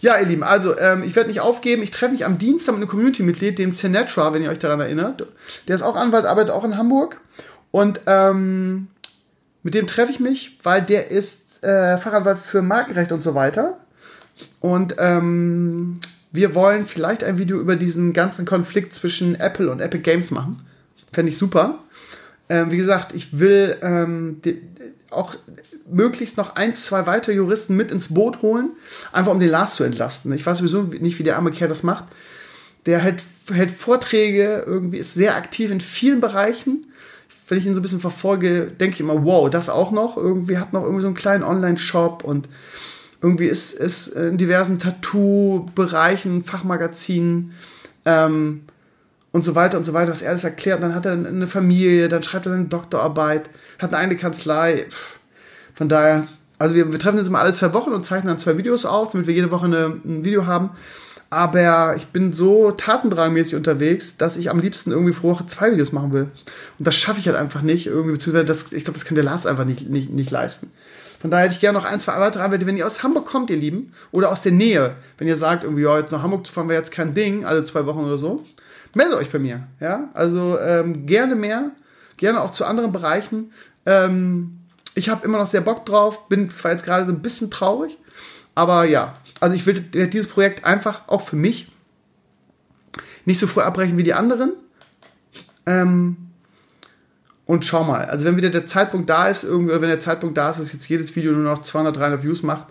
Ja, 0.00 0.18
ihr 0.18 0.26
Lieben, 0.26 0.42
also 0.42 0.78
ähm, 0.78 1.02
ich 1.02 1.16
werde 1.16 1.28
nicht 1.28 1.40
aufgeben. 1.40 1.82
Ich 1.82 1.90
treffe 1.90 2.12
mich 2.12 2.24
am 2.24 2.38
Dienstag 2.38 2.72
mit 2.72 2.82
einem 2.82 2.90
Community-Mitglied, 2.90 3.58
dem 3.58 3.72
Sinatra, 3.72 4.32
wenn 4.32 4.42
ihr 4.42 4.50
euch 4.50 4.58
daran 4.58 4.80
erinnert. 4.80 5.26
Der 5.68 5.74
ist 5.74 5.82
auch 5.82 5.96
Anwalt, 5.96 6.26
arbeitet 6.26 6.52
auch 6.52 6.64
in 6.64 6.76
Hamburg. 6.76 7.20
Und 7.70 8.00
ähm, 8.06 8.88
mit 9.62 9.74
dem 9.74 9.86
treffe 9.86 10.12
ich 10.12 10.20
mich, 10.20 10.58
weil 10.62 10.82
der 10.82 11.10
ist 11.10 11.62
äh, 11.62 11.98
Fachanwalt 11.98 12.38
für 12.38 12.62
Markenrecht 12.62 13.12
und 13.12 13.20
so 13.20 13.34
weiter. 13.34 13.78
Und 14.60 14.96
ähm, 14.98 16.00
wir 16.32 16.54
wollen 16.54 16.84
vielleicht 16.84 17.24
ein 17.24 17.38
Video 17.38 17.58
über 17.58 17.76
diesen 17.76 18.12
ganzen 18.12 18.46
Konflikt 18.46 18.94
zwischen 18.94 19.38
Apple 19.38 19.70
und 19.70 19.80
Epic 19.80 20.02
Games 20.02 20.30
machen. 20.30 20.64
Fände 21.12 21.30
ich 21.30 21.38
super. 21.38 21.78
Ähm, 22.50 22.72
wie 22.72 22.76
gesagt, 22.76 23.14
ich 23.14 23.38
will 23.38 23.76
ähm, 23.80 24.42
auch 25.08 25.36
möglichst 25.88 26.36
noch 26.36 26.56
ein, 26.56 26.74
zwei 26.74 27.06
weitere 27.06 27.34
Juristen 27.34 27.76
mit 27.76 27.92
ins 27.92 28.12
Boot 28.12 28.42
holen, 28.42 28.70
einfach 29.12 29.30
um 29.30 29.38
den 29.38 29.48
Lars 29.48 29.76
zu 29.76 29.84
entlasten. 29.84 30.32
Ich 30.32 30.44
weiß 30.44 30.58
sowieso 30.58 30.82
nicht, 30.82 31.18
wie 31.20 31.22
der 31.22 31.36
arme 31.36 31.52
Kerl 31.52 31.68
das 31.68 31.84
macht. 31.84 32.04
Der 32.86 32.98
hält, 32.98 33.22
hält 33.52 33.70
Vorträge, 33.70 34.64
irgendwie 34.66 34.98
ist 34.98 35.14
sehr 35.14 35.36
aktiv 35.36 35.70
in 35.70 35.80
vielen 35.80 36.20
Bereichen. 36.20 36.88
Wenn 37.46 37.58
ich 37.58 37.66
ihn 37.66 37.74
so 37.74 37.80
ein 37.80 37.82
bisschen 37.82 38.00
verfolge, 38.00 38.66
denke 38.66 38.94
ich 38.94 39.00
immer, 39.00 39.24
wow, 39.24 39.48
das 39.48 39.68
auch 39.68 39.92
noch. 39.92 40.16
Irgendwie 40.16 40.58
hat 40.58 40.72
noch 40.72 40.82
irgendwie 40.82 41.02
so 41.02 41.08
einen 41.08 41.16
kleinen 41.16 41.44
Online-Shop 41.44 42.24
und 42.24 42.48
irgendwie 43.22 43.46
ist, 43.46 43.74
ist 43.74 44.08
in 44.08 44.38
diversen 44.38 44.80
Tattoo-Bereichen, 44.80 46.42
Fachmagazinen. 46.42 47.52
Ähm, 48.04 48.62
und 49.32 49.44
so 49.44 49.54
weiter 49.54 49.78
und 49.78 49.84
so 49.84 49.92
weiter, 49.92 50.10
was 50.10 50.22
er 50.22 50.30
alles 50.30 50.44
erklärt. 50.44 50.82
Dann 50.82 50.94
hat 50.94 51.06
er 51.06 51.12
eine 51.12 51.46
Familie, 51.46 52.08
dann 52.08 52.22
schreibt 52.22 52.46
er 52.46 52.52
seine 52.52 52.64
Doktorarbeit, 52.64 53.50
hat 53.78 53.94
eine 53.94 54.16
Kanzlei. 54.16 54.86
Von 55.74 55.88
daher, 55.88 56.26
also 56.58 56.74
wir, 56.74 56.92
wir 56.92 56.98
treffen 56.98 57.18
uns 57.18 57.28
immer 57.28 57.40
alle 57.40 57.52
zwei 57.52 57.72
Wochen 57.72 57.92
und 57.92 58.04
zeichnen 58.04 58.28
dann 58.28 58.38
zwei 58.38 58.58
Videos 58.58 58.84
auf, 58.84 59.12
damit 59.12 59.26
wir 59.26 59.34
jede 59.34 59.50
Woche 59.50 59.66
eine, 59.66 60.00
ein 60.04 60.24
Video 60.24 60.46
haben. 60.46 60.70
Aber 61.32 61.94
ich 61.96 62.08
bin 62.08 62.32
so 62.32 62.72
tatendrangmäßig 62.72 63.54
unterwegs, 63.54 64.16
dass 64.16 64.36
ich 64.36 64.50
am 64.50 64.58
liebsten 64.58 64.90
irgendwie 64.90 65.12
pro 65.12 65.30
Woche 65.30 65.46
zwei 65.46 65.70
Videos 65.70 65.92
machen 65.92 66.12
will. 66.12 66.26
Und 66.78 66.86
das 66.86 66.96
schaffe 66.96 67.20
ich 67.20 67.28
halt 67.28 67.36
einfach 67.36 67.62
nicht. 67.62 67.86
Irgendwie, 67.86 68.14
beziehungsweise 68.14 68.46
das, 68.46 68.72
ich 68.72 68.84
glaube, 68.84 68.98
das 68.98 69.04
kann 69.04 69.14
der 69.14 69.22
Lars 69.22 69.46
einfach 69.46 69.64
nicht, 69.64 69.88
nicht, 69.88 70.10
nicht 70.10 70.32
leisten. 70.32 70.72
Von 71.20 71.30
daher 71.30 71.44
hätte 71.44 71.54
ich 71.54 71.60
gerne 71.60 71.78
noch 71.78 71.84
ein, 71.84 72.00
zwei 72.00 72.18
weitere 72.18 72.42
Anwälte. 72.42 72.66
Wenn 72.66 72.76
ihr 72.76 72.86
aus 72.86 73.04
Hamburg 73.04 73.26
kommt, 73.26 73.50
ihr 73.50 73.56
Lieben, 73.56 73.92
oder 74.10 74.32
aus 74.32 74.42
der 74.42 74.52
Nähe, 74.52 74.96
wenn 75.18 75.28
ihr 75.28 75.36
sagt, 75.36 75.62
irgendwie, 75.62 75.82
ja, 75.82 75.98
jetzt 75.98 76.10
nach 76.10 76.22
Hamburg 76.22 76.46
zu 76.46 76.52
fahren 76.52 76.68
wäre 76.68 76.80
jetzt 76.80 76.90
kein 76.90 77.14
Ding, 77.14 77.44
alle 77.44 77.62
zwei 77.62 77.86
Wochen 77.86 78.00
oder 78.00 78.18
so, 78.18 78.42
meldet 78.94 79.18
euch 79.18 79.30
bei 79.30 79.38
mir. 79.38 79.66
Ja, 79.80 80.10
also 80.14 80.58
ähm, 80.58 81.06
gerne 81.06 81.34
mehr, 81.34 81.70
gerne 82.16 82.40
auch 82.40 82.50
zu 82.50 82.64
anderen 82.64 82.92
Bereichen. 82.92 83.52
Ähm, 83.86 84.58
ich 84.94 85.08
habe 85.08 85.24
immer 85.24 85.38
noch 85.38 85.46
sehr 85.46 85.60
Bock 85.60 85.86
drauf, 85.86 86.28
bin 86.28 86.50
zwar 86.50 86.72
jetzt 86.72 86.84
gerade 86.84 87.06
so 87.06 87.12
ein 87.12 87.22
bisschen 87.22 87.50
traurig, 87.50 87.96
aber 88.54 88.84
ja, 88.84 89.14
also 89.38 89.54
ich 89.56 89.64
will 89.66 89.80
dieses 89.80 90.28
Projekt 90.28 90.64
einfach 90.64 91.08
auch 91.08 91.22
für 91.22 91.36
mich 91.36 91.70
nicht 93.24 93.38
so 93.38 93.46
früh 93.46 93.60
abbrechen 93.60 93.96
wie 93.96 94.02
die 94.02 94.14
anderen. 94.14 94.52
Ähm, 95.66 96.16
und 97.46 97.64
schau 97.64 97.82
mal, 97.82 98.04
also 98.04 98.26
wenn 98.26 98.36
wieder 98.36 98.50
der 98.50 98.66
Zeitpunkt 98.66 99.10
da 99.10 99.28
ist, 99.28 99.42
irgendwie, 99.42 99.72
wenn 99.72 99.82
der 99.82 100.00
Zeitpunkt 100.00 100.38
da 100.38 100.50
ist, 100.50 100.60
dass 100.60 100.72
jetzt 100.72 100.88
jedes 100.88 101.16
Video 101.16 101.32
nur 101.32 101.42
noch 101.42 101.62
200, 101.62 101.96
300 101.96 102.22
Views 102.22 102.42
macht, 102.42 102.68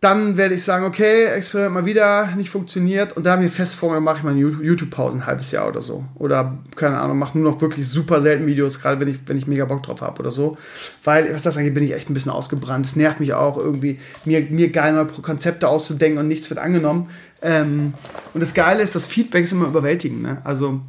dann 0.00 0.36
werde 0.36 0.54
ich 0.54 0.62
sagen, 0.62 0.84
okay, 0.84 1.24
Experiment 1.24 1.74
mal 1.74 1.84
wieder, 1.84 2.30
nicht 2.36 2.50
funktioniert. 2.50 3.16
Und 3.16 3.26
da 3.26 3.32
haben 3.32 3.42
wir 3.42 3.50
fest 3.50 3.74
vorgenommen, 3.74 4.04
mache 4.04 4.18
ich 4.18 4.22
mal 4.22 4.30
eine 4.30 4.38
YouTube-Pause 4.40 5.18
ein 5.18 5.26
halbes 5.26 5.50
Jahr 5.50 5.66
oder 5.66 5.80
so. 5.80 6.04
Oder, 6.14 6.56
keine 6.76 7.00
Ahnung, 7.00 7.18
mache 7.18 7.36
nur 7.36 7.50
noch 7.50 7.60
wirklich 7.60 7.88
super 7.88 8.20
selten 8.20 8.46
Videos, 8.46 8.80
gerade 8.80 9.00
wenn 9.00 9.08
ich, 9.08 9.18
wenn 9.26 9.36
ich 9.36 9.48
mega 9.48 9.64
Bock 9.64 9.82
drauf 9.82 10.00
habe 10.00 10.20
oder 10.20 10.30
so. 10.30 10.56
Weil, 11.02 11.34
was 11.34 11.42
das 11.42 11.56
angeht, 11.56 11.74
bin 11.74 11.82
ich 11.82 11.94
echt 11.94 12.08
ein 12.10 12.14
bisschen 12.14 12.30
ausgebrannt. 12.30 12.86
Es 12.86 12.94
nervt 12.94 13.18
mich 13.18 13.34
auch 13.34 13.56
irgendwie, 13.56 13.98
mir, 14.24 14.40
mir 14.42 14.70
geil 14.70 14.92
neue 14.92 15.06
Konzepte 15.06 15.66
auszudenken 15.66 16.18
und 16.18 16.28
nichts 16.28 16.48
wird 16.48 16.60
angenommen. 16.60 17.08
Ähm, 17.42 17.94
und 18.34 18.40
das 18.40 18.54
Geile 18.54 18.82
ist, 18.82 18.94
das 18.94 19.08
Feedback 19.08 19.42
ist 19.44 19.52
immer 19.52 19.66
überwältigend. 19.66 20.22
Ne? 20.22 20.38
Also, 20.44 20.80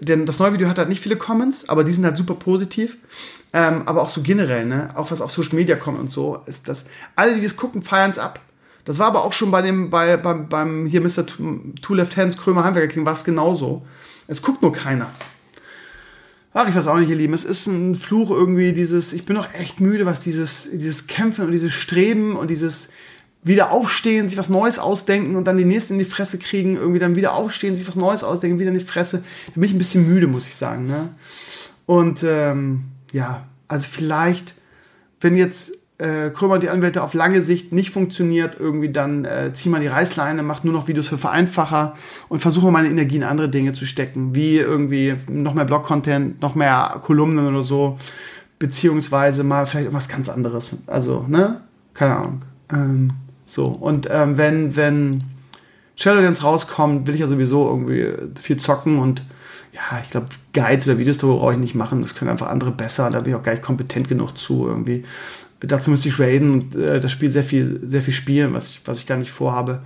denn 0.00 0.26
das 0.26 0.38
neue 0.38 0.52
Video 0.52 0.68
hat 0.68 0.78
halt 0.78 0.90
nicht 0.90 1.00
viele 1.00 1.16
Comments, 1.16 1.70
aber 1.70 1.84
die 1.84 1.92
sind 1.92 2.04
halt 2.04 2.18
super 2.18 2.34
positiv. 2.34 2.98
Ähm, 3.52 3.82
aber 3.86 4.02
auch 4.02 4.08
so 4.08 4.22
generell, 4.22 4.64
ne? 4.64 4.90
Auch 4.94 5.10
was 5.10 5.20
auf 5.20 5.30
Social 5.30 5.56
Media 5.56 5.76
kommt 5.76 6.00
und 6.00 6.08
so, 6.08 6.40
ist 6.46 6.68
das. 6.68 6.86
Alle, 7.16 7.34
die 7.34 7.42
das 7.42 7.56
gucken, 7.56 7.82
feiern 7.82 8.10
es 8.10 8.18
ab. 8.18 8.40
Das 8.84 8.98
war 8.98 9.06
aber 9.06 9.24
auch 9.24 9.32
schon 9.32 9.50
bei 9.50 9.62
dem, 9.62 9.90
bei, 9.90 10.16
beim, 10.16 10.48
beim 10.48 10.86
hier 10.86 11.00
Mr. 11.00 11.24
Two 11.26 11.94
Left 11.94 12.16
Hands 12.16 12.36
Krömer 12.36 12.64
Heimwerker 12.64 12.88
King 12.88 13.06
war 13.06 13.12
es 13.12 13.24
genauso. 13.24 13.86
Es 14.26 14.42
guckt 14.42 14.62
nur 14.62 14.72
keiner. 14.72 15.10
Ach, 16.54 16.68
ich 16.68 16.74
weiß 16.74 16.86
auch 16.88 16.98
nicht, 16.98 17.08
ihr 17.08 17.16
Lieben. 17.16 17.32
Es 17.32 17.44
ist 17.44 17.66
ein 17.66 17.94
Fluch 17.94 18.30
irgendwie, 18.30 18.72
dieses, 18.72 19.12
ich 19.12 19.24
bin 19.24 19.36
doch 19.36 19.52
echt 19.54 19.80
müde, 19.80 20.04
was 20.04 20.20
dieses, 20.20 20.68
dieses 20.72 21.06
Kämpfen 21.06 21.46
und 21.46 21.52
dieses 21.52 21.72
Streben 21.72 22.36
und 22.36 22.50
dieses 22.50 22.90
wieder 23.44 23.70
aufstehen, 23.70 24.28
sich 24.28 24.38
was 24.38 24.48
Neues 24.48 24.78
ausdenken 24.78 25.34
und 25.34 25.44
dann 25.44 25.56
die 25.56 25.64
nächsten 25.64 25.94
in 25.94 25.98
die 25.98 26.04
Fresse 26.04 26.38
kriegen, 26.38 26.76
irgendwie 26.76 27.00
dann 27.00 27.16
wieder 27.16 27.32
aufstehen, 27.32 27.76
sich 27.76 27.88
was 27.88 27.96
Neues 27.96 28.22
ausdenken, 28.22 28.58
wieder 28.58 28.70
in 28.70 28.78
die 28.78 28.84
Fresse. 28.84 29.24
Da 29.46 29.52
bin 29.54 29.64
ich 29.64 29.72
ein 29.72 29.78
bisschen 29.78 30.06
müde, 30.06 30.26
muss 30.26 30.46
ich 30.46 30.54
sagen. 30.54 30.86
Ne? 30.86 31.08
Und 31.86 32.22
ähm, 32.24 32.84
ja, 33.12 33.44
also 33.68 33.86
vielleicht, 33.88 34.54
wenn 35.20 35.36
jetzt 35.36 35.72
äh, 35.98 36.30
Krömer 36.30 36.58
die 36.58 36.68
Anwälte 36.68 37.02
auf 37.02 37.14
lange 37.14 37.42
Sicht 37.42 37.72
nicht 37.72 37.90
funktioniert, 37.90 38.58
irgendwie 38.58 38.90
dann 38.90 39.24
äh, 39.24 39.52
zieh 39.52 39.68
mal 39.68 39.80
die 39.80 39.86
Reißleine, 39.86 40.42
mach 40.42 40.64
nur 40.64 40.72
noch 40.72 40.88
Videos 40.88 41.08
für 41.08 41.18
Vereinfacher 41.18 41.94
und 42.28 42.40
versuche 42.40 42.70
meine 42.70 42.88
Energie 42.88 43.16
in 43.16 43.24
andere 43.24 43.48
Dinge 43.48 43.72
zu 43.72 43.86
stecken, 43.86 44.34
wie 44.34 44.56
irgendwie 44.56 45.14
noch 45.28 45.54
mehr 45.54 45.64
Blog-Content, 45.64 46.40
noch 46.42 46.54
mehr 46.54 47.00
Kolumnen 47.02 47.46
oder 47.46 47.62
so, 47.62 47.98
beziehungsweise 48.58 49.44
mal 49.44 49.66
vielleicht 49.66 49.84
irgendwas 49.84 50.08
ganz 50.08 50.28
anderes. 50.28 50.88
Also, 50.88 51.24
ne? 51.28 51.60
Keine 51.94 52.16
Ahnung. 52.16 52.42
Ähm, 52.72 53.10
so, 53.46 53.66
und 53.66 54.08
ähm, 54.10 54.38
wenn, 54.38 54.74
wenn 54.76 55.22
Shadowlands 55.94 56.42
rauskommt, 56.42 57.06
will 57.06 57.14
ich 57.14 57.20
ja 57.20 57.26
sowieso 57.28 57.68
irgendwie 57.68 58.06
viel 58.40 58.56
zocken 58.56 58.98
und 58.98 59.22
ja, 59.72 60.00
ich 60.02 60.10
glaube, 60.10 60.28
Guides 60.52 60.86
oder 60.86 60.98
Videos 60.98 61.18
brauche 61.18 61.52
ich 61.52 61.58
nicht 61.58 61.74
machen. 61.74 62.02
Das 62.02 62.14
können 62.14 62.30
einfach 62.30 62.48
andere 62.48 62.70
besser. 62.70 63.10
Da 63.10 63.20
bin 63.20 63.30
ich 63.30 63.34
auch 63.34 63.42
gar 63.42 63.52
nicht 63.52 63.62
kompetent 63.62 64.08
genug 64.08 64.36
zu 64.36 64.66
irgendwie. 64.66 65.04
Dazu 65.60 65.90
müsste 65.90 66.08
ich 66.08 66.18
raiden 66.18 66.50
und 66.50 66.74
äh, 66.74 67.00
das 67.00 67.10
Spiel 67.10 67.30
sehr 67.30 67.44
viel, 67.44 67.80
sehr 67.86 68.02
viel 68.02 68.12
spielen, 68.12 68.52
was 68.52 68.70
ich, 68.70 68.80
was 68.84 68.98
ich 68.98 69.06
gar 69.06 69.16
nicht 69.16 69.30
vorhabe. 69.30 69.82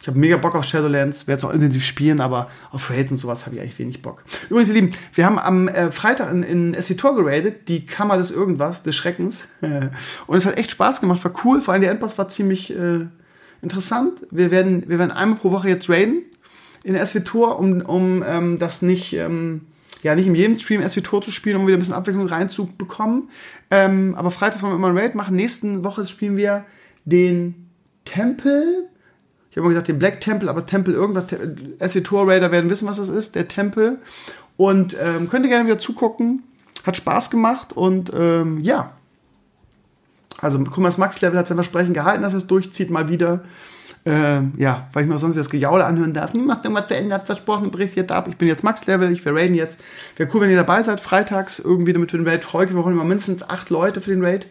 Ich 0.00 0.08
habe 0.08 0.20
mega 0.20 0.36
Bock 0.36 0.54
auf 0.54 0.64
Shadowlands, 0.64 1.26
werde 1.26 1.38
es 1.38 1.44
auch 1.44 1.52
intensiv 1.52 1.84
spieben, 1.84 2.20
aber 2.20 2.48
auf 2.70 2.90
Raids 2.90 3.10
und 3.10 3.16
sowas 3.16 3.44
habe 3.44 3.56
ich 3.56 3.60
eigentlich 3.60 3.78
wenig 3.80 4.02
Bock. 4.02 4.22
Übrigens, 4.48 4.68
ihr 4.68 4.74
Lieben, 4.76 4.92
wir 5.12 5.26
haben 5.26 5.38
am 5.38 5.66
äh, 5.66 5.90
Freitag 5.90 6.30
in, 6.30 6.44
in 6.44 6.80
SWTOR 6.80 7.16
geradet, 7.16 7.68
die 7.68 7.84
Kammer 7.86 8.16
des 8.16 8.30
Irgendwas, 8.30 8.84
des 8.84 8.94
Schreckens. 8.94 9.48
und 10.26 10.36
es 10.36 10.46
hat 10.46 10.56
echt 10.58 10.70
Spaß 10.70 11.00
gemacht, 11.00 11.24
war 11.24 11.32
cool, 11.44 11.60
vor 11.60 11.74
allem 11.74 11.82
der 11.82 11.90
Endboss 11.90 12.16
war 12.18 12.28
ziemlich 12.28 12.72
äh, 12.72 13.06
interessant. 13.62 14.22
Wir 14.30 14.52
werden, 14.52 14.84
wir 14.86 15.00
werden 15.00 15.10
einmal 15.10 15.38
pro 15.38 15.50
Woche 15.50 15.68
jetzt 15.68 15.90
raiden 15.90 16.22
in 16.86 16.96
SWTOR, 16.96 17.58
um, 17.58 17.80
um 17.82 18.24
ähm, 18.26 18.58
das 18.58 18.80
nicht. 18.80 19.12
Ähm, 19.12 19.62
ja, 20.02 20.14
nicht 20.14 20.26
in 20.28 20.34
jedem 20.36 20.54
Stream 20.54 20.86
SW-Tor 20.86 21.22
zu 21.22 21.32
spielen, 21.32 21.56
um 21.56 21.66
wieder 21.66 21.76
ein 21.76 21.80
bisschen 21.80 21.94
Abwechslung 21.94 22.26
reinzubekommen. 22.26 23.28
Ähm, 23.70 24.14
aber 24.14 24.30
freitags 24.30 24.62
wollen 24.62 24.72
wir 24.72 24.76
immer 24.76 24.88
ein 24.88 24.96
Raid 24.96 25.14
machen. 25.16 25.34
Nächsten 25.34 25.82
Woche 25.82 26.04
spielen 26.04 26.36
wir 26.36 26.64
den 27.04 27.68
Tempel. 28.04 28.88
Ich 29.50 29.56
habe 29.56 29.64
immer 29.64 29.70
gesagt, 29.70 29.88
den 29.88 29.98
Black 29.98 30.20
Temple, 30.20 30.48
aber 30.48 30.64
Tempel 30.64 30.94
irgendwas. 30.94 31.24
SW-Tor 31.80 32.28
Raider 32.28 32.52
werden 32.52 32.70
wissen, 32.70 32.86
was 32.86 32.98
das 32.98 33.08
ist, 33.08 33.34
der 33.34 33.48
Tempel. 33.48 33.98
Und 34.56 34.96
ähm, 35.00 35.28
könnt 35.28 35.44
ihr 35.44 35.50
gerne 35.50 35.66
wieder 35.66 35.78
zugucken. 35.78 36.44
Hat 36.84 36.96
Spaß 36.96 37.30
gemacht 37.30 37.72
und 37.72 38.12
ähm, 38.14 38.60
ja. 38.60 38.92
Also, 40.40 40.58
guck 40.58 40.78
mal, 40.78 40.88
das 40.88 40.98
Max-Level 40.98 41.38
hat 41.38 41.48
sein 41.48 41.56
Versprechen 41.56 41.94
gehalten, 41.94 42.22
dass 42.22 42.34
es 42.34 42.46
durchzieht, 42.46 42.90
mal 42.90 43.08
wieder. 43.08 43.44
Ähm, 44.04 44.52
ja, 44.56 44.88
weil 44.92 45.02
ich 45.02 45.08
mir 45.08 45.18
sonst 45.18 45.36
das 45.36 45.50
Gejaule 45.50 45.84
anhören 45.84 46.12
darf. 46.12 46.32
Niemand 46.32 46.58
hat 46.58 46.64
irgendwas 46.64 46.86
verändert, 46.86 47.24
versprochen, 47.24 47.70
brichst 47.70 47.96
jetzt 47.96 48.12
ab. 48.12 48.28
Ich 48.28 48.36
bin 48.36 48.48
jetzt 48.48 48.62
Max-Level, 48.62 49.10
ich 49.10 49.24
will 49.24 49.36
raiden 49.36 49.54
jetzt. 49.54 49.80
Wäre 50.16 50.30
cool, 50.32 50.42
wenn 50.42 50.50
ihr 50.50 50.56
dabei 50.56 50.82
seid, 50.82 51.00
freitags 51.00 51.58
irgendwie, 51.58 51.92
damit 51.92 52.12
wir 52.12 52.20
den 52.20 52.28
Raid 52.28 52.44
freuen. 52.44 52.68
Wir 52.68 52.76
brauchen 52.76 52.92
immer 52.92 53.04
mindestens 53.04 53.48
acht 53.48 53.70
Leute 53.70 54.00
für 54.00 54.10
den 54.10 54.24
Raid. 54.24 54.48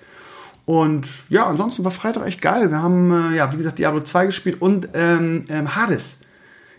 Und 0.66 1.08
ja, 1.30 1.46
ansonsten 1.46 1.84
war 1.84 1.92
Freitag 1.92 2.26
echt 2.26 2.42
geil. 2.42 2.72
Wir 2.72 2.82
haben, 2.82 3.12
äh, 3.34 3.36
ja, 3.36 3.52
wie 3.54 3.58
gesagt, 3.58 3.80
Diablo 3.80 4.02
2 4.02 4.26
gespielt 4.26 4.62
und 4.62 4.90
ähm, 4.94 5.44
ähm, 5.50 5.76
Hades. 5.76 6.20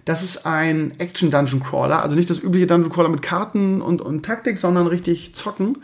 Das 0.04 0.22
ist 0.22 0.46
ein 0.46 0.92
Action-Dungeon-Crawler. 0.98 2.02
Also 2.02 2.14
nicht 2.14 2.28
das 2.28 2.38
übliche 2.38 2.66
Dungeon-Crawler 2.66 3.08
mit 3.08 3.22
Karten 3.22 3.80
und, 3.80 4.02
und 4.02 4.24
Taktik, 4.24 4.58
sondern 4.58 4.86
richtig 4.86 5.34
zocken 5.34 5.78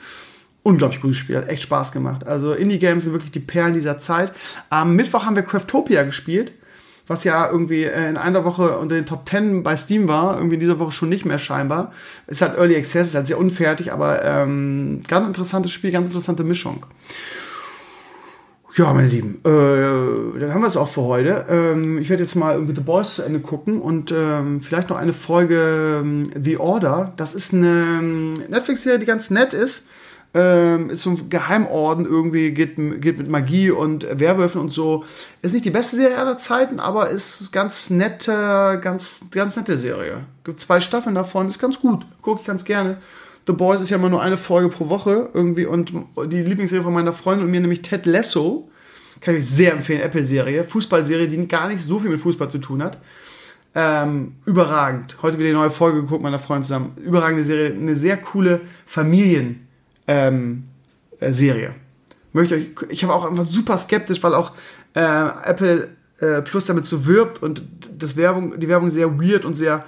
unglaublich 0.65 1.01
gutes 1.01 1.17
Spiel, 1.17 1.37
hat 1.37 1.49
echt 1.49 1.63
Spaß 1.63 1.91
gemacht. 1.93 2.27
Also 2.27 2.53
Indie-Games 2.53 3.03
sind 3.03 3.13
wirklich 3.13 3.33
die 3.33 3.41
Perlen 3.41 3.75
dieser 3.75 3.99
Zeit. 3.99 4.33
Am 4.71 4.95
Mittwoch 4.95 5.27
haben 5.27 5.35
wir 5.35 5.43
Craftopia 5.43 6.05
gespielt 6.05 6.53
was 7.13 7.25
ja 7.25 7.49
irgendwie 7.51 7.85
äh, 7.85 8.09
in 8.09 8.17
einer 8.17 8.45
Woche 8.45 8.79
unter 8.79 8.95
den 8.95 9.07
Top 9.07 9.29
10 9.29 9.63
bei 9.63 9.77
Steam 9.77 10.09
war, 10.09 10.37
irgendwie 10.37 10.55
in 10.55 10.61
dieser 10.61 10.79
Woche 10.79 10.93
schon 10.93 11.09
nicht 11.09 11.25
mehr 11.25 11.39
scheinbar. 11.39 11.93
Ist 12.27 12.43
halt 12.43 12.57
Early 12.57 12.77
Access, 12.77 13.09
ist 13.09 13.15
halt 13.15 13.29
sehr 13.29 13.39
unfertig, 13.39 13.93
aber 13.93 14.25
ähm, 14.25 15.03
ganz 15.07 15.27
interessantes 15.27 15.71
Spiel, 15.73 15.93
ganz 15.93 16.09
interessante 16.09 16.43
Mischung. 16.45 16.87
Ja, 18.75 18.95
meine 18.95 19.09
Lieben, 19.09 19.41
äh, 19.45 20.41
dann 20.41 20.55
haben 20.55 20.63
wir 20.63 20.67
es 20.67 20.79
auch 20.79 20.89
für 20.89 21.03
heute. 21.03 21.45
Ähm, 21.51 21.99
ich 21.99 22.09
werde 22.09 22.23
jetzt 22.23 22.37
mal 22.37 22.55
irgendwie 22.55 22.75
The 22.75 22.81
Boys 22.81 23.17
zu 23.17 23.23
Ende 23.23 23.41
gucken 23.41 23.79
und 23.79 24.15
ähm, 24.17 24.63
vielleicht 24.63 24.89
noch 24.89 24.97
eine 24.97 25.13
Folge 25.13 26.01
ähm, 26.01 26.31
The 26.43 26.57
Order. 26.57 27.13
Das 27.17 27.35
ist 27.35 27.53
eine 27.53 27.99
ähm, 27.99 28.35
Netflix-Serie, 28.49 28.99
die 28.99 29.05
ganz 29.05 29.29
nett 29.29 29.53
ist 29.53 29.89
ähm, 30.35 30.89
ist 30.91 31.03
so 31.03 31.11
ein 31.11 31.29
Geheimorden 31.29 32.07
irgendwie, 32.07 32.53
geht, 32.53 32.77
geht 33.01 33.19
mit 33.19 33.29
Magie 33.29 33.71
und 33.71 34.07
Werwölfen 34.19 34.61
und 34.61 34.71
so. 34.71 35.05
Ist 35.43 35.53
nicht 35.53 35.65
die 35.65 35.71
beste 35.71 35.97
Serie 35.97 36.19
aller 36.19 36.39
Zeiten, 36.39 36.81
aber 36.81 37.11
ist 37.11 37.53
ganz 37.53 37.91
nette, 37.91 38.81
ganz, 38.83 39.27
ganz 39.31 39.57
nette 39.57 39.77
Serie. 39.77 40.25
Gibt 40.45 40.61
zwei 40.61 40.81
Staffeln 40.81 41.15
davon, 41.15 41.49
ist 41.49 41.59
ganz 41.59 41.81
gut. 41.81 42.07
Gucke 42.23 42.41
ich 42.41 42.47
ganz 42.47 42.65
gerne. 42.65 42.97
The 43.47 43.53
Boys 43.53 43.81
ist 43.81 43.91
ja 43.91 43.97
immer 43.97 44.09
nur 44.09 44.23
eine 44.23 44.37
Folge 44.37 44.69
pro 44.69 44.89
Woche 44.89 45.29
irgendwie 45.35 45.67
und 45.67 45.93
die 46.27 46.43
Lieblingsserie 46.43 46.85
von 46.85 46.95
meiner 46.95 47.13
Freundin 47.13 47.45
und 47.45 47.51
mir, 47.51 47.61
nämlich 47.61 47.83
Ted 47.83 48.07
Lasso, 48.07 48.71
kann 49.21 49.35
ich 49.37 49.47
sehr 49.47 49.73
empfehlen, 49.73 50.01
Apple-Serie, 50.01 50.65
Fußballserie, 50.65 51.29
die 51.29 51.47
gar 51.49 51.69
nicht 51.69 51.81
so 51.81 51.99
viel 51.99 52.11
mit 52.11 52.21
Fußball 52.21 52.49
zu 52.49 52.59
tun 52.59 52.83
hat. 52.83 52.99
Ähm, 53.75 54.37
überragend. 54.45 55.17
Heute 55.23 55.39
wieder 55.39 55.49
eine 55.49 55.59
neue 55.59 55.71
Folge 55.71 56.03
geguckt, 56.03 56.23
meiner 56.23 56.39
Freundin 56.39 56.63
zusammen. 56.63 56.97
Überragende 57.03 57.43
Serie, 57.43 57.75
eine 57.75 57.97
sehr 57.97 58.17
coole 58.17 58.61
Familien- 58.87 59.67
ähm, 60.07 60.65
äh, 61.21 61.33
Serie. 61.33 61.75
Möchte 62.33 62.55
euch, 62.55 62.69
ich 62.89 63.05
habe 63.05 63.15
auch 63.15 63.25
einfach 63.25 63.45
super 63.45 63.79
skeptisch, 63.79 64.23
weil 64.23 64.35
auch 64.35 64.53
äh, 64.95 65.01
Apple 65.01 65.89
äh, 66.19 66.43
Plus 66.43 66.67
damit 66.67 66.85
so 66.85 67.07
wirbt 67.07 67.43
und 67.43 67.63
das 67.99 68.17
Werbung, 68.17 68.59
die 68.59 68.69
Werbung 68.69 68.91
sehr 68.91 69.21
weird 69.21 69.45
und 69.45 69.55
sehr 69.55 69.85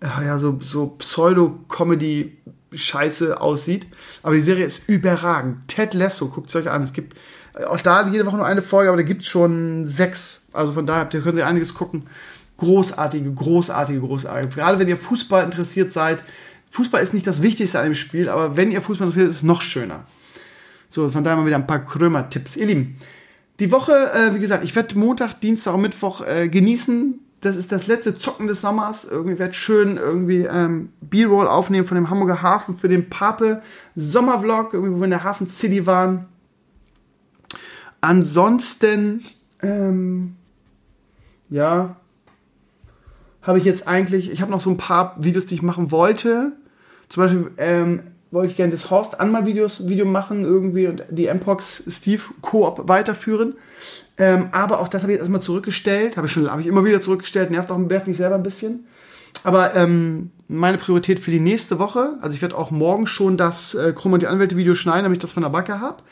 äh, 0.00 0.26
ja, 0.26 0.38
so, 0.38 0.58
so 0.60 0.88
Pseudo-Comedy-Scheiße 0.98 3.40
aussieht. 3.40 3.86
Aber 4.22 4.34
die 4.34 4.40
Serie 4.40 4.64
ist 4.64 4.88
überragend. 4.88 5.68
Ted 5.68 5.94
Lasso, 5.94 6.28
guckt 6.28 6.48
es 6.48 6.56
euch 6.56 6.68
an. 6.70 6.82
Es 6.82 6.92
gibt 6.92 7.14
äh, 7.54 7.64
auch 7.64 7.80
da 7.80 8.08
jede 8.08 8.26
Woche 8.26 8.36
nur 8.36 8.46
eine 8.46 8.62
Folge, 8.62 8.90
aber 8.90 8.98
da 8.98 9.04
gibt 9.04 9.22
es 9.22 9.28
schon 9.28 9.86
sechs. 9.86 10.42
Also 10.52 10.72
von 10.72 10.86
daher 10.86 11.06
könnt 11.06 11.38
ihr 11.38 11.46
einiges 11.46 11.74
gucken. 11.74 12.04
großartige, 12.56 13.32
großartige, 13.32 14.00
großartige. 14.00 14.48
Gerade 14.48 14.78
wenn 14.78 14.88
ihr 14.88 14.96
Fußball 14.96 15.44
interessiert 15.44 15.92
seid. 15.92 16.24
Fußball 16.74 17.00
ist 17.00 17.14
nicht 17.14 17.24
das 17.28 17.40
Wichtigste 17.40 17.78
an 17.78 17.84
dem 17.84 17.94
Spiel, 17.94 18.28
aber 18.28 18.56
wenn 18.56 18.72
ihr 18.72 18.82
Fußball 18.82 19.06
interessiert, 19.06 19.30
ist 19.30 19.36
es 19.36 19.42
noch 19.44 19.62
schöner. 19.62 20.00
So, 20.88 21.08
von 21.08 21.22
daher 21.22 21.36
mal 21.36 21.46
wieder 21.46 21.54
ein 21.54 21.68
paar 21.68 21.84
Krömer-Tipps. 21.84 22.56
Ihr 22.56 22.66
Lieben, 22.66 22.96
die 23.60 23.70
Woche, 23.70 23.92
äh, 23.92 24.34
wie 24.34 24.40
gesagt, 24.40 24.64
ich 24.64 24.74
werde 24.74 24.98
Montag, 24.98 25.34
Dienstag 25.40 25.74
und 25.74 25.82
Mittwoch 25.82 26.26
äh, 26.26 26.48
genießen. 26.48 27.20
Das 27.42 27.54
ist 27.54 27.70
das 27.70 27.86
letzte 27.86 28.18
Zocken 28.18 28.48
des 28.48 28.60
Sommers. 28.60 29.04
Irgendwie 29.04 29.38
werde 29.38 29.54
schön 29.54 29.98
irgendwie 29.98 30.46
ähm, 30.50 30.88
B-Roll 31.00 31.46
aufnehmen 31.46 31.86
von 31.86 31.94
dem 31.94 32.10
Hamburger 32.10 32.42
Hafen 32.42 32.76
für 32.76 32.88
den 32.88 33.08
Pape 33.08 33.62
Sommervlog, 33.94 34.72
wo 34.72 34.96
wir 34.98 35.04
in 35.04 35.10
der 35.10 35.22
Hafen 35.22 35.46
City 35.46 35.86
waren. 35.86 36.26
Ansonsten, 38.00 39.22
ähm, 39.62 40.34
ja, 41.50 41.94
habe 43.42 43.58
ich 43.58 43.64
jetzt 43.64 43.86
eigentlich, 43.86 44.32
ich 44.32 44.42
habe 44.42 44.50
noch 44.50 44.60
so 44.60 44.70
ein 44.70 44.76
paar 44.76 45.14
Videos, 45.22 45.46
die 45.46 45.54
ich 45.54 45.62
machen 45.62 45.92
wollte. 45.92 46.52
Zum 47.14 47.22
Beispiel 47.22 47.50
ähm, 47.58 48.00
wollte 48.32 48.50
ich 48.50 48.56
gerne 48.56 48.72
das 48.72 48.90
Horst 48.90 49.20
Anmal 49.20 49.46
Videos 49.46 49.86
Video 49.86 50.04
machen 50.04 50.42
irgendwie 50.42 50.88
und 50.88 51.04
die 51.10 51.32
Mpox 51.32 51.84
Steve 51.88 52.22
Koop 52.40 52.88
weiterführen. 52.88 53.54
Ähm, 54.18 54.48
aber 54.50 54.80
auch 54.80 54.88
das 54.88 55.02
habe 55.02 55.12
ich 55.12 55.18
jetzt 55.18 55.22
erstmal 55.22 55.40
zurückgestellt. 55.40 56.16
Habe 56.16 56.26
ich 56.26 56.32
schon, 56.32 56.50
habe 56.50 56.60
ich 56.60 56.66
immer 56.66 56.84
wieder 56.84 57.00
zurückgestellt. 57.00 57.52
Nervt 57.52 57.70
auch 57.70 57.78
nervt 57.78 58.08
mich 58.08 58.16
selber 58.16 58.34
ein 58.34 58.42
bisschen. 58.42 58.88
Aber 59.44 59.76
ähm, 59.76 60.32
meine 60.48 60.76
Priorität 60.76 61.20
für 61.20 61.30
die 61.30 61.38
nächste 61.38 61.78
Woche, 61.78 62.18
also 62.20 62.34
ich 62.34 62.42
werde 62.42 62.58
auch 62.58 62.72
morgen 62.72 63.06
schon 63.06 63.36
das 63.36 63.76
äh, 63.76 63.92
Chrom 63.92 64.14
und 64.14 64.22
die 64.22 64.26
Anwälte 64.26 64.56
Video 64.56 64.74
schneiden, 64.74 65.04
damit 65.04 65.18
ich 65.18 65.22
das 65.22 65.30
von 65.30 65.44
der 65.44 65.50
Backe 65.50 65.80
habe. 65.80 66.02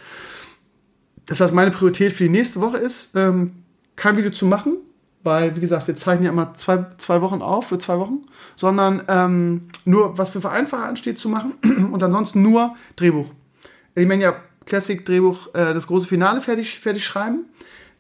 Das 1.26 1.40
heißt, 1.40 1.52
meine 1.52 1.72
Priorität 1.72 2.12
für 2.12 2.22
die 2.22 2.30
nächste 2.30 2.60
Woche 2.60 2.78
ist, 2.78 3.16
ähm, 3.16 3.64
kein 3.96 4.16
Video 4.16 4.30
zu 4.30 4.46
machen, 4.46 4.76
weil, 5.24 5.56
wie 5.56 5.60
gesagt, 5.60 5.86
wir 5.86 5.94
zeichnen 5.94 6.24
ja 6.24 6.32
immer 6.32 6.54
zwei, 6.54 6.84
zwei 6.98 7.20
Wochen 7.20 7.42
auf, 7.42 7.68
für 7.68 7.78
zwei 7.78 7.98
Wochen, 7.98 8.22
sondern 8.56 9.02
ähm, 9.08 9.68
nur, 9.84 10.18
was 10.18 10.30
für 10.30 10.40
Vereinfacher 10.40 10.84
ansteht, 10.84 11.18
zu 11.18 11.28
machen 11.28 11.52
und 11.92 12.02
ansonsten 12.02 12.42
nur 12.42 12.74
Drehbuch. 12.96 13.26
Elimania 13.94 14.34
Classic 14.66 15.04
Drehbuch, 15.04 15.48
äh, 15.54 15.74
das 15.74 15.86
große 15.86 16.06
Finale 16.06 16.40
fertig, 16.40 16.78
fertig 16.78 17.04
schreiben, 17.04 17.46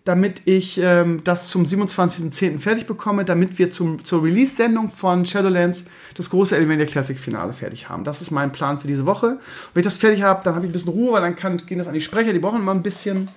damit 0.04 0.42
ich 0.46 0.80
ähm, 0.82 1.22
das 1.22 1.48
zum 1.48 1.64
27.10. 1.64 2.58
fertig 2.58 2.86
bekomme, 2.86 3.24
damit 3.24 3.58
wir 3.58 3.70
zum, 3.70 4.04
zur 4.04 4.24
Release-Sendung 4.24 4.90
von 4.90 5.24
Shadowlands 5.24 5.84
das 6.16 6.30
große 6.30 6.56
Elimania 6.56 6.86
Classic 6.86 7.18
Finale 7.18 7.52
fertig 7.52 7.88
haben. 7.88 8.02
Das 8.02 8.20
ist 8.20 8.32
mein 8.32 8.50
Plan 8.50 8.80
für 8.80 8.88
diese 8.88 9.06
Woche. 9.06 9.38
wenn 9.74 9.80
ich 9.80 9.84
das 9.84 9.98
fertig 9.98 10.22
habe, 10.22 10.40
dann 10.42 10.56
habe 10.56 10.66
ich 10.66 10.70
ein 10.70 10.72
bisschen 10.72 10.92
Ruhe, 10.92 11.12
weil 11.12 11.20
dann 11.20 11.36
kann, 11.36 11.58
gehen 11.58 11.78
das 11.78 11.86
an 11.86 11.94
die 11.94 12.00
Sprecher, 12.00 12.32
die 12.32 12.40
brauchen 12.40 12.60
immer 12.60 12.72
ein 12.72 12.82
bisschen 12.82 13.28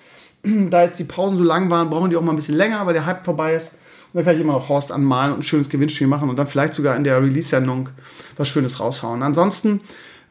da 0.70 0.84
jetzt 0.84 1.00
die 1.00 1.04
Pausen 1.04 1.38
so 1.38 1.44
lang 1.44 1.70
waren, 1.70 1.90
brauchen 1.90 2.10
die 2.10 2.18
auch 2.18 2.22
mal 2.22 2.34
ein 2.34 2.38
bisschen 2.38 2.56
länger, 2.56 2.86
weil 2.86 2.94
der 2.94 3.06
Hype 3.06 3.26
vorbei 3.26 3.56
ist. 3.56 3.74
Und 4.14 4.20
dann 4.20 4.26
kann 4.26 4.36
ich 4.36 4.42
immer 4.42 4.54
noch 4.54 4.70
Horst 4.70 4.92
anmalen 4.92 5.34
und 5.34 5.40
ein 5.40 5.44
schönes 5.44 5.70
Gewinnspiel 5.70 6.08
machen 6.08 6.30
und 6.30 6.38
dann 6.38 6.48
vielleicht 6.48 6.74
sogar 6.74 6.96
in 6.96 7.04
der 7.04 7.22
Release-Sendung 7.22 7.90
was 8.38 8.48
Schönes 8.48 8.80
raushauen. 8.80 9.24
Ansonsten 9.24 9.82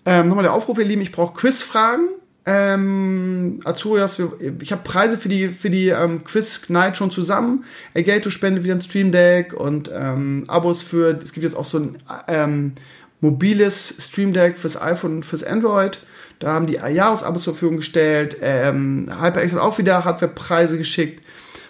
ähm, 0.07 0.29
nochmal 0.29 0.45
der 0.45 0.53
Aufruf, 0.53 0.79
ihr 0.79 0.85
Lieben, 0.85 1.03
ich 1.03 1.13
brauche 1.13 1.35
Quizfragen. 1.35 2.09
Ähm, 2.47 3.61
Azurias, 3.65 4.21
ich 4.61 4.73
habe 4.73 4.83
Preise 4.85 5.17
für 5.17 5.31
die, 5.31 5.49
für 5.49 5.71
die 5.71 5.89
ähm, 5.89 6.25
Quiz 6.25 6.69
Night 6.69 6.97
schon 6.97 7.11
zusammen. 7.11 7.65
Elgato 7.95 8.29
spendet 8.29 8.65
wieder 8.65 8.75
ein 8.75 8.83
Stream 8.83 9.13
Deck 9.13 9.55
und 9.55 9.91
ähm, 9.95 10.45
Abos 10.47 10.83
für, 10.83 11.19
es 11.25 11.33
gibt 11.33 11.45
jetzt 11.45 11.57
auch 11.57 11.65
so 11.65 11.79
ein 11.79 11.99
ähm, 12.29 12.73
mobiles 13.21 13.97
Stream 13.99 14.35
Deck 14.35 14.59
fürs 14.59 14.81
iPhone 14.81 15.17
und 15.17 15.25
fürs 15.25 15.43
Android. 15.43 16.01
Da 16.39 16.53
haben 16.53 16.67
die 16.67 16.75
Jahresabos 16.75 17.43
zur 17.43 17.55
Verfügung 17.55 17.79
gestellt. 17.79 18.37
Ähm, 18.41 19.09
HyperX 19.21 19.53
hat 19.53 19.61
auch 19.61 19.79
wieder 19.79 20.05
Hardwarepreise 20.05 20.79
geschickt. 20.79 21.25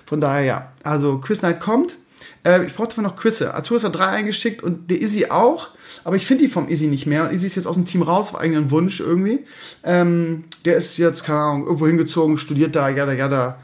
Von 0.06 0.20
daher 0.20 0.44
ja. 0.44 0.72
Also 0.82 1.18
Quiz 1.18 1.42
Night 1.42 1.60
kommt. 1.60 1.96
Äh, 2.44 2.64
ich 2.64 2.74
brauche 2.74 2.88
dafür 2.88 3.02
noch 3.02 3.16
Quizze. 3.16 3.54
Arthur 3.54 3.82
hat 3.82 3.96
drei 3.96 4.06
eingeschickt 4.06 4.62
und 4.62 4.90
der 4.90 5.00
Izzy 5.00 5.26
auch. 5.26 5.68
Aber 6.04 6.16
ich 6.16 6.26
finde 6.26 6.44
die 6.44 6.50
vom 6.50 6.68
Izzy 6.68 6.86
nicht 6.86 7.06
mehr. 7.06 7.24
Und 7.24 7.32
Izzy 7.32 7.46
ist 7.46 7.56
jetzt 7.56 7.66
aus 7.66 7.74
dem 7.74 7.84
Team 7.84 8.02
raus, 8.02 8.34
eigentlich 8.34 8.58
ein 8.58 8.70
Wunsch 8.70 9.00
irgendwie. 9.00 9.44
Ähm, 9.82 10.44
der 10.64 10.76
ist 10.76 10.98
jetzt, 10.98 11.24
keine 11.24 11.38
Ahnung, 11.38 11.64
irgendwo 11.64 11.86
hingezogen, 11.86 12.36
studiert 12.36 12.76
da, 12.76 12.88
ja, 12.88 13.10
ja, 13.12 13.28
da 13.28 13.58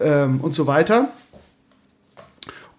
ähm, 0.00 0.40
und 0.40 0.54
so 0.54 0.66
weiter. 0.66 1.08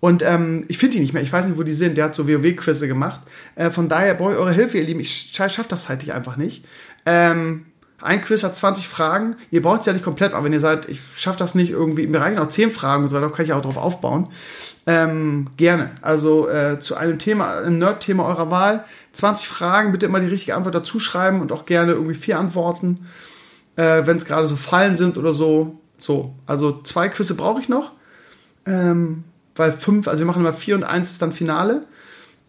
Und 0.01 0.21
ähm, 0.23 0.65
ich 0.67 0.78
finde 0.78 0.95
die 0.95 0.99
nicht 0.99 1.13
mehr. 1.13 1.23
Ich 1.23 1.34
weiß 1.34 1.47
nicht, 1.47 1.57
wo 1.57 1.63
die 1.63 1.73
sind. 1.73 1.97
Der 1.97 2.05
hat 2.05 2.15
so 2.15 2.28
WoW-Quizze 2.28 2.88
gemacht. 2.88 3.21
Äh, 3.55 3.71
von 3.71 3.88
daher 3.88 4.13
brauche 4.13 4.34
ich 4.34 4.38
eure 4.38 4.53
Hilfe, 4.53 4.78
ihr 4.78 4.84
Lieben. 4.84 4.99
Ich 4.99 5.32
schaffe 5.34 5.65
das 5.67 5.86
zeitlich 5.86 6.13
einfach 6.13 6.38
nicht. 6.38 6.63
Ähm, 7.06 7.66
ein 8.01 8.22
Quiz 8.22 8.43
hat 8.43 8.56
20 8.56 8.88
Fragen. 8.88 9.36
Ihr 9.51 9.62
braucht 9.62 9.80
es 9.80 9.86
ja 9.86 9.93
nicht 9.93 10.06
komplett, 10.06 10.34
aber 10.34 10.45
wenn 10.45 10.53
ihr 10.53 10.60
seid, 10.60 10.89
ich 10.89 10.99
schaffe 11.16 11.39
das 11.39 11.56
nicht 11.56 11.72
irgendwie, 11.72 12.06
mir 12.08 12.22
reichen 12.22 12.38
auch 12.39 12.47
10 12.47 12.72
Fragen 12.72 13.03
und 13.03 13.10
so 13.10 13.16
weiter, 13.16 13.30
kann 13.30 13.45
ich 13.45 13.53
auch 13.53 13.62
drauf 13.62 13.78
aufbauen. 13.78 14.28
Ähm, 14.86 15.47
gerne. 15.58 15.91
Also 16.01 16.47
äh, 16.47 16.80
zu 16.80 16.95
einem 16.95 17.18
Thema, 17.18 17.58
einem 17.58 17.80
Nerd-Thema 17.80 18.26
eurer 18.26 18.51
Wahl. 18.51 18.86
20 19.14 19.47
Fragen, 19.47 19.91
bitte 19.91 20.06
immer 20.06 20.20
die 20.20 20.28
richtige 20.28 20.56
Antwort 20.56 20.76
dazu 20.76 20.99
schreiben 20.99 21.41
und 21.41 21.51
auch 21.51 21.66
gerne 21.66 21.93
irgendwie 21.93 22.14
vier 22.14 22.38
Antworten, 22.38 23.08
äh, 23.78 24.06
wenn 24.06 24.18
es 24.18 24.26
gerade 24.26 24.45
so 24.45 24.56
Fallen 24.56 24.97
sind 24.97 25.18
oder 25.18 25.34
so. 25.34 25.80
So, 25.97 26.36
also 26.45 26.82
zwei 26.82 27.08
Quizze 27.08 27.36
brauche 27.36 27.62
ich 27.62 27.70
noch. 27.70 27.91
Ähm, 28.66 29.24
weil 29.56 29.72
fünf, 29.72 30.08
also 30.08 30.20
wir 30.20 30.26
machen 30.26 30.41
immer 30.41 30.53
vier 30.53 30.76
und 30.76 30.84
eins 30.84 31.12
ist 31.12 31.22
dann 31.22 31.32
Finale. 31.32 31.84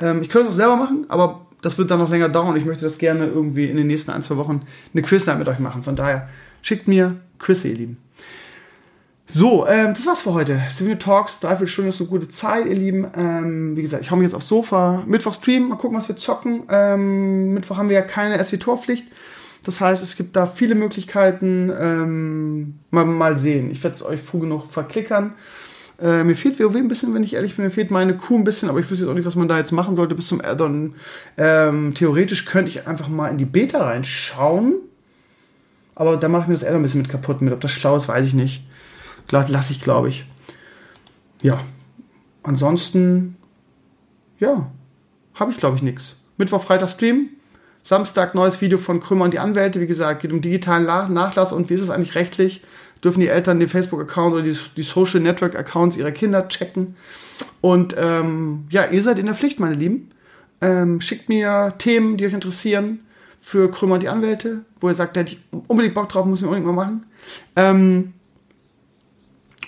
Ähm, 0.00 0.20
ich 0.20 0.28
könnte 0.28 0.48
es 0.48 0.54
auch 0.54 0.57
selber 0.57 0.76
machen, 0.76 1.07
aber 1.09 1.45
das 1.66 1.78
wird 1.78 1.90
dann 1.90 1.98
noch 1.98 2.10
länger 2.10 2.28
dauern. 2.28 2.56
Ich 2.56 2.64
möchte 2.64 2.84
das 2.84 2.98
gerne 2.98 3.26
irgendwie 3.26 3.64
in 3.64 3.76
den 3.76 3.88
nächsten 3.88 4.12
ein, 4.12 4.22
zwei 4.22 4.36
Wochen 4.36 4.62
eine 4.94 5.02
Quiznight 5.02 5.38
mit 5.38 5.48
euch 5.48 5.58
machen. 5.58 5.82
Von 5.82 5.96
daher 5.96 6.28
schickt 6.62 6.86
mir 6.86 7.16
Quizze, 7.38 7.68
ihr 7.68 7.74
Lieben. 7.74 7.96
So, 9.26 9.66
ähm, 9.66 9.92
das 9.92 10.06
war's 10.06 10.22
für 10.22 10.32
heute. 10.32 10.62
Civil 10.70 10.96
Talks, 10.96 11.40
dreiviertel 11.40 11.66
Stunde 11.66 11.88
ist 11.88 12.00
eine 12.00 12.08
gute 12.08 12.28
Zeit, 12.28 12.66
ihr 12.66 12.76
Lieben. 12.76 13.08
Ähm, 13.16 13.76
wie 13.76 13.82
gesagt, 13.82 14.04
ich 14.04 14.12
hau 14.12 14.16
mich 14.16 14.26
jetzt 14.26 14.34
aufs 14.34 14.46
Sofa. 14.46 15.02
Mittwoch 15.08 15.34
Stream, 15.34 15.68
mal 15.68 15.76
gucken, 15.76 15.98
was 15.98 16.06
wir 16.06 16.16
zocken. 16.16 16.62
Ähm, 16.70 17.54
Mittwoch 17.54 17.76
haben 17.76 17.88
wir 17.88 17.96
ja 17.96 18.02
keine 18.02 18.42
SW-Torpflicht. 18.42 19.06
Das 19.64 19.80
heißt, 19.80 20.00
es 20.04 20.14
gibt 20.14 20.36
da 20.36 20.46
viele 20.46 20.76
Möglichkeiten. 20.76 21.72
Ähm, 21.76 22.78
mal, 22.92 23.04
mal 23.04 23.40
sehen. 23.40 23.72
Ich 23.72 23.82
werde 23.82 23.96
es 23.96 24.04
euch 24.04 24.20
früh 24.20 24.38
genug 24.38 24.70
verklickern. 24.70 25.34
Äh, 26.01 26.24
mir 26.24 26.36
fehlt 26.36 26.59
WoW 26.61 26.76
ein 26.76 26.88
bisschen, 26.88 27.14
wenn 27.14 27.22
ich 27.22 27.34
ehrlich 27.34 27.57
bin. 27.57 27.64
Mir 27.64 27.70
fehlt 27.70 27.90
meine 27.90 28.16
Kuh 28.16 28.36
ein 28.36 28.44
bisschen, 28.44 28.68
aber 28.68 28.80
ich 28.80 28.90
wüsste 28.90 29.05
jetzt 29.05 29.11
auch 29.11 29.14
nicht, 29.14 29.26
was 29.26 29.36
man 29.36 29.49
da 29.49 29.59
jetzt 29.59 29.72
machen 29.72 29.97
sollte 29.97 30.14
bis 30.14 30.28
zum 30.28 30.40
Addon. 30.42 30.94
Ähm, 31.38 31.94
theoretisch 31.94 32.44
könnte 32.44 32.70
ich 32.70 32.86
einfach 32.86 33.09
mal 33.09 33.28
in 33.28 33.38
die 33.38 33.44
Beta 33.44 33.82
reinschauen. 33.84 34.74
Aber 35.94 36.18
da 36.18 36.28
mache 36.28 36.42
ich 36.42 36.49
mir 36.49 36.55
das 36.55 36.64
Addon 36.64 36.80
ein 36.80 36.82
bisschen 36.82 37.03
mit 37.03 37.11
kaputt 37.11 37.40
mit. 37.40 37.53
Ob 37.53 37.61
das 37.61 37.70
schlau 37.70 37.97
ist, 37.97 38.09
weiß 38.09 38.26
ich 38.26 38.34
nicht. 38.34 38.62
Lasse 39.30 39.72
ich, 39.72 39.80
glaube 39.80 40.09
ich. 40.09 40.24
Ja. 41.42 41.59
Ansonsten, 42.42 43.36
ja, 44.38 44.70
habe 45.34 45.51
ich, 45.51 45.57
glaube 45.57 45.76
ich, 45.76 45.82
nichts. 45.82 46.16
Mittwoch, 46.36 46.62
Freitag 46.62 46.90
Stream. 46.90 47.30
Samstag 47.87 48.34
neues 48.34 48.61
Video 48.61 48.78
von 48.78 49.01
Krümmer 49.01 49.24
und 49.24 49.34
die 49.34 49.39
Anwälte. 49.39 49.80
Wie 49.80 49.87
gesagt, 49.87 50.22
geht 50.22 50.32
um 50.32 50.41
digitalen 50.41 50.84
Nachlass 51.14 51.53
und 51.53 51.70
wie 51.70 51.74
ist 51.74 51.82
es 51.82 51.91
eigentlich 51.91 52.16
rechtlich 52.16 52.62
dürfen 53.05 53.20
die 53.20 53.28
Eltern 53.28 53.61
den 53.61 53.68
Facebook-Account 53.68 54.34
oder 54.34 54.43
die, 54.43 54.57
die, 54.76 54.82
Social 54.82 55.20
Network-Accounts 55.20 55.97
ihrer 55.97 56.12
Kinder 56.12 56.49
checken. 56.49 56.97
Und 57.61 57.95
ähm, 57.99 58.66
ja, 58.70 58.87
ihr 58.87 59.03
seid 59.03 59.18
in 59.18 59.26
der 59.26 59.34
Pflicht, 59.34 59.61
meine 59.61 59.74
Lieben. 59.74 60.11
Ähm, 60.61 61.01
schickt 61.01 61.28
mir 61.28 61.74
Themen, 61.78 62.16
die 62.16 62.26
euch 62.26 62.32
interessieren 62.32 63.01
für 63.39 63.70
Krümmer 63.70 63.95
und 63.95 64.03
die 64.03 64.09
Anwälte, 64.09 64.64
wo 64.80 64.89
ihr 64.89 64.95
sagt, 64.95 65.16
da 65.16 65.20
hätte 65.20 65.34
ich 65.34 65.41
unbedingt 65.68 65.95
Bock 65.95 66.09
drauf, 66.09 66.24
muss 66.24 66.41
ich 66.41 66.47
unbedingt 66.47 66.66
mal 66.66 66.72
machen. 66.72 67.03
Ähm, 67.55 68.14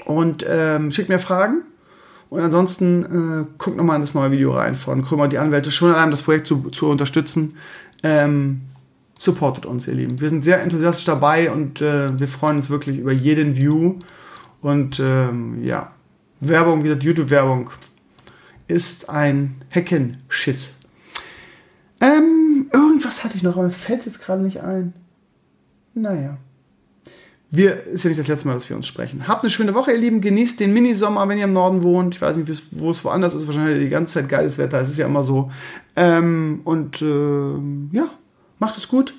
und 0.07 0.45
ähm, 0.49 0.91
schickt 0.91 1.11
mir 1.11 1.19
Fragen. 1.19 1.63
Und 2.31 2.41
ansonsten 2.41 3.05
äh, 3.05 3.51
guckt 3.57 3.77
nochmal 3.77 3.97
in 3.97 4.03
das 4.03 4.15
neue 4.15 4.31
Video 4.31 4.53
rein 4.53 4.75
von 4.75 5.03
Krümmer 5.03 5.25
und 5.25 5.33
die 5.33 5.39
Anwälte, 5.39 5.71
schon 5.71 5.93
allein 5.95 6.11
das 6.11 6.23
Projekt 6.23 6.47
zu, 6.47 6.69
zu 6.71 6.89
unterstützen. 6.89 7.57
Ähm, 8.03 8.63
supportet 9.19 9.67
uns, 9.67 9.89
ihr 9.89 9.95
Lieben. 9.95 10.21
Wir 10.21 10.29
sind 10.29 10.45
sehr 10.45 10.63
enthusiastisch 10.63 11.05
dabei 11.05 11.51
und 11.51 11.81
äh, 11.81 12.19
wir 12.19 12.29
freuen 12.29 12.59
uns 12.59 12.71
wirklich 12.71 12.99
über 12.99 13.13
jeden 13.13 13.57
View. 13.57 13.97
Und 14.63 15.01
ähm, 15.01 15.65
ja, 15.65 15.91
Werbung, 16.41 16.81
wie 16.81 16.85
gesagt, 16.85 17.05
YouTube-Werbung 17.05 17.71
ist 18.69 19.09
ein 19.09 19.57
Heckenschiss. 19.71 20.77
Ähm, 22.01 22.69
irgendwas 22.73 23.25
hatte 23.25 23.37
ich 23.37 23.43
noch, 23.43 23.57
aber 23.57 23.71
fällt 23.71 24.07
jetzt 24.07 24.21
gerade 24.21 24.43
nicht 24.43 24.63
ein. 24.63 24.93
Naja. 25.95 26.39
Wir, 27.51 27.85
ist 27.85 28.05
ja 28.05 28.09
nicht 28.09 28.21
das 28.21 28.29
letzte 28.29 28.47
Mal, 28.47 28.55
dass 28.55 28.69
wir 28.69 28.77
uns 28.77 28.87
sprechen. 28.87 29.27
Habt 29.27 29.43
eine 29.43 29.51
schöne 29.51 29.75
Woche, 29.75 29.93
ihr 29.93 29.99
Lieben. 29.99 30.21
Genießt 30.21 30.61
den 30.61 30.75
Minisommer, 30.75 31.27
wenn 31.29 31.39
ihr 31.39 31.45
im 31.45 31.55
Norden 31.55 31.83
wohnt. 31.83 32.15
Ich 32.15 32.21
weiß 32.21 32.37
nicht, 32.37 32.63
wo 32.73 32.91
es 32.91 33.03
woanders 33.05 33.35
ist. 33.35 33.47
Wahrscheinlich 33.47 33.83
die 33.83 33.89
ganze 33.89 34.15
Zeit 34.15 34.29
geiles 34.29 34.59
Wetter. 34.59 34.81
Es 34.81 34.91
ist 34.91 34.99
ja 34.99 35.07
immer 35.07 35.23
so. 35.23 35.51
Ähm, 35.97 36.61
und 36.65 37.01
äh, 37.01 37.97
ja, 37.97 38.11
Macht 38.59 38.77
es 38.77 38.89
gut. 38.89 39.15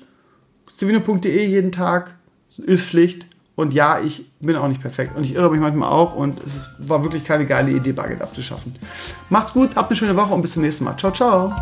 Civino.de 0.72 1.46
jeden 1.46 1.72
Tag 1.72 2.14
ist 2.58 2.86
Pflicht. 2.86 3.26
Und 3.56 3.74
ja, 3.74 4.00
ich 4.00 4.24
bin 4.40 4.56
auch 4.56 4.68
nicht 4.68 4.80
perfekt. 4.80 5.16
Und 5.16 5.24
ich 5.24 5.34
irre 5.34 5.50
mich 5.50 5.60
manchmal 5.60 5.90
auch. 5.90 6.14
Und 6.14 6.42
es 6.42 6.70
war 6.78 7.02
wirklich 7.02 7.24
keine 7.24 7.46
geile 7.46 7.70
Idee, 7.72 7.92
Bargeld 7.92 8.22
abzuschaffen. 8.22 8.74
Macht's 9.28 9.52
gut, 9.52 9.76
habt 9.76 9.90
eine 9.90 9.96
schöne 9.96 10.16
Woche 10.16 10.32
und 10.32 10.42
bis 10.42 10.52
zum 10.52 10.62
nächsten 10.62 10.84
Mal. 10.84 10.96
Ciao, 10.96 11.12
ciao. 11.12 11.54